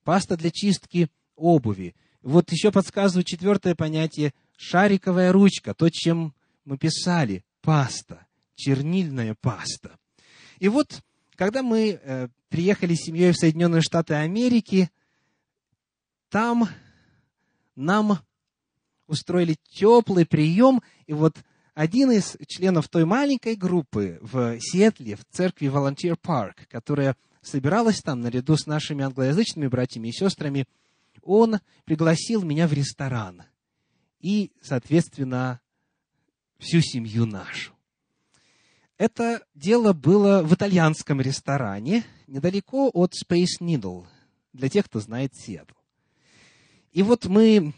Паста 0.04 0.36
для 0.36 0.52
чистки 0.52 1.10
обуви. 1.36 1.96
Вот 2.22 2.52
еще 2.52 2.72
подсказывает 2.72 3.26
четвертое 3.26 3.74
понятие– 3.74 4.34
шариковая 4.58 5.32
ручка, 5.32 5.74
то, 5.74 5.90
чем 5.90 6.36
мы 6.66 6.78
писали, 6.78 7.46
паста, 7.62 8.28
чернильная 8.56 9.36
паста. 9.40 9.98
И 10.60 10.68
вот, 10.68 11.02
когда 11.38 11.62
мы 11.62 12.00
э, 12.02 12.28
приехали 12.50 12.96
с 12.96 13.06
семьей 13.06 13.32
в 13.32 13.38
Соединенные 13.38 13.82
Штаты 13.82 14.16
Америки, 14.16 14.90
там 16.30 16.68
нам 17.76 18.20
устроили 19.06 19.56
теплый 19.70 20.26
прием, 20.26 20.82
и 21.06 21.14
вот 21.14 21.38
один 21.76 22.12
из 22.12 22.36
членов 22.48 22.90
той 22.90 23.06
маленькой 23.06 23.56
группы 23.56 24.18
в 24.22 24.60
Сиэтле, 24.60 25.16
в 25.16 25.24
церкви 25.32 25.68
Volunteer 25.68 26.18
Park, 26.20 26.66
которая 26.70 27.16
собиралась 27.42 28.02
там 28.02 28.22
наряду 28.22 28.58
с 28.58 28.66
нашими 28.66 29.06
англоязычными 29.06 29.68
братьями 29.68 30.10
и 30.10 30.12
сестрами, 30.14 30.66
он 31.22 31.60
пригласил 31.86 32.42
меня 32.42 32.68
в 32.68 32.74
ресторан. 32.74 33.44
И, 34.20 34.52
соответственно, 34.62 35.62
всю 36.58 36.82
семью 36.82 37.28
нашу. 37.28 37.77
Это 38.98 39.44
дело 39.54 39.94
было 39.94 40.42
в 40.42 40.54
итальянском 40.56 41.22
ресторане, 41.22 42.04
недалеко 42.26 42.90
от 42.92 43.14
Space 43.14 43.62
Needle, 43.62 44.06
для 44.54 44.70
тех, 44.70 44.86
кто 44.86 45.00
знает 45.00 45.36
Сиэтл. 45.36 45.76
И 46.94 47.04
вот 47.04 47.26
мы 47.28 47.76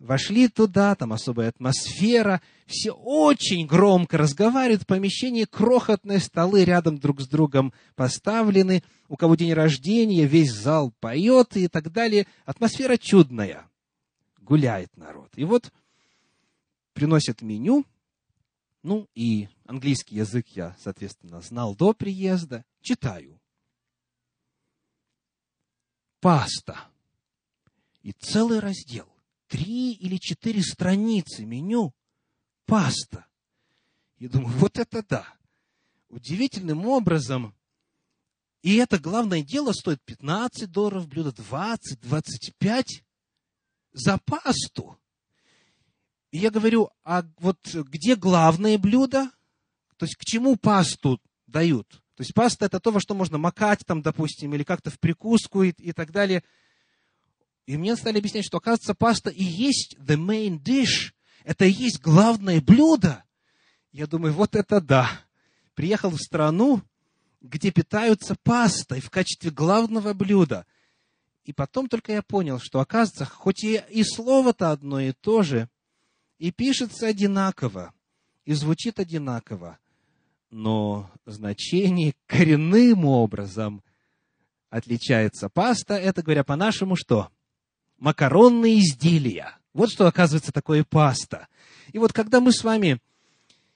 вошли 0.00 0.48
туда, 0.48 0.94
там 0.94 1.12
особая 1.12 1.48
атмосфера, 1.50 2.40
все 2.66 2.92
очень 2.92 3.66
громко 3.66 4.16
разговаривают, 4.16 4.84
в 4.84 4.86
помещении 4.86 5.44
крохотные 5.44 6.20
столы 6.20 6.64
рядом 6.64 6.98
друг 6.98 7.20
с 7.20 7.28
другом 7.28 7.74
поставлены, 7.94 8.82
у 9.08 9.16
кого 9.18 9.34
день 9.34 9.52
рождения, 9.52 10.24
весь 10.24 10.52
зал 10.52 10.90
поет 11.00 11.54
и 11.54 11.68
так 11.68 11.92
далее. 11.92 12.26
Атмосфера 12.46 12.96
чудная, 12.96 13.68
гуляет 14.40 14.96
народ. 14.96 15.30
И 15.36 15.44
вот 15.44 15.70
приносят 16.94 17.42
меню, 17.42 17.84
ну 18.82 19.08
и 19.14 19.48
английский 19.64 20.16
язык 20.16 20.48
я, 20.48 20.76
соответственно, 20.78 21.40
знал 21.40 21.74
до 21.74 21.92
приезда, 21.92 22.64
читаю. 22.80 23.40
Паста. 26.20 26.88
И 28.02 28.12
целый 28.12 28.58
раздел 28.58 29.08
три 29.48 29.92
или 29.92 30.16
четыре 30.16 30.62
страницы 30.62 31.44
меню 31.44 31.94
паста. 32.64 33.26
И 34.16 34.26
думаю, 34.26 34.56
вот 34.56 34.78
это 34.78 35.04
да. 35.06 35.26
Удивительным 36.08 36.86
образом, 36.86 37.54
и 38.62 38.76
это 38.76 38.98
главное 38.98 39.42
дело 39.42 39.72
стоит 39.72 40.02
15 40.04 40.70
долларов 40.70 41.08
блюдо, 41.08 41.32
20, 41.32 42.00
25 42.00 43.04
за 43.92 44.18
пасту. 44.18 44.98
Я 46.32 46.50
говорю, 46.50 46.90
а 47.04 47.24
вот 47.38 47.58
где 47.72 48.16
главное 48.16 48.78
блюдо? 48.78 49.30
То 49.96 50.06
есть 50.06 50.16
к 50.16 50.24
чему 50.24 50.56
пасту 50.56 51.20
дают? 51.46 51.88
То 52.16 52.22
есть 52.22 52.34
паста 52.34 52.66
это 52.66 52.80
то, 52.80 52.90
во 52.90 53.00
что 53.00 53.14
можно 53.14 53.38
макать 53.38 53.80
там, 53.86 54.02
допустим, 54.02 54.54
или 54.54 54.64
как-то 54.64 54.90
в 54.90 54.98
прикуску 54.98 55.62
и, 55.62 55.70
и 55.70 55.92
так 55.92 56.10
далее– 56.10 56.42
и 57.66 57.76
мне 57.76 57.96
стали 57.96 58.18
объяснять, 58.18 58.44
что, 58.44 58.58
оказывается, 58.58 58.94
паста 58.94 59.30
и 59.30 59.42
есть 59.42 59.96
the 59.98 60.16
main 60.16 60.60
dish. 60.60 61.12
Это 61.44 61.64
и 61.64 61.70
есть 61.70 62.00
главное 62.00 62.60
блюдо. 62.60 63.24
Я 63.92 64.06
думаю, 64.06 64.32
вот 64.32 64.56
это 64.56 64.80
да. 64.80 65.10
Приехал 65.74 66.10
в 66.10 66.20
страну, 66.20 66.82
где 67.40 67.70
питаются 67.70 68.36
пастой 68.42 69.00
в 69.00 69.10
качестве 69.10 69.50
главного 69.50 70.12
блюда. 70.12 70.66
И 71.44 71.52
потом 71.52 71.88
только 71.88 72.12
я 72.12 72.22
понял, 72.22 72.60
что, 72.60 72.80
оказывается, 72.80 73.26
хоть 73.26 73.64
и, 73.64 73.82
и 73.90 74.04
слово-то 74.04 74.70
одно 74.70 75.00
и 75.00 75.12
то 75.12 75.42
же, 75.42 75.68
и 76.42 76.50
пишется 76.50 77.06
одинаково, 77.06 77.94
и 78.44 78.52
звучит 78.52 78.98
одинаково, 78.98 79.78
но 80.50 81.08
значение 81.24 82.16
коренным 82.26 83.04
образом 83.04 83.80
отличается. 84.68 85.48
Паста, 85.48 85.94
это, 85.94 86.20
говоря 86.20 86.42
по-нашему, 86.42 86.96
что? 86.96 87.30
макаронные 87.98 88.80
изделия. 88.80 89.56
Вот 89.72 89.92
что 89.92 90.08
оказывается 90.08 90.50
такое 90.50 90.82
паста. 90.82 91.46
И 91.92 91.98
вот 91.98 92.12
когда 92.12 92.40
мы 92.40 92.50
с 92.50 92.64
вами 92.64 92.98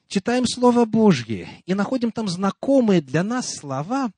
читаем 0.09 0.45
Слово 0.45 0.87
Божье 0.87 1.49
и 1.67 1.75
находим 1.75 2.11
там 2.11 2.27
знакомые 2.27 3.01
для 3.01 3.23
нас 3.23 3.55
слова, 3.55 4.11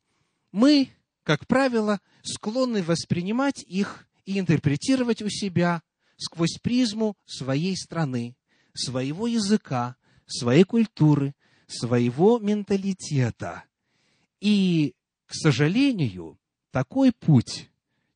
мы, 0.52 0.88
как 1.22 1.46
правило, 1.46 2.00
склонны 2.22 2.82
воспринимать 2.82 3.62
их 3.64 4.06
и 4.24 4.38
интерпретировать 4.38 5.20
у 5.20 5.28
себя 5.28 5.82
сквозь 6.16 6.58
призму 6.62 7.14
своей 7.26 7.76
страны, 7.76 8.34
своего 8.78 9.26
языка, 9.26 9.96
своей 10.26 10.64
культуры, 10.64 11.34
своего 11.66 12.38
менталитета. 12.38 13.64
И, 14.40 14.94
к 15.26 15.34
сожалению, 15.34 16.38
такой 16.70 17.12
путь 17.12 17.70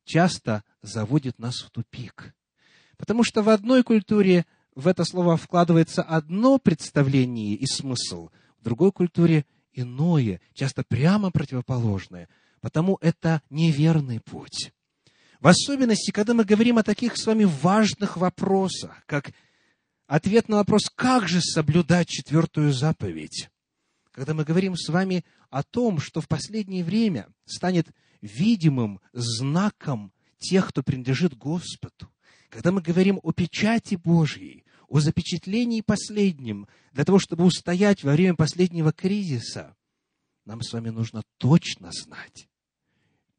часто 0.05 0.63
заводит 0.81 1.39
нас 1.39 1.61
в 1.61 1.69
тупик. 1.69 2.33
Потому 2.97 3.23
что 3.23 3.41
в 3.41 3.49
одной 3.49 3.83
культуре 3.83 4.45
в 4.75 4.87
это 4.87 5.03
слово 5.03 5.37
вкладывается 5.37 6.01
одно 6.01 6.57
представление 6.57 7.55
и 7.55 7.65
смысл, 7.65 8.29
в 8.59 8.63
другой 8.63 8.91
культуре 8.91 9.45
иное, 9.73 10.41
часто 10.53 10.83
прямо 10.83 11.31
противоположное. 11.31 12.29
Потому 12.61 12.97
это 13.01 13.41
неверный 13.49 14.19
путь. 14.19 14.71
В 15.39 15.47
особенности, 15.47 16.11
когда 16.11 16.33
мы 16.33 16.45
говорим 16.45 16.77
о 16.77 16.83
таких 16.83 17.17
с 17.17 17.25
вами 17.25 17.43
важных 17.43 18.15
вопросах, 18.15 19.03
как 19.05 19.33
ответ 20.07 20.49
на 20.49 20.57
вопрос, 20.57 20.89
как 20.93 21.27
же 21.27 21.41
соблюдать 21.41 22.07
четвертую 22.07 22.73
заповедь, 22.73 23.49
когда 24.11 24.33
мы 24.33 24.43
говорим 24.43 24.75
с 24.75 24.89
вами 24.89 25.25
о 25.49 25.63
том, 25.63 25.99
что 25.99 26.21
в 26.21 26.27
последнее 26.27 26.83
время 26.83 27.27
станет 27.45 27.87
видимым 28.21 28.99
знаком 29.11 30.13
тех, 30.37 30.69
кто 30.69 30.83
принадлежит 30.83 31.35
Господу. 31.35 32.09
Когда 32.49 32.71
мы 32.71 32.81
говорим 32.81 33.19
о 33.23 33.31
печати 33.31 33.95
Божьей, 33.95 34.65
о 34.87 34.99
запечатлении 34.99 35.81
последнем, 35.81 36.67
для 36.91 37.05
того, 37.05 37.17
чтобы 37.17 37.45
устоять 37.45 38.03
во 38.03 38.11
время 38.11 38.35
последнего 38.35 38.91
кризиса, 38.91 39.75
нам 40.45 40.61
с 40.61 40.71
вами 40.73 40.89
нужно 40.89 41.23
точно 41.37 41.91
знать, 41.91 42.47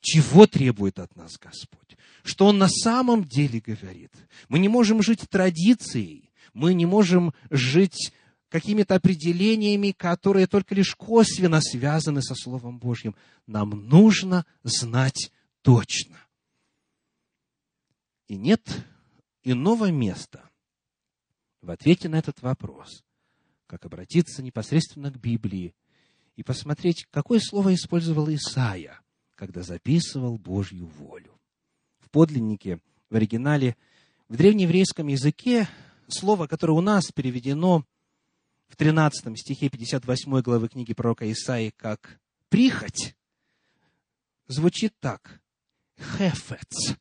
чего 0.01 0.47
требует 0.47 0.99
от 0.99 1.15
нас 1.15 1.39
Господь, 1.39 1.97
что 2.25 2.47
Он 2.47 2.59
на 2.59 2.69
самом 2.69 3.25
деле 3.25 3.61
говорит. 3.61 4.13
Мы 4.49 4.59
не 4.59 4.69
можем 4.69 5.03
жить 5.03 5.29
традицией, 5.31 6.24
мы 6.55 6.73
не 6.73 6.87
можем 6.87 7.35
жить 7.51 8.13
какими-то 8.49 8.95
определениями, 8.95 9.91
которые 9.91 10.47
только 10.47 10.75
лишь 10.75 10.95
косвенно 10.95 11.61
связаны 11.61 12.23
со 12.23 12.35
Словом 12.35 12.79
Божьим. 12.79 13.17
Нам 13.47 13.71
нужно 13.71 14.47
знать 14.63 15.33
точно. 15.63 16.17
И 18.29 18.37
нет 18.37 18.87
иного 19.43 19.91
места 19.91 20.49
в 21.61 21.71
ответе 21.71 22.09
на 22.09 22.17
этот 22.17 22.41
вопрос, 22.43 23.05
как 23.67 23.85
обратиться 23.85 24.43
непосредственно 24.43 25.11
к 25.11 25.17
Библии 25.17 25.75
и 26.37 26.43
посмотреть, 26.43 27.07
какое 27.11 27.41
слово 27.41 27.75
использовал 27.75 28.33
Исаия, 28.33 29.01
когда 29.35 29.63
записывал 29.63 30.39
Божью 30.39 30.87
волю. 30.87 31.39
В 31.99 32.09
подлиннике, 32.11 32.79
в 33.11 33.17
оригинале, 33.17 33.77
в 34.29 34.37
древнееврейском 34.37 35.09
языке 35.09 35.69
слово, 36.09 36.47
которое 36.47 36.75
у 36.75 36.81
нас 36.81 37.11
переведено 37.13 37.85
в 38.69 38.77
13 38.77 39.39
стихе 39.39 39.69
58 39.69 40.41
главы 40.41 40.69
книги 40.69 40.95
пророка 40.95 41.31
Исаии 41.31 41.75
как 41.77 42.19
прихоть, 42.49 43.15
звучит 44.47 44.95
так. 45.01 45.43
Хефец. 45.97 46.97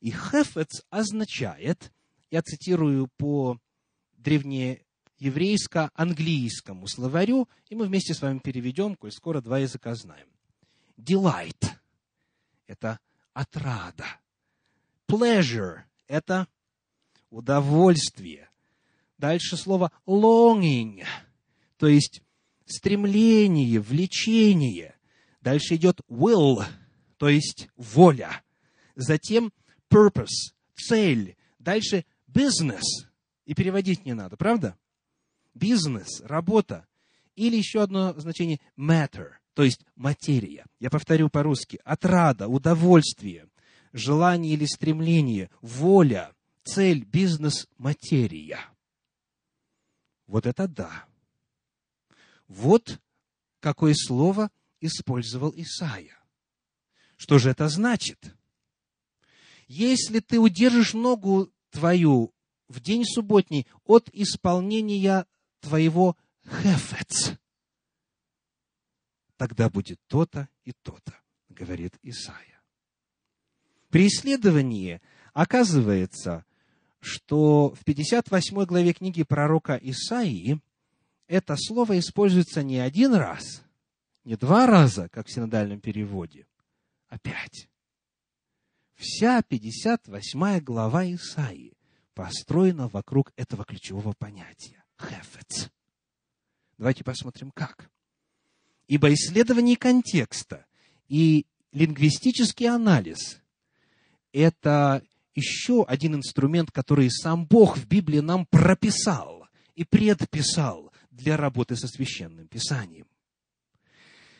И 0.00 0.10
хефец 0.10 0.82
означает, 0.90 1.92
я 2.30 2.42
цитирую 2.42 3.08
по 3.16 3.58
древнееврейско-английскому 4.18 6.86
словарю, 6.86 7.48
и 7.68 7.74
мы 7.74 7.86
вместе 7.86 8.12
с 8.14 8.20
вами 8.20 8.38
переведем, 8.38 8.96
коль 8.96 9.12
скоро 9.12 9.40
два 9.40 9.58
языка 9.58 9.94
знаем. 9.94 10.28
Delight– 10.98 11.70
это 12.66 12.98
отрада. 13.32 14.04
Pleasure– 15.08 15.84
это 16.06 16.46
удовольствие. 17.32 18.50
Дальше 19.18 19.56
слово 19.56 19.90
longing, 20.06 21.04
то 21.78 21.88
есть 21.88 22.22
стремление, 22.66 23.80
влечение. 23.80 24.94
Дальше 25.40 25.74
идет 25.76 26.00
will, 26.08 26.64
то 27.16 27.28
есть 27.28 27.68
воля. 27.76 28.42
затем 28.94 29.52
purpose, 29.90 30.52
цель, 30.74 31.36
дальше 31.58 32.04
business. 32.30 32.82
И 33.44 33.54
переводить 33.54 34.04
не 34.04 34.14
надо, 34.14 34.36
правда? 34.36 34.76
Бизнес, 35.54 36.20
работа. 36.22 36.86
Или 37.34 37.56
еще 37.56 37.82
одно 37.82 38.12
значение 38.18 38.60
matter, 38.78 39.32
то 39.54 39.62
есть 39.62 39.84
материя. 39.96 40.66
Я 40.78 40.90
повторю 40.90 41.28
по-русски. 41.30 41.80
Отрада, 41.84 42.46
удовольствие, 42.48 43.48
желание 43.92 44.52
или 44.52 44.66
стремление, 44.66 45.50
воля, 45.60 46.32
цель, 46.64 47.04
бизнес, 47.04 47.68
материя. 47.78 48.60
Вот 50.26 50.46
это 50.46 50.68
да. 50.68 51.06
Вот 52.48 53.00
какое 53.60 53.94
слово 53.94 54.50
использовал 54.80 55.52
Исаия. 55.56 56.18
Что 57.16 57.38
же 57.38 57.50
это 57.50 57.68
значит? 57.68 58.34
Если 59.68 60.20
ты 60.20 60.38
удержишь 60.38 60.92
ногу 60.92 61.52
твою 61.70 62.34
в 62.68 62.80
день 62.80 63.04
субботний 63.04 63.66
от 63.84 64.08
исполнения 64.12 65.26
твоего 65.60 66.16
хефец, 66.44 67.38
тогда 69.36 69.70
будет 69.70 70.00
то-то 70.08 70.48
и 70.64 70.72
то-то, 70.72 71.14
говорит 71.48 71.96
Исаия. 72.02 72.60
При 73.88 74.08
исследовании 74.08 75.00
оказывается, 75.32 76.44
что 77.02 77.74
в 77.74 77.84
58 77.84 78.64
главе 78.64 78.92
книги 78.92 79.24
пророка 79.24 79.76
Исаии 79.82 80.60
это 81.26 81.56
слово 81.56 81.98
используется 81.98 82.62
не 82.62 82.78
один 82.78 83.14
раз, 83.14 83.64
не 84.24 84.36
два 84.36 84.66
раза, 84.66 85.08
как 85.08 85.26
в 85.26 85.32
синодальном 85.32 85.80
переводе, 85.80 86.46
а 87.08 87.18
пять. 87.18 87.68
Вся 88.94 89.42
58 89.42 90.60
глава 90.60 91.04
Исаии 91.12 91.76
построена 92.14 92.86
вокруг 92.86 93.32
этого 93.34 93.64
ключевого 93.64 94.12
понятия– 94.12 94.84
хефец. 95.00 95.70
Давайте 96.78 97.02
посмотрим, 97.02 97.50
как. 97.50 97.90
Ибо 98.86 99.12
исследование 99.12 99.76
контекста 99.76 100.66
и 101.08 101.46
лингвистический 101.72 102.68
анализ– 102.68 103.40
это 104.32 105.02
еще 105.34 105.84
один 105.84 106.16
инструмент, 106.16 106.70
который 106.70 107.10
сам 107.10 107.46
Бог 107.46 107.76
в 107.76 107.86
Библии 107.86 108.20
нам 108.20 108.46
прописал 108.46 109.48
и 109.74 109.84
предписал 109.84 110.92
для 111.10 111.36
работы 111.36 111.76
со 111.76 111.88
священным 111.88 112.48
писанием. 112.48 113.06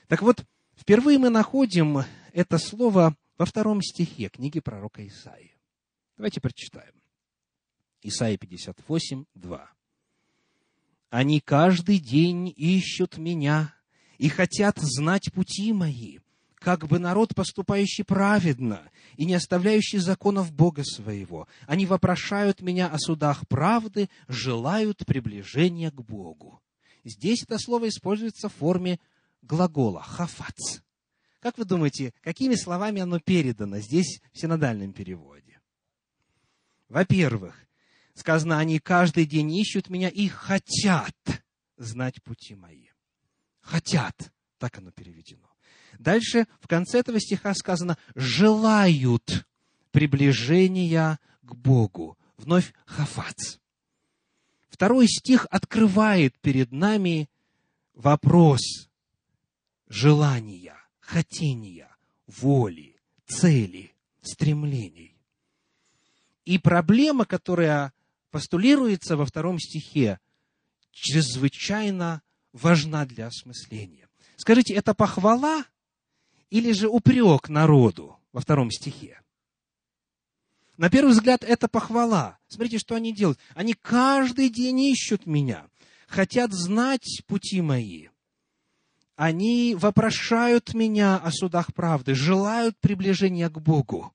Так 0.08 0.22
вот, 0.22 0.44
впервые 0.76 1.18
мы 1.18 1.30
находим 1.30 2.04
это 2.32 2.58
слово 2.58 3.16
во 3.38 3.46
втором 3.46 3.82
стихе 3.82 4.28
книги 4.28 4.60
пророка 4.60 5.06
Исаии. 5.06 5.56
Давайте 6.16 6.40
прочитаем. 6.40 6.94
Исаия 8.02 8.36
58, 8.36 9.24
2. 9.34 9.70
«Они 11.10 11.40
каждый 11.40 11.98
день 11.98 12.52
ищут 12.56 13.16
меня 13.16 13.74
и 14.18 14.28
хотят 14.28 14.78
знать 14.78 15.32
пути 15.32 15.72
мои, 15.72 16.18
как 16.62 16.86
бы 16.86 16.98
народ, 16.98 17.34
поступающий 17.34 18.04
праведно 18.04 18.90
и 19.16 19.24
не 19.24 19.34
оставляющий 19.34 19.98
законов 19.98 20.52
Бога 20.52 20.84
своего. 20.84 21.48
Они 21.66 21.86
вопрошают 21.86 22.60
меня 22.60 22.88
о 22.88 22.98
судах 22.98 23.46
правды, 23.48 24.08
желают 24.28 25.04
приближения 25.04 25.90
к 25.90 26.00
Богу». 26.02 26.62
Здесь 27.04 27.42
это 27.42 27.58
слово 27.58 27.88
используется 27.88 28.48
в 28.48 28.54
форме 28.54 29.00
глагола 29.42 30.02
«хафац». 30.02 30.80
Как 31.40 31.58
вы 31.58 31.64
думаете, 31.64 32.14
какими 32.20 32.54
словами 32.54 33.00
оно 33.00 33.18
передано 33.18 33.78
здесь 33.80 34.20
в 34.32 34.38
синодальном 34.38 34.92
переводе? 34.92 35.60
Во-первых, 36.88 37.56
сказано, 38.14 38.60
они 38.60 38.78
каждый 38.78 39.26
день 39.26 39.52
ищут 39.52 39.90
меня 39.90 40.08
и 40.08 40.28
хотят 40.28 41.16
знать 41.76 42.22
пути 42.22 42.54
мои. 42.54 42.86
Хотят, 43.60 44.32
так 44.58 44.78
оно 44.78 44.92
переведено. 44.92 45.51
Дальше 45.98 46.46
в 46.60 46.68
конце 46.68 47.00
этого 47.00 47.20
стиха 47.20 47.54
сказано, 47.54 47.96
желают 48.14 49.46
приближения 49.90 51.18
к 51.42 51.54
Богу. 51.54 52.18
Вновь 52.36 52.72
хафац. 52.86 53.58
Второй 54.68 55.06
стих 55.06 55.46
открывает 55.50 56.38
перед 56.40 56.72
нами 56.72 57.28
вопрос 57.94 58.88
желания 59.88 60.74
хотения, 61.12 61.94
воли, 62.26 62.96
цели, 63.26 63.92
стремлений. 64.22 65.14
И 66.44 66.58
проблема, 66.58 67.26
которая 67.26 67.92
постулируется 68.30 69.16
во 69.16 69.26
втором 69.26 69.58
стихе, 69.58 70.18
чрезвычайно 70.90 72.22
важна 72.52 73.04
для 73.04 73.26
осмысления. 73.26 74.08
Скажите, 74.36 74.74
это 74.74 74.94
похвала 74.94 75.64
или 76.52 76.72
же 76.72 76.88
упрек 76.88 77.48
народу 77.48 78.18
во 78.32 78.40
втором 78.40 78.70
стихе? 78.70 79.20
На 80.76 80.90
первый 80.90 81.10
взгляд, 81.10 81.42
это 81.44 81.66
похвала. 81.66 82.38
Смотрите, 82.48 82.78
что 82.78 82.94
они 82.94 83.14
делают. 83.14 83.38
Они 83.54 83.72
каждый 83.74 84.50
день 84.50 84.80
ищут 84.80 85.26
меня, 85.26 85.66
хотят 86.06 86.52
знать 86.52 87.22
пути 87.26 87.60
мои 87.60 88.08
они 89.14 89.76
вопрошают 89.76 90.74
меня 90.74 91.16
о 91.16 91.30
судах 91.30 91.72
правды, 91.74 92.12
желают 92.14 92.76
приближения 92.78 93.48
к 93.48 93.60
Богу. 93.60 94.12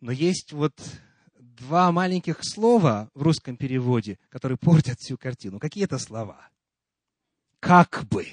Но 0.00 0.10
есть 0.10 0.52
вот 0.52 0.74
два 1.38 1.92
маленьких 1.92 2.38
слова 2.40 3.10
в 3.14 3.22
русском 3.22 3.56
переводе, 3.56 4.18
которые 4.28 4.58
портят 4.58 4.98
всю 4.98 5.16
картину. 5.16 5.60
Какие 5.60 5.84
это 5.84 5.98
слова? 5.98 6.48
Как 7.60 8.04
бы, 8.10 8.26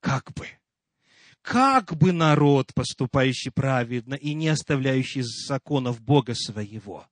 как 0.00 0.32
бы. 0.32 0.48
Как 1.42 1.96
бы 1.96 2.12
народ, 2.12 2.72
поступающий 2.74 3.50
праведно 3.50 4.14
и 4.14 4.34
не 4.34 4.48
оставляющий 4.48 5.22
законов 5.22 6.00
Бога 6.00 6.34
своего. 6.34 7.06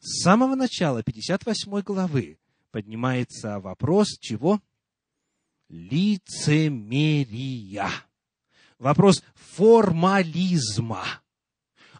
С 0.00 0.22
самого 0.22 0.54
начала 0.54 1.02
58 1.02 1.82
главы 1.82 2.38
поднимается 2.70 3.60
вопрос 3.60 4.16
чего? 4.20 4.60
лицемерия. 5.70 7.88
Вопрос 8.78 9.22
формализма. 9.34 11.04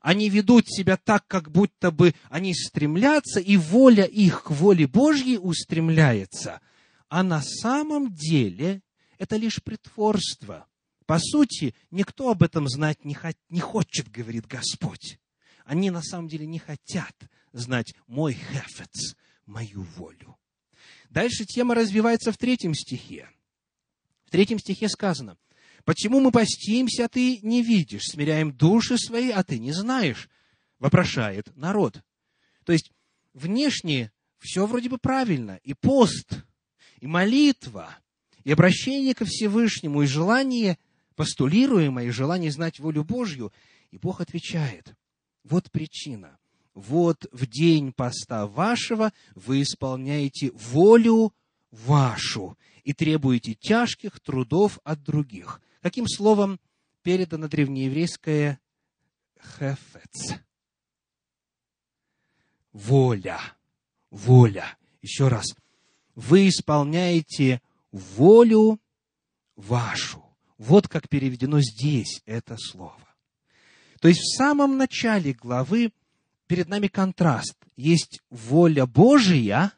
Они 0.00 0.30
ведут 0.30 0.66
себя 0.66 0.96
так, 0.96 1.26
как 1.26 1.50
будто 1.50 1.90
бы 1.90 2.14
они 2.30 2.54
стремлятся, 2.54 3.38
и 3.38 3.58
воля 3.58 4.04
их 4.04 4.44
к 4.44 4.50
воле 4.50 4.86
Божьей 4.86 5.38
устремляется. 5.38 6.62
А 7.08 7.22
на 7.22 7.42
самом 7.42 8.14
деле 8.14 8.80
это 9.20 9.36
лишь 9.36 9.62
притворство. 9.62 10.66
По 11.04 11.18
сути, 11.18 11.74
никто 11.90 12.30
об 12.30 12.42
этом 12.42 12.66
знать 12.68 13.04
не, 13.04 13.14
хот- 13.14 13.36
не 13.50 13.60
хочет, 13.60 14.10
говорит 14.10 14.46
Господь. 14.46 15.18
Они 15.66 15.90
на 15.90 16.00
самом 16.02 16.26
деле 16.26 16.46
не 16.46 16.58
хотят 16.58 17.14
знать 17.52 17.94
мой 18.06 18.32
хефец, 18.32 19.14
мою 19.44 19.82
волю. 19.82 20.38
Дальше 21.10 21.44
тема 21.44 21.74
развивается 21.74 22.32
в 22.32 22.38
третьем 22.38 22.72
стихе. 22.72 23.28
В 24.24 24.30
третьем 24.30 24.58
стихе 24.58 24.88
сказано, 24.88 25.36
«Почему 25.84 26.20
мы 26.20 26.32
постимся, 26.32 27.04
а 27.04 27.08
ты 27.08 27.40
не 27.42 27.62
видишь, 27.62 28.04
смиряем 28.04 28.52
души 28.56 28.96
свои, 28.96 29.30
а 29.30 29.44
ты 29.44 29.58
не 29.58 29.72
знаешь?» 29.72 30.30
вопрошает 30.78 31.54
народ. 31.56 32.02
То 32.64 32.72
есть, 32.72 32.90
внешне 33.34 34.12
все 34.38 34.66
вроде 34.66 34.88
бы 34.88 34.96
правильно. 34.96 35.60
И 35.62 35.74
пост, 35.74 36.42
и 37.00 37.06
молитва, 37.06 37.98
и 38.44 38.52
обращение 38.52 39.14
ко 39.14 39.24
Всевышнему, 39.24 40.02
и 40.02 40.06
желание, 40.06 40.78
постулируемое, 41.16 42.06
и 42.06 42.10
желание 42.10 42.50
знать 42.50 42.80
волю 42.80 43.04
Божью. 43.04 43.52
И 43.90 43.98
Бог 43.98 44.20
отвечает, 44.20 44.94
вот 45.44 45.70
причина. 45.70 46.38
Вот 46.74 47.26
в 47.32 47.46
день 47.46 47.92
поста 47.92 48.46
вашего 48.46 49.12
вы 49.34 49.62
исполняете 49.62 50.52
волю 50.52 51.34
вашу 51.70 52.56
и 52.84 52.92
требуете 52.92 53.54
тяжких 53.54 54.20
трудов 54.20 54.78
от 54.84 55.02
других. 55.02 55.60
Каким 55.82 56.06
словом 56.06 56.60
передано 57.02 57.48
древнееврейское 57.48 58.60
хефец? 59.58 60.38
Воля. 62.72 63.40
Воля. 64.10 64.76
Еще 65.02 65.28
раз. 65.28 65.46
Вы 66.14 66.48
исполняете 66.48 67.60
волю 67.92 68.80
вашу. 69.56 70.24
Вот 70.58 70.88
как 70.88 71.08
переведено 71.08 71.60
здесь 71.60 72.22
это 72.26 72.56
слово. 72.58 73.08
То 74.00 74.08
есть 74.08 74.20
в 74.20 74.36
самом 74.36 74.76
начале 74.76 75.32
главы 75.32 75.92
перед 76.46 76.68
нами 76.68 76.88
контраст. 76.88 77.56
Есть 77.76 78.20
воля 78.30 78.86
Божия, 78.86 79.72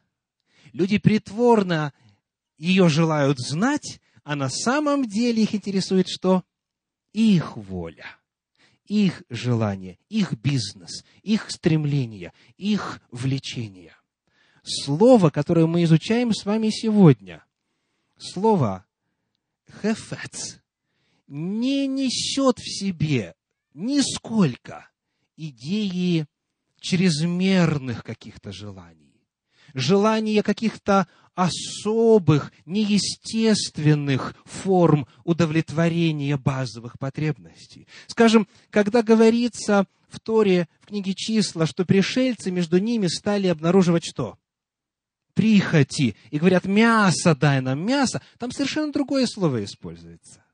люди 0.73 0.99
притворно 0.99 1.93
ее 2.57 2.89
желают 2.89 3.39
знать, 3.39 4.01
а 4.25 4.37
на 4.37 4.49
самом 4.49 5.07
деле 5.07 5.43
их 5.43 5.55
интересует 5.55 6.09
что? 6.09 6.45
Их 7.13 7.57
воля. 7.57 8.07
их 8.87 9.23
желания, 9.31 9.99
их 10.09 10.35
бизнес, 10.35 11.05
их 11.23 11.51
стремления, 11.51 12.33
их 12.57 13.01
влечения. 13.11 13.97
Слово, 14.63 15.31
которое 15.31 15.67
мы 15.67 15.85
изучаем 15.85 16.33
с 16.33 16.45
вами 16.45 16.69
сегодня, 16.71 17.45
слово 18.23 18.87
«хефец», 19.83 20.61
не 21.27 21.87
несет 21.87 22.59
в 22.59 22.65
себе 22.65 23.35
нисколько 23.75 24.91
идеи 25.37 26.27
чрезмерных 26.79 28.05
каких-то 28.05 28.53
желаний, 28.53 29.27
желания 29.73 30.43
каких-то 30.43 31.07
особых, 31.35 32.53
неестественных 32.67 34.35
форм 34.45 35.07
удовлетворения 35.25 36.37
базовых 36.37 36.99
потребностей. 36.99 37.89
Скажем, 38.07 38.47
когда 38.71 39.03
говорится 39.03 39.87
в 40.09 40.21
Торе, 40.21 40.69
в 40.83 40.87
книге 40.89 41.15
числа, 41.15 41.67
что 41.67 41.87
пришельцы 41.87 42.51
между 42.51 42.79
ними 42.79 43.07
стали 43.07 43.47
обнаруживать 43.47 44.05
что? 44.05 44.39
Прихоти. 45.35 46.17
И 46.31 46.39
говорят, 46.39 46.65
мясо, 46.67 47.35
дай 47.35 47.61
нам 47.61 47.85
мясо. 47.85 48.21
Там 48.39 48.53
совершенно 48.53 48.93
другое 48.93 49.27
слово 49.27 49.65
используется. 49.65 50.45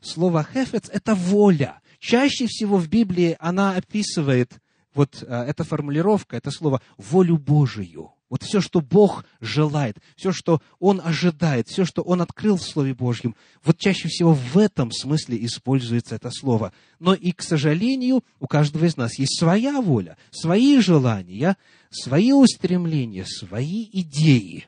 Слово 0.00 0.44
«хефец»– 0.44 0.88
это 0.92 1.14
воля. 1.14 1.80
Чаще 1.98 2.46
всего 2.46 2.76
в 2.76 2.88
Библии 2.88 3.36
она 3.40 3.74
описывает, 3.74 4.60
вот 4.94 5.22
э, 5.22 5.26
эта 5.26 5.64
формулировка, 5.64 6.36
это 6.36 6.50
слово 6.50 6.80
«волю 6.96 7.38
Божию». 7.38 8.15
Вот 8.28 8.42
все, 8.42 8.60
что 8.60 8.80
Бог 8.80 9.24
желает, 9.40 9.98
все, 10.16 10.32
что 10.32 10.60
Он 10.80 11.00
ожидает, 11.02 11.68
все, 11.68 11.84
что 11.84 12.02
Он 12.02 12.20
открыл 12.20 12.56
в 12.56 12.62
Слове 12.62 12.92
Божьем, 12.92 13.36
вот 13.62 13.78
чаще 13.78 14.08
всего 14.08 14.34
в 14.34 14.58
этом 14.58 14.90
смысле 14.90 15.44
используется 15.44 16.16
это 16.16 16.30
слово. 16.30 16.72
Но 16.98 17.14
и, 17.14 17.30
к 17.30 17.42
сожалению, 17.42 18.24
у 18.40 18.48
каждого 18.48 18.84
из 18.84 18.96
нас 18.96 19.18
есть 19.18 19.38
своя 19.38 19.80
воля, 19.80 20.16
свои 20.30 20.80
желания, 20.80 21.56
свои 21.90 22.32
устремления, 22.32 23.24
свои 23.24 23.88
идеи. 23.92 24.66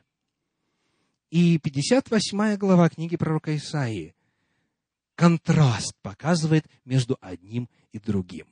И 1.29 1.59
58 1.59 2.55
глава 2.55 2.89
книги 2.89 3.17
пророка 3.17 3.55
Исаии 3.55 4.15
контраст 5.15 5.93
показывает 6.01 6.65
между 6.85 7.17
одним 7.19 7.67
и 7.91 7.99
другим. 7.99 8.47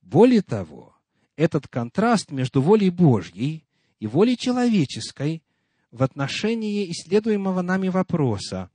Более 0.00 0.42
того, 0.42 0.93
этот 1.36 1.68
контраст 1.68 2.30
между 2.30 2.62
волей 2.62 2.90
Божьей 2.90 3.64
и 4.00 4.06
волей 4.06 4.36
человеческой 4.36 5.42
в 5.90 6.02
отношении 6.02 6.90
исследуемого 6.90 7.62
нами 7.62 7.88
вопроса 7.88 8.70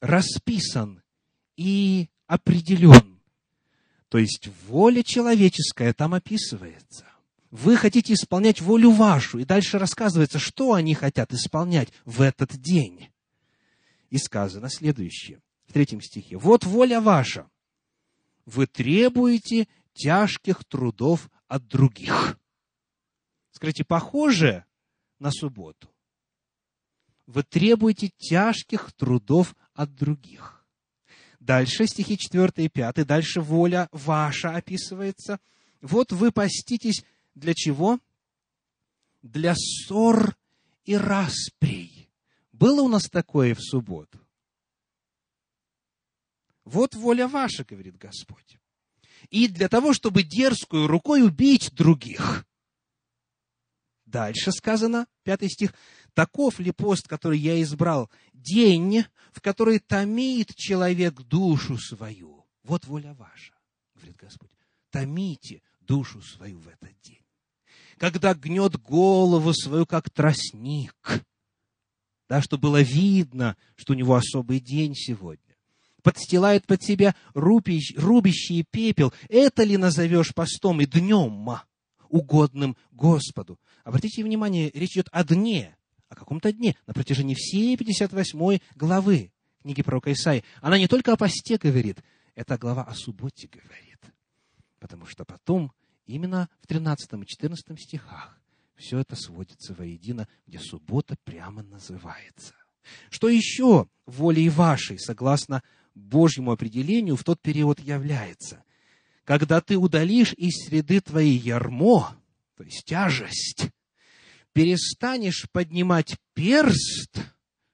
расписан 0.00 1.02
и 1.56 2.08
определен. 2.26 3.20
То 4.08 4.18
есть 4.18 4.48
воля 4.68 5.02
человеческая 5.02 5.92
там 5.92 6.14
описывается. 6.14 7.06
Вы 7.50 7.76
хотите 7.76 8.14
исполнять 8.14 8.60
волю 8.60 8.90
вашу, 8.90 9.38
и 9.38 9.44
дальше 9.44 9.78
рассказывается, 9.78 10.38
что 10.38 10.72
они 10.72 10.94
хотят 10.94 11.32
исполнять 11.32 11.92
в 12.04 12.22
этот 12.22 12.56
день. 12.56 13.08
И 14.10 14.18
сказано 14.18 14.68
следующее 14.68 15.40
в 15.66 15.72
третьем 15.72 16.00
стихе. 16.00 16.36
«Вот 16.36 16.64
воля 16.64 17.00
ваша. 17.00 17.48
Вы 18.44 18.66
требуете 18.66 19.68
тяжких 19.94 20.64
трудов 20.64 21.30
от 21.52 21.66
других». 21.66 22.38
Скажите, 23.50 23.84
похоже 23.84 24.64
на 25.18 25.30
субботу? 25.30 25.88
Вы 27.26 27.42
требуете 27.42 28.08
тяжких 28.16 28.92
трудов 28.92 29.54
от 29.74 29.94
других. 29.94 30.66
Дальше 31.38 31.86
стихи 31.86 32.16
4 32.16 32.52
и 32.56 32.68
5, 32.68 33.06
дальше 33.06 33.40
воля 33.40 33.88
ваша 33.92 34.56
описывается. 34.56 35.38
Вот 35.80 36.12
вы 36.12 36.32
поститесь 36.32 37.04
для 37.34 37.54
чего? 37.54 37.98
Для 39.22 39.54
ссор 39.54 40.36
и 40.84 40.96
расприй. 40.96 42.10
Было 42.52 42.82
у 42.82 42.88
нас 42.88 43.08
такое 43.08 43.54
в 43.54 43.60
субботу? 43.60 44.18
Вот 46.64 46.94
воля 46.94 47.28
ваша, 47.28 47.64
говорит 47.64 47.96
Господь. 47.96 48.58
И 49.32 49.48
для 49.48 49.70
того, 49.70 49.94
чтобы 49.94 50.24
дерзкую 50.24 50.86
рукой 50.86 51.22
убить 51.22 51.72
других. 51.74 52.44
Дальше 54.04 54.52
сказано, 54.52 55.06
пятый 55.22 55.48
стих, 55.48 55.72
таков 56.12 56.60
ли 56.60 56.70
пост, 56.70 57.08
который 57.08 57.38
я 57.38 57.60
избрал, 57.62 58.10
день, 58.34 59.06
в 59.32 59.40
который 59.40 59.78
томит 59.78 60.54
человек 60.54 61.14
душу 61.22 61.78
свою. 61.78 62.44
Вот 62.62 62.84
воля 62.84 63.14
ваша, 63.14 63.54
говорит 63.94 64.16
Господь. 64.16 64.50
Томите 64.90 65.62
душу 65.80 66.20
свою 66.20 66.58
в 66.58 66.68
этот 66.68 66.94
день. 67.00 67.24
Когда 67.96 68.34
гнет 68.34 68.78
голову 68.78 69.54
свою, 69.54 69.86
как 69.86 70.10
тростник. 70.10 71.24
Да, 72.28 72.42
что 72.42 72.58
было 72.58 72.82
видно, 72.82 73.56
что 73.76 73.94
у 73.94 73.96
него 73.96 74.14
особый 74.14 74.60
день 74.60 74.94
сегодня 74.94 75.51
подстилает 76.02 76.66
под 76.66 76.82
себя 76.82 77.14
рубищ, 77.34 77.94
рубящий 77.96 78.64
пепел. 78.68 79.12
Это 79.28 79.62
ли 79.64 79.76
назовешь 79.76 80.34
постом 80.34 80.80
и 80.80 80.86
днем 80.86 81.58
угодным 82.08 82.76
Господу? 82.90 83.58
Обратите 83.84 84.22
внимание, 84.22 84.70
речь 84.74 84.92
идет 84.92 85.08
о 85.12 85.24
дне, 85.24 85.76
о 86.08 86.14
каком-то 86.14 86.52
дне 86.52 86.76
на 86.86 86.94
протяжении 86.94 87.34
всей 87.34 87.76
58 87.76 88.58
главы 88.76 89.32
книги 89.62 89.82
пророка 89.82 90.12
Исаи. 90.12 90.44
Она 90.60 90.78
не 90.78 90.88
только 90.88 91.12
о 91.12 91.16
посте 91.16 91.56
говорит, 91.56 92.02
эта 92.34 92.58
глава 92.58 92.82
о 92.82 92.94
субботе 92.94 93.48
говорит. 93.48 93.98
Потому 94.78 95.06
что 95.06 95.24
потом, 95.24 95.72
именно 96.06 96.48
в 96.60 96.66
13 96.66 97.12
и 97.12 97.26
14 97.26 97.80
стихах, 97.80 98.38
все 98.76 98.98
это 98.98 99.14
сводится 99.14 99.74
воедино, 99.74 100.28
где 100.46 100.58
суббота 100.58 101.16
прямо 101.24 101.62
называется. 101.62 102.54
Что 103.10 103.28
еще 103.28 103.86
волей 104.06 104.48
вашей, 104.48 104.98
согласно 104.98 105.62
Божьему 105.94 106.52
определению 106.52 107.16
в 107.16 107.24
тот 107.24 107.40
период 107.40 107.80
является. 107.80 108.64
Когда 109.24 109.60
ты 109.60 109.76
удалишь 109.76 110.32
из 110.34 110.66
среды 110.66 111.00
твоей 111.00 111.36
ярмо, 111.36 112.16
то 112.56 112.64
есть 112.64 112.84
тяжесть, 112.84 113.68
перестанешь 114.52 115.46
поднимать 115.52 116.16
перст. 116.34 117.18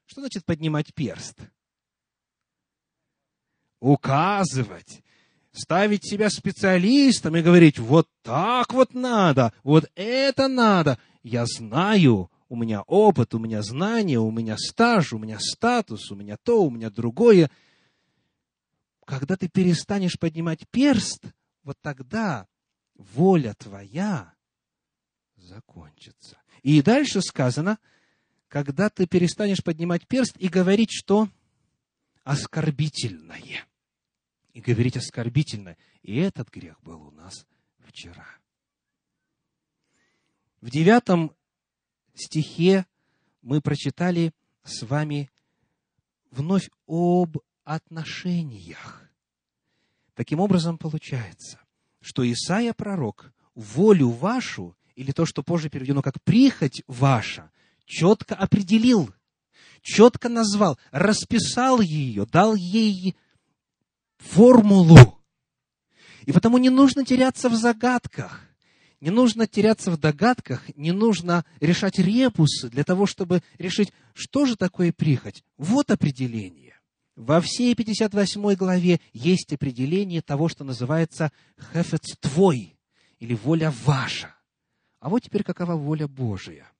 Что 0.06 0.20
значит 0.20 0.44
поднимать 0.44 0.94
перст? 0.94 1.38
Указывать, 3.80 5.02
ставить 5.52 6.04
себя 6.04 6.30
специалистом 6.30 7.36
и 7.36 7.42
говорить, 7.42 7.78
вот 7.78 8.08
так 8.22 8.72
вот 8.74 8.94
надо, 8.94 9.52
вот 9.62 9.90
это 9.94 10.48
надо. 10.48 10.98
Я 11.22 11.46
знаю, 11.46 12.30
у 12.48 12.56
меня 12.56 12.82
опыт, 12.82 13.34
у 13.34 13.38
меня 13.38 13.62
знания, 13.62 14.18
у 14.18 14.30
меня 14.30 14.56
стаж, 14.58 15.12
у 15.12 15.18
меня 15.18 15.38
статус, 15.40 16.10
у 16.10 16.16
меня 16.16 16.36
то, 16.42 16.62
у 16.62 16.70
меня 16.70 16.90
другое– 16.90 17.50
когда 19.09 19.38
ты 19.38 19.48
перестанешь 19.48 20.18
поднимать 20.18 20.68
перст, 20.68 21.24
вот 21.62 21.78
тогда 21.80 22.46
воля 22.94 23.54
твоя 23.54 24.34
закончится. 25.36 26.38
И 26.62 26.82
дальше 26.82 27.22
сказано, 27.22 27.78
когда 28.48 28.90
ты 28.90 29.06
перестанешь 29.06 29.64
поднимать 29.64 30.06
перст 30.06 30.36
и 30.36 30.48
говорить, 30.48 30.90
что 30.92 31.30
оскорбительное. 32.24 33.66
И 34.52 34.61
говорить 34.61 34.98
оскорбительное. 34.98 35.78
И 36.02 36.16
этот 36.16 36.50
грех 36.50 36.78
был 36.82 37.02
у 37.04 37.11
нас 37.11 37.46
вчера. 37.78 38.26
В 40.61 40.68
девятом 40.68 41.34
стихе 42.14 42.84
мы 43.40 43.62
прочитали 43.62 44.34
с 44.64 44.82
вами 44.82 45.30
вновь 46.30 46.68
об 46.86 47.38
отношениях. 47.68 49.10
Таким 50.14 50.40
образом, 50.40 50.78
получается, 50.78 51.60
что 52.00 52.30
Исаия 52.30 52.72
пророк 52.72 53.32
волю 53.54 54.08
вашу, 54.08 54.74
или 54.94 55.12
то, 55.12 55.26
что 55.26 55.42
позже 55.42 55.68
переведено 55.68 56.00
как 56.00 56.22
прихоть 56.22 56.82
ваша, 56.86 57.50
четко 57.84 58.34
определил, 58.34 59.12
четко 59.82 60.30
назвал, 60.30 60.78
расписал 60.92 61.80
ее, 61.82 62.24
дал 62.24 62.54
ей 62.54 63.14
формулу. 64.16 65.20
И 66.24 66.32
потому 66.32 66.56
не 66.56 66.70
нужно 66.70 67.04
теряться 67.04 67.50
в 67.50 67.54
загадках, 67.54 68.46
не 69.00 69.10
нужно 69.10 69.46
теряться 69.46 69.90
в 69.90 69.98
догадках, 69.98 70.74
не 70.74 70.92
нужно 70.92 71.44
решать 71.60 71.98
ребусы 71.98 72.70
для 72.70 72.82
того, 72.82 73.04
чтобы 73.06 73.42
решить, 73.58 73.92
что 74.14 74.46
же 74.46 74.56
такое 74.56 74.92
прихоть. 74.92 75.44
Вот 75.58 75.90
определение. 75.90 76.67
Во 77.18 77.40
всей 77.40 77.74
58 77.74 78.54
главе 78.54 79.00
есть 79.12 79.52
определение 79.52 80.22
того, 80.22 80.48
что 80.48 80.62
называется 80.62 81.32
«хефец 81.58 82.16
твой» 82.20 82.78
или 83.18 83.34
«воля 83.34 83.74
ваша». 83.84 84.36
А 85.00 85.08
вот 85.08 85.24
теперь 85.24 85.42
какова 85.42 85.74
воля 85.74 86.06
Божия, 86.06 86.70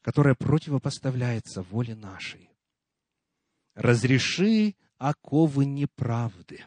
которая 0.00 0.34
противопоставляется 0.34 1.60
воле 1.60 1.94
нашей. 1.94 2.48
«Разреши 3.74 4.76
оковы 4.96 5.66
неправды. 5.66 6.64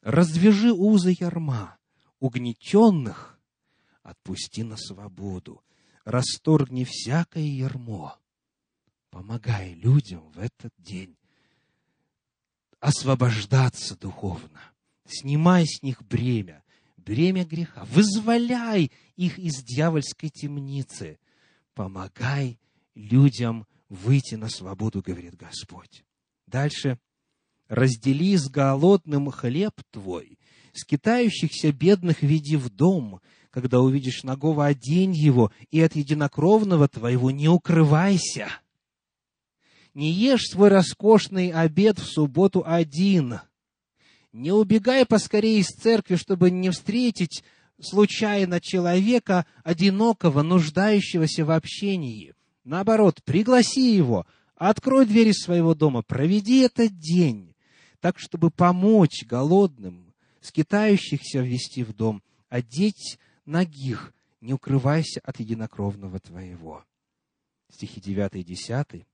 Развяжи 0.00 0.72
узы 0.72 1.16
ярма, 1.18 1.76
угнетенных 2.20 3.40
отпусти 4.04 4.62
на 4.62 4.76
свободу, 4.76 5.64
расторгни 6.04 6.84
всякое 6.84 7.42
ярмо, 7.42 8.21
помогай 9.12 9.74
людям 9.74 10.22
в 10.34 10.38
этот 10.38 10.72
день 10.78 11.16
освобождаться 12.80 13.94
духовно, 13.94 14.60
снимай 15.06 15.66
с 15.66 15.82
них 15.82 16.02
бремя, 16.02 16.64
бремя 16.96 17.44
греха, 17.44 17.84
вызволяй 17.84 18.90
их 19.16 19.38
из 19.38 19.62
дьявольской 19.62 20.30
темницы, 20.30 21.18
помогай 21.74 22.58
людям 22.94 23.66
выйти 23.90 24.34
на 24.34 24.48
свободу, 24.48 25.02
говорит 25.02 25.36
Господь. 25.36 26.04
Дальше. 26.46 26.98
Раздели 27.68 28.36
с 28.36 28.48
голодным 28.48 29.30
хлеб 29.30 29.80
твой, 29.90 30.38
скитающихся 30.72 31.72
бедных 31.72 32.22
веди 32.22 32.56
в 32.56 32.68
дом, 32.70 33.20
когда 33.50 33.80
увидишь 33.80 34.24
нагого, 34.24 34.66
одень 34.66 35.12
его, 35.12 35.52
и 35.70 35.80
от 35.80 35.96
единокровного 35.96 36.88
твоего 36.88 37.30
не 37.30 37.48
укрывайся. 37.48 38.48
Не 39.94 40.10
ешь 40.10 40.48
свой 40.50 40.68
роскошный 40.68 41.50
обед 41.50 41.98
в 41.98 42.06
субботу 42.06 42.62
один. 42.64 43.40
Не 44.32 44.52
убегай 44.52 45.04
поскорее 45.04 45.58
из 45.58 45.66
церкви, 45.66 46.16
чтобы 46.16 46.50
не 46.50 46.70
встретить 46.70 47.44
случайно 47.78 48.60
человека, 48.60 49.44
одинокого, 49.64 50.42
нуждающегося 50.42 51.44
в 51.44 51.50
общении. 51.50 52.34
Наоборот, 52.64 53.22
пригласи 53.24 53.94
его, 53.94 54.26
открой 54.54 55.04
двери 55.04 55.32
своего 55.32 55.74
дома, 55.74 56.02
проведи 56.02 56.60
этот 56.60 56.96
день, 56.96 57.54
так, 58.00 58.18
чтобы 58.18 58.50
помочь 58.50 59.24
голодным, 59.26 60.14
скитающихся 60.40 61.40
ввести 61.40 61.84
в 61.84 61.92
дом, 61.92 62.22
одеть 62.48 63.18
ногих, 63.44 64.14
не 64.40 64.54
укрывайся 64.54 65.20
от 65.22 65.40
единокровного 65.40 66.18
твоего. 66.18 66.84
Стихи 67.70 68.00
9 68.00 68.34
и 68.36 68.44
10. 68.44 69.06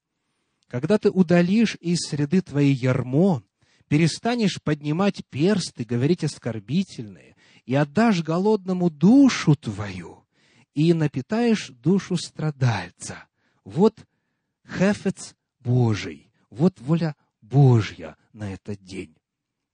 Когда 0.69 0.99
ты 0.99 1.11
удалишь 1.11 1.77
из 1.81 2.01
среды 2.01 2.43
твоей 2.43 2.75
ярмо, 2.75 3.43
перестанешь 3.89 4.63
поднимать 4.63 5.25
персты, 5.31 5.85
говорить 5.85 6.25
оскорбительные, 6.25 7.37
и 7.65 7.75
отдашь 7.75 8.23
голодному 8.23 8.91
душу 8.91 9.57
твою, 9.57 10.25
и 10.75 10.93
напитаешь 10.93 11.69
душу 11.69 12.17
страдальца. 12.17 13.25
Вот 13.65 13.99
хефец 14.67 15.35
Божий, 15.61 16.31
вот 16.51 16.81
воля 16.81 17.17
Божья 17.41 18.17
на 18.33 18.53
этот 18.53 18.83
день. 18.83 19.15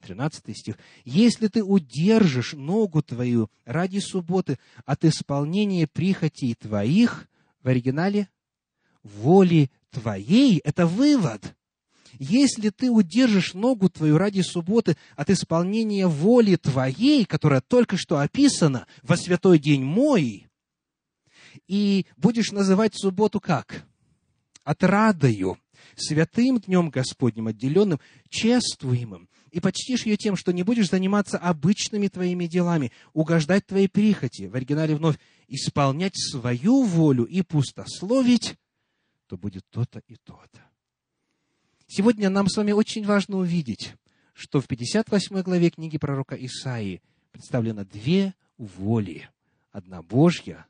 13 0.01 0.57
стих. 0.57 0.79
«Если 1.05 1.49
ты 1.49 1.65
удержишь 1.65 2.53
ногу 2.53 3.03
твою 3.03 3.51
ради 3.65 3.99
субботы 3.99 4.59
от 4.85 5.05
исполнения 5.05 5.87
прихотей 5.87 6.55
твоих», 6.55 7.29
в 7.63 7.69
оригинале, 7.69 8.29
«воли 9.03 9.71
твоей»— 9.95 10.59
это 10.65 10.87
вывод. 10.87 11.55
Если 12.19 12.71
ты 12.71 12.91
удержишь 12.91 13.55
ногу 13.55 13.89
твою 13.89 14.19
ради 14.19 14.41
субботы 14.41 14.97
от 15.17 15.31
исполнения 15.31 16.07
воли 16.07 16.57
твоей, 16.57 17.25
которая 17.25 17.61
только 17.61 17.97
что 17.97 18.19
описана 18.19 18.87
во 19.03 19.17
святой 19.17 19.59
день 19.59 19.83
мой, 19.83 20.47
и 21.67 22.07
будешь 22.17 22.53
называть 22.53 22.95
субботу 22.95 23.41
как? 23.41 23.85
Отрадою, 24.63 25.59
святым 25.97 26.61
днем 26.61 26.91
Господним, 26.91 27.49
отделенным, 27.49 28.01
чествуемым, 28.29 29.29
и 29.51 29.61
почтишь 29.61 30.07
ее 30.07 30.17
тем, 30.17 30.37
что 30.37 30.53
не 30.53 30.63
будешь 30.63 30.91
заниматься 30.91 31.39
обычными 31.39 32.09
твоими 32.09 32.47
делами, 32.47 32.93
угождать 33.13 33.67
твоей 33.67 33.89
прихоти, 33.89 34.47
в 34.47 34.55
оригинале 34.55 34.97
вновь, 34.97 35.17
исполнять 35.49 36.17
свою 36.17 36.83
волю 36.83 37.25
и 37.25 37.43
пустословить, 37.43 38.57
то 39.27 39.37
будет 39.37 39.65
то-то 39.71 40.03
и 40.07 40.17
то-то. 40.17 40.61
Сегодня 41.87 42.31
нам 42.31 42.49
с 42.49 42.57
вами 42.57 42.73
очень 42.73 43.05
важно 43.05 43.39
увидеть, 43.39 43.95
что 44.33 44.61
в 44.61 44.67
58 44.67 45.43
главе 45.43 45.71
книги 45.71 45.99
пророка 45.99 46.35
Исаии 46.35 47.03
представлено 47.31 47.85
две 47.85 48.35
воли. 48.59 49.29
Одна 49.71 50.03
Божья, 50.03 50.67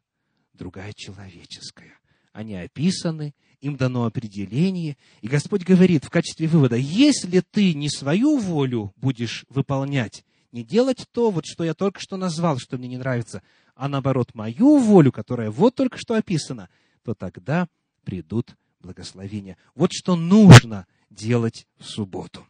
другая 0.53 0.93
человеческая. 0.93 1.99
Они 2.33 2.55
описаны, 2.57 3.35
им 3.61 3.77
дано 3.77 4.05
определение. 4.05 4.97
И 5.21 5.29
Господь 5.29 5.63
говорит 5.63 6.05
в 6.05 6.11
качестве 6.11 6.49
вывода, 6.49 6.77
если 6.77 7.41
ты 7.41 7.75
не 7.75 7.89
свою 7.89 8.39
волю 8.39 8.93
будешь 8.97 9.45
выполнять, 9.49 10.25
не 10.53 10.65
делать 10.65 11.07
то, 11.13 11.31
вот 11.31 11.47
что 11.47 11.65
я 11.65 11.75
только 11.75 12.01
что 12.01 12.17
назвал, 12.17 12.59
что 12.59 12.77
мне 12.77 12.89
не 12.89 12.99
нравится, 12.99 13.43
а 13.75 13.89
наоборот 13.89 14.35
мою 14.35 14.79
волю, 14.79 15.13
которая 15.13 15.51
вот 15.51 15.75
только 15.75 15.99
что 15.99 16.15
описана, 16.15 16.69
то 17.03 17.15
тогда 17.15 17.69
придут 18.05 18.57
благословения. 18.81 19.57
Вот 19.75 19.91
что 19.93 20.15
нужно 20.15 20.87
делать 21.11 21.67
в 21.79 21.85
субботу. 21.85 22.47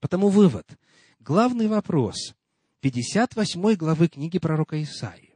Потому 0.00 0.28
вывод. 0.28 0.66
Главный 1.20 1.68
вопрос 1.68 2.34
58 2.80 3.74
главы 3.74 4.08
книги 4.08 4.38
пророка 4.38 4.82
Исаии. 4.82 5.34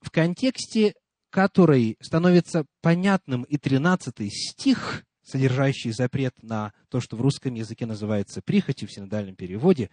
В 0.00 0.10
контексте 0.10 0.94
которой 1.34 1.96
становится 2.00 2.64
понятным 2.80 3.42
и 3.42 3.58
13 3.58 4.32
стих, 4.32 5.04
содержащий 5.24 5.90
запрет 5.90 6.40
на 6.44 6.72
то, 6.88 7.00
что 7.00 7.16
в 7.16 7.20
русском 7.20 7.54
языке 7.54 7.86
называется 7.86 8.40
прихотью 8.40 8.86
в 8.86 8.92
синодальном 8.92 9.34
переводе, 9.34 9.90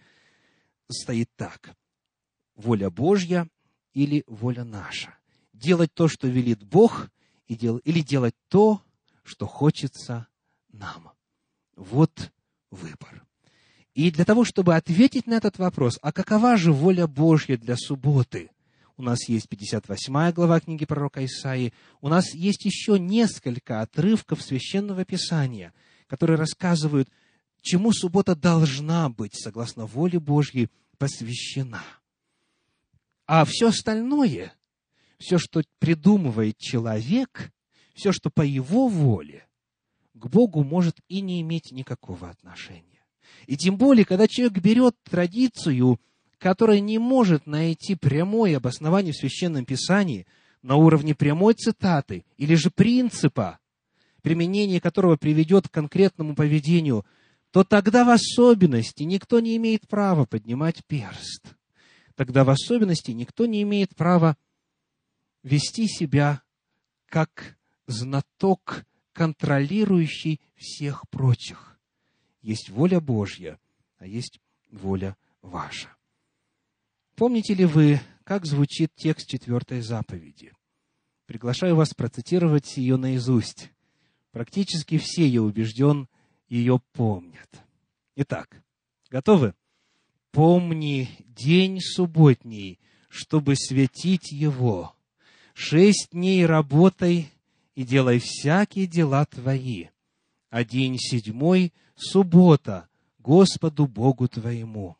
стоит 0.88 1.28
так. 1.34 1.74
Воля 2.54 2.90
Божья 2.90 3.48
или 3.92 4.22
воля 4.28 4.62
наша. 4.62 5.18
Делать 5.52 5.92
то, 5.92 6.06
что 6.06 6.28
велит 6.28 6.62
Бог, 6.62 7.10
или 7.54 8.00
делать 8.00 8.34
то, 8.48 8.82
что 9.22 9.46
хочется 9.46 10.26
нам. 10.72 11.10
Вот 11.76 12.32
выбор. 12.70 13.24
И 13.94 14.10
для 14.10 14.24
того, 14.24 14.44
чтобы 14.44 14.74
ответить 14.74 15.26
на 15.26 15.34
этот 15.34 15.58
вопрос, 15.58 15.98
а 16.02 16.12
какова 16.12 16.56
же 16.56 16.72
воля 16.72 17.06
Божья 17.06 17.56
для 17.56 17.76
субботы– 17.76 18.50
у 18.96 19.02
нас 19.02 19.28
есть 19.28 19.48
58 19.48 20.32
глава 20.32 20.60
книги 20.60 20.84
пророка 20.84 21.24
Исаии, 21.24 21.72
у 22.00 22.08
нас 22.08 22.34
есть 22.34 22.64
еще 22.64 22.98
несколько 22.98 23.80
отрывков 23.80 24.42
священного 24.42 25.04
писания, 25.04 25.72
которые 26.06 26.38
рассказывают, 26.38 27.08
чему 27.62 27.92
суббота 27.92 28.36
должна 28.36 29.08
быть, 29.08 29.34
согласно 29.34 29.86
воле 29.86 30.20
Божьей, 30.20 30.68
посвящена. 30.98 31.82
А 33.26 33.44
все 33.44 33.68
остальное, 33.68 34.52
все, 35.22 35.38
что 35.38 35.62
придумывает 35.78 36.58
человек, 36.58 37.52
все, 37.94 38.12
что 38.12 38.30
по 38.30 38.42
его 38.42 38.88
воле, 38.88 39.46
к 40.14 40.26
Богу 40.26 40.64
может 40.64 40.98
и 41.08 41.20
не 41.20 41.40
иметь 41.40 41.72
никакого 41.72 42.28
отношения. 42.28 43.04
И 43.46 43.56
тем 43.56 43.76
более, 43.76 44.04
когда 44.04 44.28
человек 44.28 44.58
берет 44.58 44.94
традицию 45.04 45.98
которая 46.42 46.80
не 46.80 46.98
может 46.98 47.46
найти 47.46 47.94
прямое 47.94 48.56
обоснование 48.56 49.12
в 49.12 49.16
Священном 49.16 49.64
Писании 49.64 50.26
на 50.60 50.74
уровне 50.74 51.14
прямой 51.14 51.54
цитаты 51.54 52.24
или 52.36 52.56
же 52.56 52.70
принципа, 52.70 53.60
применение 54.22 54.80
которого 54.80 55.16
приведет 55.16 55.68
к 55.68 55.70
конкретному 55.70 56.34
поведению, 56.34 57.06
то 57.52 57.62
тогда 57.62 58.04
в 58.04 58.10
особенности 58.10 59.04
никто 59.04 59.38
не 59.38 59.56
имеет 59.56 59.86
права 59.86 60.24
поднимать 60.24 60.84
перст. 60.86 61.54
Тогда 62.16 62.44
в 62.44 62.50
особенности 62.50 63.12
никто 63.12 63.46
не 63.46 63.62
имеет 63.62 63.94
права 63.94 64.36
вести 65.42 65.86
себя 65.86 66.42
как 67.06 67.56
знаток, 67.86 68.84
контролирующий 69.12 70.40
всех 70.56 71.08
прочих. 71.08 71.78
Есть 72.40 72.70
воля 72.70 73.00
Божья, 73.00 73.58
а 73.98 74.06
есть 74.06 74.40
воля 74.70 75.16
ваша. 75.42 75.94
Помните 77.14 77.54
ли 77.54 77.64
вы, 77.64 78.00
как 78.24 78.46
звучит 78.46 78.94
текст 78.94 79.28
четвертой 79.28 79.80
заповеди? 79.82 80.52
Приглашаю 81.26 81.76
вас 81.76 81.94
процитировать 81.94 82.76
ее 82.76 82.96
наизусть. 82.96 83.70
Практически 84.30 84.98
все, 84.98 85.26
я 85.26 85.42
убежден, 85.42 86.08
ее 86.48 86.80
помнят. 86.92 87.62
Итак, 88.16 88.62
готовы? 89.10 89.54
«Помни 90.32 91.10
день 91.26 91.78
субботний, 91.80 92.80
чтобы 93.10 93.54
светить 93.54 94.32
его. 94.32 94.96
Шесть 95.54 96.08
дней 96.12 96.46
работай 96.46 97.30
и 97.74 97.84
делай 97.84 98.18
всякие 98.18 98.86
дела 98.86 99.24
твои. 99.26 99.86
А 100.50 100.64
день 100.64 100.98
седьмой— 100.98 101.72
суббота 101.94 102.88
Господу 103.18 103.86
Богу 103.86 104.28
твоему 104.28 104.96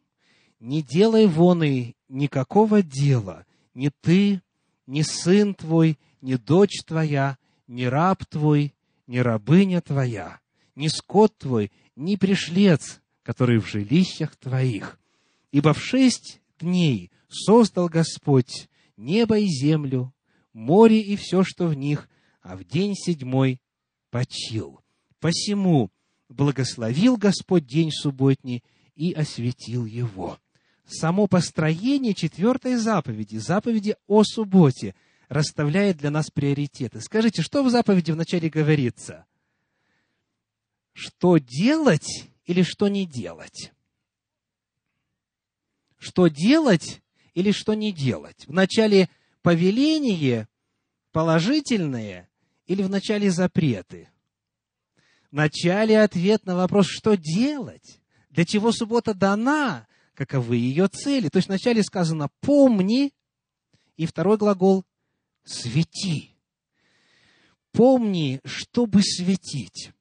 не 0.62 0.80
делай 0.80 1.26
вон 1.26 1.64
и 1.64 1.94
никакого 2.09 2.82
дела, 2.82 3.44
ни 3.74 3.90
ты, 4.00 4.40
ни 4.86 5.03
сын 5.03 5.55
твой, 5.55 5.98
ни 6.20 6.36
дочь 6.36 6.82
твоя, 6.86 7.36
ни 7.66 7.84
раб 7.84 8.24
твой, 8.26 8.72
ни 9.09 9.18
рабыня 9.18 9.80
твоя, 9.80 10.38
ни 10.76 10.86
скот 10.86 11.36
твой, 11.36 11.72
ни 11.96 12.14
пришлец, 12.14 13.00
который 13.24 13.59
в 13.59 13.66
жилищах 13.66 14.36
твоих. 14.36 15.00
Ибо 15.50 15.74
в 15.74 15.82
шесть 15.82 16.40
дней 16.61 17.11
создал 17.28 17.88
Господь 17.88 18.68
небо 18.96 19.38
и 19.38 19.46
землю, 19.46 20.14
море 20.53 21.00
и 21.00 21.16
все, 21.16 21.44
что 21.44 21.66
в 21.66 21.74
них, 21.74 22.09
а 22.40 22.57
в 22.57 22.64
день 22.64 22.94
седьмой 22.94 23.61
почил. 24.11 24.80
Посему 25.20 25.90
благословил 26.28 27.16
Господь 27.16 27.66
день 27.66 27.90
субботний 27.90 28.64
и 28.94 29.12
осветил 29.12 29.84
его. 29.84 30.38
Само 30.84 31.26
построение 31.26 32.14
четвертой 32.14 32.76
заповеди, 32.76 33.36
заповеди 33.36 33.96
о 34.07 34.24
субботе, 34.24 34.94
расставляет 35.28 35.96
для 35.98 36.11
нас 36.11 36.30
приоритеты. 36.30 37.00
Скажите, 37.00 37.40
что 37.42 37.62
в 37.62 37.70
заповеди 37.70 38.11
вначале 38.11 38.50
говорится? 38.50 39.24
Что 40.92 41.38
делать 41.38 42.28
или 42.44 42.62
что 42.62 42.88
не 42.88 43.07
делать? 43.07 43.72
Что 45.96 46.26
делать 46.26 47.00
или 47.32 47.53
что 47.53 47.74
не 47.74 47.92
делать? 47.92 48.46
В 48.46 48.53
начале 48.53 49.09
повеление 49.43 50.49
положительное 51.12 52.28
или 52.66 52.82
в 52.82 52.90
начале 52.90 53.30
запреты? 53.30 54.09
В 55.30 55.34
начале 55.34 56.01
ответ 56.01 56.47
на 56.47 56.57
вопрос, 56.57 56.86
что 56.88 57.16
делать? 57.16 58.01
Для 58.30 58.45
чего 58.45 58.72
суббота 58.72 59.14
дана? 59.14 59.86
Каковы 60.14 60.57
ее 60.57 60.88
цели? 60.88 61.28
То 61.28 61.38
есть 61.38 61.49
вначале 61.49 61.82
сказано 61.82 62.28
«помни», 62.40 63.12
и 63.97 64.07
второй 64.07 64.36
глагол 64.36 64.84
«свети». 65.45 66.36
Помни, 67.72 68.40
чтобы 68.45 69.03
светить. 69.03 69.93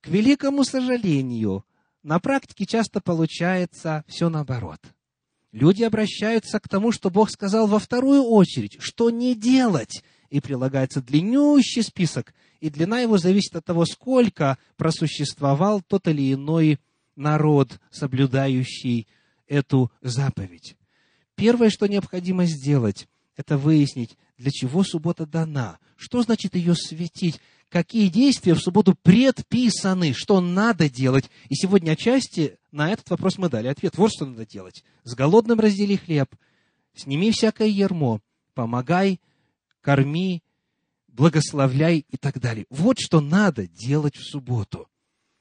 К 0.00 0.08
великому 0.08 0.64
сожалению, 0.64 1.64
на 2.02 2.18
практике 2.18 2.66
часто 2.66 3.00
получается 3.00 4.04
все 4.08 4.28
наоборот. 4.28 4.80
Люди 5.56 5.84
обращаются 5.84 6.60
к 6.60 6.68
тому, 6.68 6.92
что 6.92 7.08
Бог 7.08 7.30
сказал 7.30 7.66
во 7.66 7.78
вторую 7.78 8.24
очередь, 8.24 8.76
что 8.78 9.08
не 9.08 9.34
делать. 9.34 10.04
И 10.28 10.40
прилагается 10.40 11.00
длиннющий 11.00 11.82
список, 11.82 12.34
и 12.60 12.68
длина 12.68 13.00
его 13.00 13.16
зависит 13.16 13.56
от 13.56 13.64
того, 13.64 13.86
сколько 13.86 14.58
просуществовал 14.76 15.80
тот 15.80 16.08
или 16.08 16.34
иной 16.34 16.78
народ, 17.14 17.80
соблюдающий 17.90 19.08
эту 19.48 19.90
заповедь. 20.02 20.76
Первое, 21.36 21.70
что 21.70 21.86
необходимо 21.86 22.44
сделать, 22.44 23.08
это 23.34 23.56
выяснить, 23.56 24.18
для 24.36 24.50
чего 24.50 24.84
суббота 24.84 25.24
дана, 25.24 25.78
что 25.96 26.20
значит 26.20 26.54
ее 26.54 26.74
светить, 26.74 27.40
какие 27.70 28.08
действия 28.08 28.52
в 28.52 28.60
субботу 28.60 28.94
предписаны, 29.02 30.12
что 30.12 30.42
надо 30.42 30.90
делать. 30.90 31.30
И 31.48 31.54
сегодня 31.54 31.92
отчасти 31.92 32.58
на 32.76 32.92
этот 32.92 33.08
вопрос 33.10 33.38
мы 33.38 33.48
дали 33.48 33.68
ответ. 33.68 33.96
Вот 33.96 34.10
что 34.12 34.26
надо 34.26 34.46
делать. 34.46 34.84
С 35.02 35.14
голодным 35.14 35.58
раздели 35.58 35.96
хлеб, 35.96 36.28
сними 36.94 37.30
всякое 37.32 37.68
ермо, 37.68 38.20
помогай, 38.54 39.20
корми, 39.80 40.42
благословляй 41.08 42.04
и 42.08 42.16
так 42.16 42.38
далее. 42.38 42.66
Вот 42.70 42.98
что 42.98 43.20
надо 43.20 43.66
делать 43.66 44.16
в 44.16 44.22
субботу. 44.22 44.88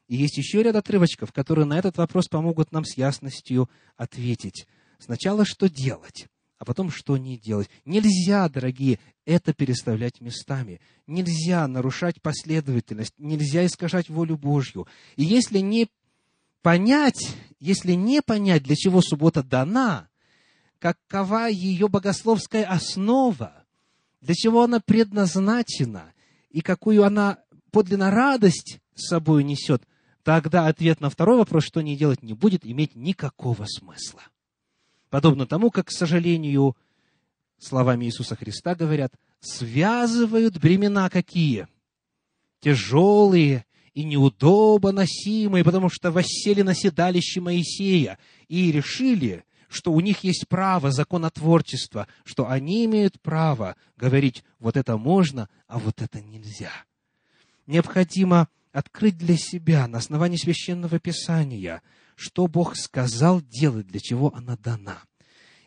И 0.08 0.16
есть 0.16 0.38
еще 0.38 0.64
ряд 0.64 0.76
отрывочков, 0.76 1.34
которые 1.34 1.66
на 1.66 1.78
этот 1.78 1.98
вопрос 1.98 2.28
помогут 2.28 2.72
нам 2.72 2.86
с 2.86 2.96
ясностью 2.96 3.70
ответить. 3.98 4.68
Сначала, 5.00 5.46
что 5.46 5.70
делать? 5.70 6.28
а 6.58 6.64
потом 6.64 6.90
что 6.90 7.18
не 7.18 7.38
делать. 7.38 7.70
Нельзя, 7.84 8.48
дорогие, 8.48 9.00
это 9.26 9.54
переставлять 9.54 10.22
местами. 10.22 10.80
Нельзя 11.06 11.68
нарушать 11.68 12.22
последовательность, 12.22 13.14
нельзя 13.18 13.66
искажать 13.66 14.10
волю 14.10 14.38
Божью. 14.38 14.88
И 15.18 15.24
если 15.24 15.60
не 15.60 15.90
понять, 16.66 17.38
если 17.60 17.92
не 17.92 18.24
понять, 18.24 18.64
для 18.64 18.76
чего 18.76 19.00
суббота 19.00 19.44
дана, 19.44 20.10
какова 20.80 21.48
ее 21.48 21.88
богословская 21.88 22.66
основа, 22.66 23.54
для 24.22 24.34
чего 24.34 24.64
она 24.64 24.80
предназначена 24.80 26.12
и 26.50 26.62
какую 26.62 27.04
она 27.04 27.38
подлинно 27.70 28.10
радость 28.10 28.80
с 28.96 29.10
собой 29.10 29.44
несет, 29.44 29.84
тогда 30.24 30.66
ответ 30.66 31.02
на 31.02 31.12
второй 31.12 31.38
вопрос, 31.38 31.66
что 31.66 31.82
не 31.82 31.96
делать, 31.96 32.24
не 32.24 32.34
будет 32.34 32.66
иметь 32.66 32.96
никакого 32.96 33.66
смысла. 33.68 34.24
Подобно 35.12 35.46
тому, 35.46 35.70
как, 35.70 35.90
к 35.90 35.92
сожалению, 35.92 36.76
словами 37.60 38.06
Иисуса 38.06 38.36
Христа 38.36 38.74
говорят, 38.74 39.14
связывают 39.40 40.58
бремена 40.58 41.12
какие? 41.12 41.68
Тяжелые 42.60 43.68
и 43.96 44.04
неудобно 44.04 44.92
носимые, 44.92 45.64
потому 45.64 45.90
что 45.90 46.12
воссели 46.12 46.62
на 46.62 46.74
Моисея 47.42 48.20
и 48.48 48.72
решили, 48.72 49.44
что 49.68 49.92
у 49.92 50.00
них 50.00 50.24
есть 50.24 50.48
право 50.48 50.92
законотворчества, 50.92 52.08
что 52.24 52.48
они 52.48 52.86
имеют 52.86 53.20
право 53.20 53.76
говорить, 53.98 54.44
вот 54.60 54.78
это 54.78 54.98
можно, 54.98 55.50
а 55.68 55.80
вот 55.80 56.04
это 56.04 56.22
нельзя. 56.22 56.72
Необходимо 57.66 58.48
открыть 58.72 59.18
для 59.18 59.38
себя 59.38 59.88
на 59.88 59.98
основании 59.98 60.38
священного 60.38 61.00
писания– 61.00 61.82
что 62.16 62.48
Бог 62.48 62.76
сказал 62.76 63.42
делать, 63.42 63.88
для 63.88 64.00
чего 64.00 64.34
она 64.34 64.58
дана. 64.58 65.04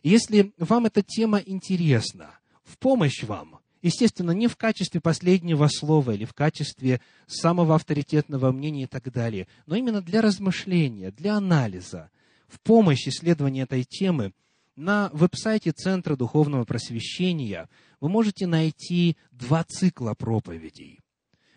если 0.02 0.52
вам 0.58 0.86
эта 0.86 1.02
тема 1.02 1.38
интересна, 1.38 2.38
в 2.64 2.78
помощь 2.78 3.22
вам, 3.24 3.60
естественно, 3.82 4.32
не 4.32 4.46
в 4.46 4.56
качестве 4.56 5.00
последнего 5.00 5.68
слова 5.68 6.12
или 6.12 6.24
в 6.24 6.34
качестве 6.34 7.00
самого 7.26 7.74
авторитетного 7.74 8.52
мнения 8.52 8.84
и 8.84 8.86
так 8.86 9.12
далее, 9.12 9.46
но 9.66 9.76
именно 9.76 10.02
для 10.02 10.20
размышления, 10.20 11.10
для 11.10 11.36
анализа, 11.36 12.10
в 12.48 12.60
помощь 12.60 13.06
исследования 13.06 13.62
этой 13.62 13.84
темы, 13.84 14.32
на 14.76 15.10
веб-сайте 15.12 15.72
Центра 15.72 16.14
Духовного 16.14 16.64
Просвещения 16.64 17.68
вы 18.00 18.08
можете 18.08 18.46
найти 18.46 19.16
два 19.32 19.64
цикла 19.64 20.14
проповедей. 20.14 21.00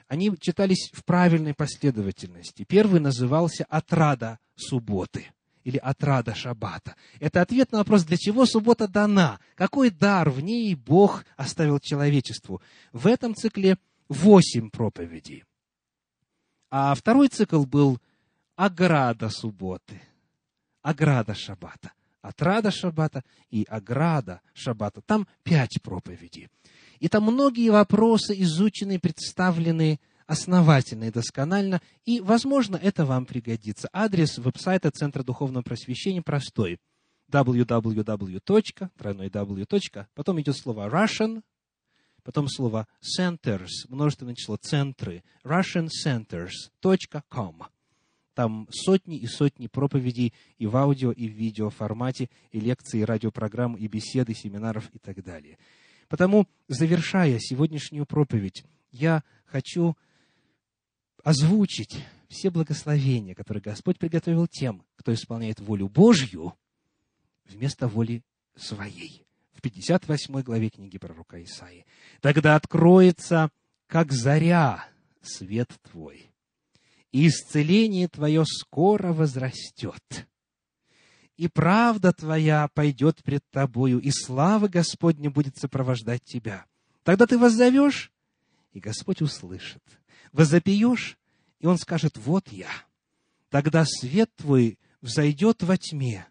Они 0.08 0.36
читались 0.40 0.90
в 0.92 1.06
правильной 1.06 1.54
последовательности. 1.54 2.66
Первый 2.68 3.00
назывался 3.00 3.64
«Отрада 3.70 4.40
субботы» 4.56 5.28
или 5.64 5.78
«Отрада 5.78 6.36
шаббата». 6.36 6.96
Это 7.20 7.42
ответ 7.42 7.72
на 7.72 7.80
вопрос, 7.80 8.04
для 8.04 8.18
чего 8.18 8.46
суббота 8.46 8.88
дана, 8.88 9.40
какой 9.56 9.90
дар 9.90 10.30
в 10.30 10.42
ней 10.42 10.74
Бог 10.76 11.26
оставил 11.38 11.80
человечеству. 11.80 12.62
В 12.92 13.08
этом 13.08 13.36
цикле 13.36 13.78
восемь 14.08 14.70
проповедей. 14.70 15.44
А 16.70 16.96
второй 16.96 17.28
цикл 17.28 17.66
был 17.66 18.00
«Ограда 18.56 19.30
субботы», 19.30 20.02
«Ограда 20.82 21.34
шаббата». 21.34 21.92
Отрада 22.22 22.70
шаббата 22.70 23.24
и 23.50 23.66
ограда 23.68 24.42
шаббата. 24.54 25.02
Там 25.02 25.28
пять 25.44 25.82
проповедей. 25.82 26.50
И 27.00 27.08
там 27.08 27.24
многие 27.24 27.70
вопросы 27.70 28.40
изучены, 28.42 29.00
представлены 29.00 30.00
основательно 30.32 31.04
и 31.06 31.12
досконально, 31.12 31.82
и, 32.06 32.22
возможно, 32.22 32.78
это 32.78 33.06
вам 33.06 33.26
пригодится. 33.26 33.90
Адрес 33.92 34.38
веб-сайта 34.38 34.90
Центра 34.90 35.24
Духовного 35.24 35.62
Просвещения 35.62 36.22
простой. 36.22 36.80
www. 37.30 38.04
w. 38.06 38.40
Потом 40.14 40.40
идет 40.40 40.56
слово 40.56 40.88
Russian, 40.88 41.42
потом 42.24 42.48
слово 42.48 42.88
centers, 43.02 43.68
множественное 43.90 44.36
число, 44.36 44.56
центры, 44.56 45.26
russiancenters.com. 45.44 47.64
Там 48.34 48.70
сотни 48.72 49.18
и 49.18 49.28
сотни 49.28 49.68
проповедей 49.68 50.34
и 50.58 50.66
в 50.66 50.78
аудио, 50.78 51.12
и 51.12 51.28
в 51.28 51.34
видео 51.34 51.70
формате, 51.70 52.30
и 52.52 52.62
лекции, 52.62 53.02
и 53.02 53.06
радиопрограмм, 53.06 53.76
и 53.76 53.86
беседы, 53.90 54.34
семинаров 54.34 54.90
и 54.94 55.00
так 55.00 55.22
далее. 55.22 55.58
Потому, 56.08 56.48
завершая 56.70 57.38
сегодняшнюю 57.40 58.06
проповедь, 58.06 58.64
я 58.92 59.24
хочу 59.46 59.98
озвучить 61.24 61.98
все 62.30 62.50
благословения, 62.50 63.36
которые 63.36 63.62
Господь 63.62 64.00
приготовил 64.00 64.48
тем, 64.48 64.84
кто 64.96 65.14
исполняет 65.14 65.60
волю 65.60 65.90
Божью 65.90 66.54
вместо 67.46 67.88
воли 67.88 68.24
своей. 68.56 69.26
В 69.54 69.62
58 69.62 70.42
главе 70.42 70.70
книги 70.70 70.98
пророка 70.98 71.44
Исаии. 71.44 71.86
Тогда 72.22 72.56
откроется, 72.56 73.50
как 73.88 74.12
заря, 74.12 74.86
свет 75.22 75.70
твой, 75.92 76.32
и 77.12 77.28
исцеление 77.28 78.08
твое 78.08 78.44
скоро 78.46 79.14
возрастет 79.14 80.28
и 81.42 81.48
правда 81.48 82.14
твоя 82.14 82.68
пойдет 82.76 83.24
пред 83.24 83.44
тобою, 83.50 84.00
и 84.00 84.12
слава 84.12 84.68
Господня 84.68 85.32
будет 85.32 85.58
сопровождать 85.58 86.24
тебя. 86.24 86.68
Тогда 87.02 87.26
ты 87.26 87.40
воззовешь, 87.40 88.12
и 88.74 88.80
Господь 88.80 89.24
услышит. 89.24 89.82
Возопьешь, 90.32 91.18
и 91.60 91.68
Он 91.68 91.78
скажет, 91.78 92.18
вот 92.18 92.52
я. 92.52 92.70
Тогда 93.50 93.84
свет 93.86 94.30
твой 94.36 94.80
взойдет 95.02 95.64
во 95.64 95.78
тьме, 95.78 96.28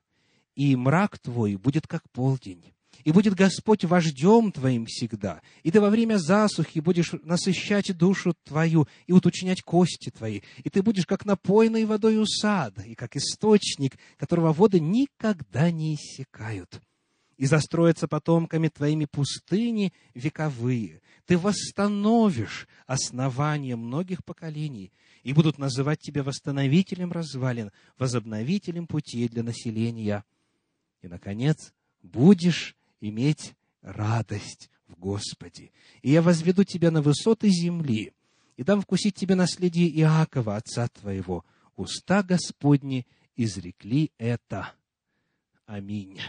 и 0.54 0.74
мрак 0.76 1.18
твой 1.18 1.56
будет 1.56 1.86
как 1.86 2.02
полдень. 2.10 2.72
И 3.04 3.12
будет 3.12 3.34
Господь 3.34 3.84
вождем 3.84 4.52
твоим 4.52 4.86
всегда. 4.86 5.40
И 5.62 5.70
ты 5.70 5.80
во 5.80 5.88
время 5.88 6.18
засухи 6.18 6.80
будешь 6.80 7.12
насыщать 7.22 7.96
душу 7.96 8.34
твою 8.44 8.86
и 9.06 9.12
уточнять 9.12 9.62
кости 9.62 10.10
твои. 10.10 10.42
И 10.64 10.70
ты 10.70 10.82
будешь 10.82 11.06
как 11.06 11.24
напойной 11.24 11.84
водой 11.86 12.18
у 12.18 12.26
сада, 12.26 12.82
и 12.82 12.94
как 12.94 13.16
источник, 13.16 13.98
которого 14.18 14.52
воды 14.52 14.80
никогда 14.80 15.70
не 15.70 15.94
иссякают. 15.94 16.82
И 17.40 17.46
застроятся 17.46 18.06
потомками 18.06 18.68
твоими 18.68 19.06
пустыни 19.06 19.94
вековые. 20.12 21.00
Ты 21.24 21.38
восстановишь 21.38 22.68
основания 22.86 23.76
многих 23.76 24.22
поколений, 24.26 24.92
и 25.22 25.32
будут 25.32 25.56
называть 25.56 26.00
тебя 26.00 26.22
восстановителем 26.22 27.12
развалин, 27.12 27.70
возобновителем 27.96 28.86
путей 28.86 29.26
для 29.26 29.42
населения. 29.42 30.22
И, 31.00 31.08
наконец, 31.08 31.72
будешь 32.02 32.76
иметь 33.00 33.54
радость 33.80 34.68
в 34.86 34.98
Господе. 34.98 35.70
И 36.02 36.10
я 36.10 36.20
возведу 36.20 36.64
тебя 36.64 36.90
на 36.90 37.00
высоты 37.00 37.48
земли, 37.48 38.12
и 38.58 38.64
дам 38.64 38.82
вкусить 38.82 39.14
тебе 39.14 39.34
наследие 39.34 39.88
Иакова, 40.00 40.56
отца 40.56 40.88
твоего. 40.88 41.46
Уста 41.74 42.22
Господни 42.22 43.06
изрекли 43.34 44.12
это. 44.18 44.74
Аминь. 45.64 46.20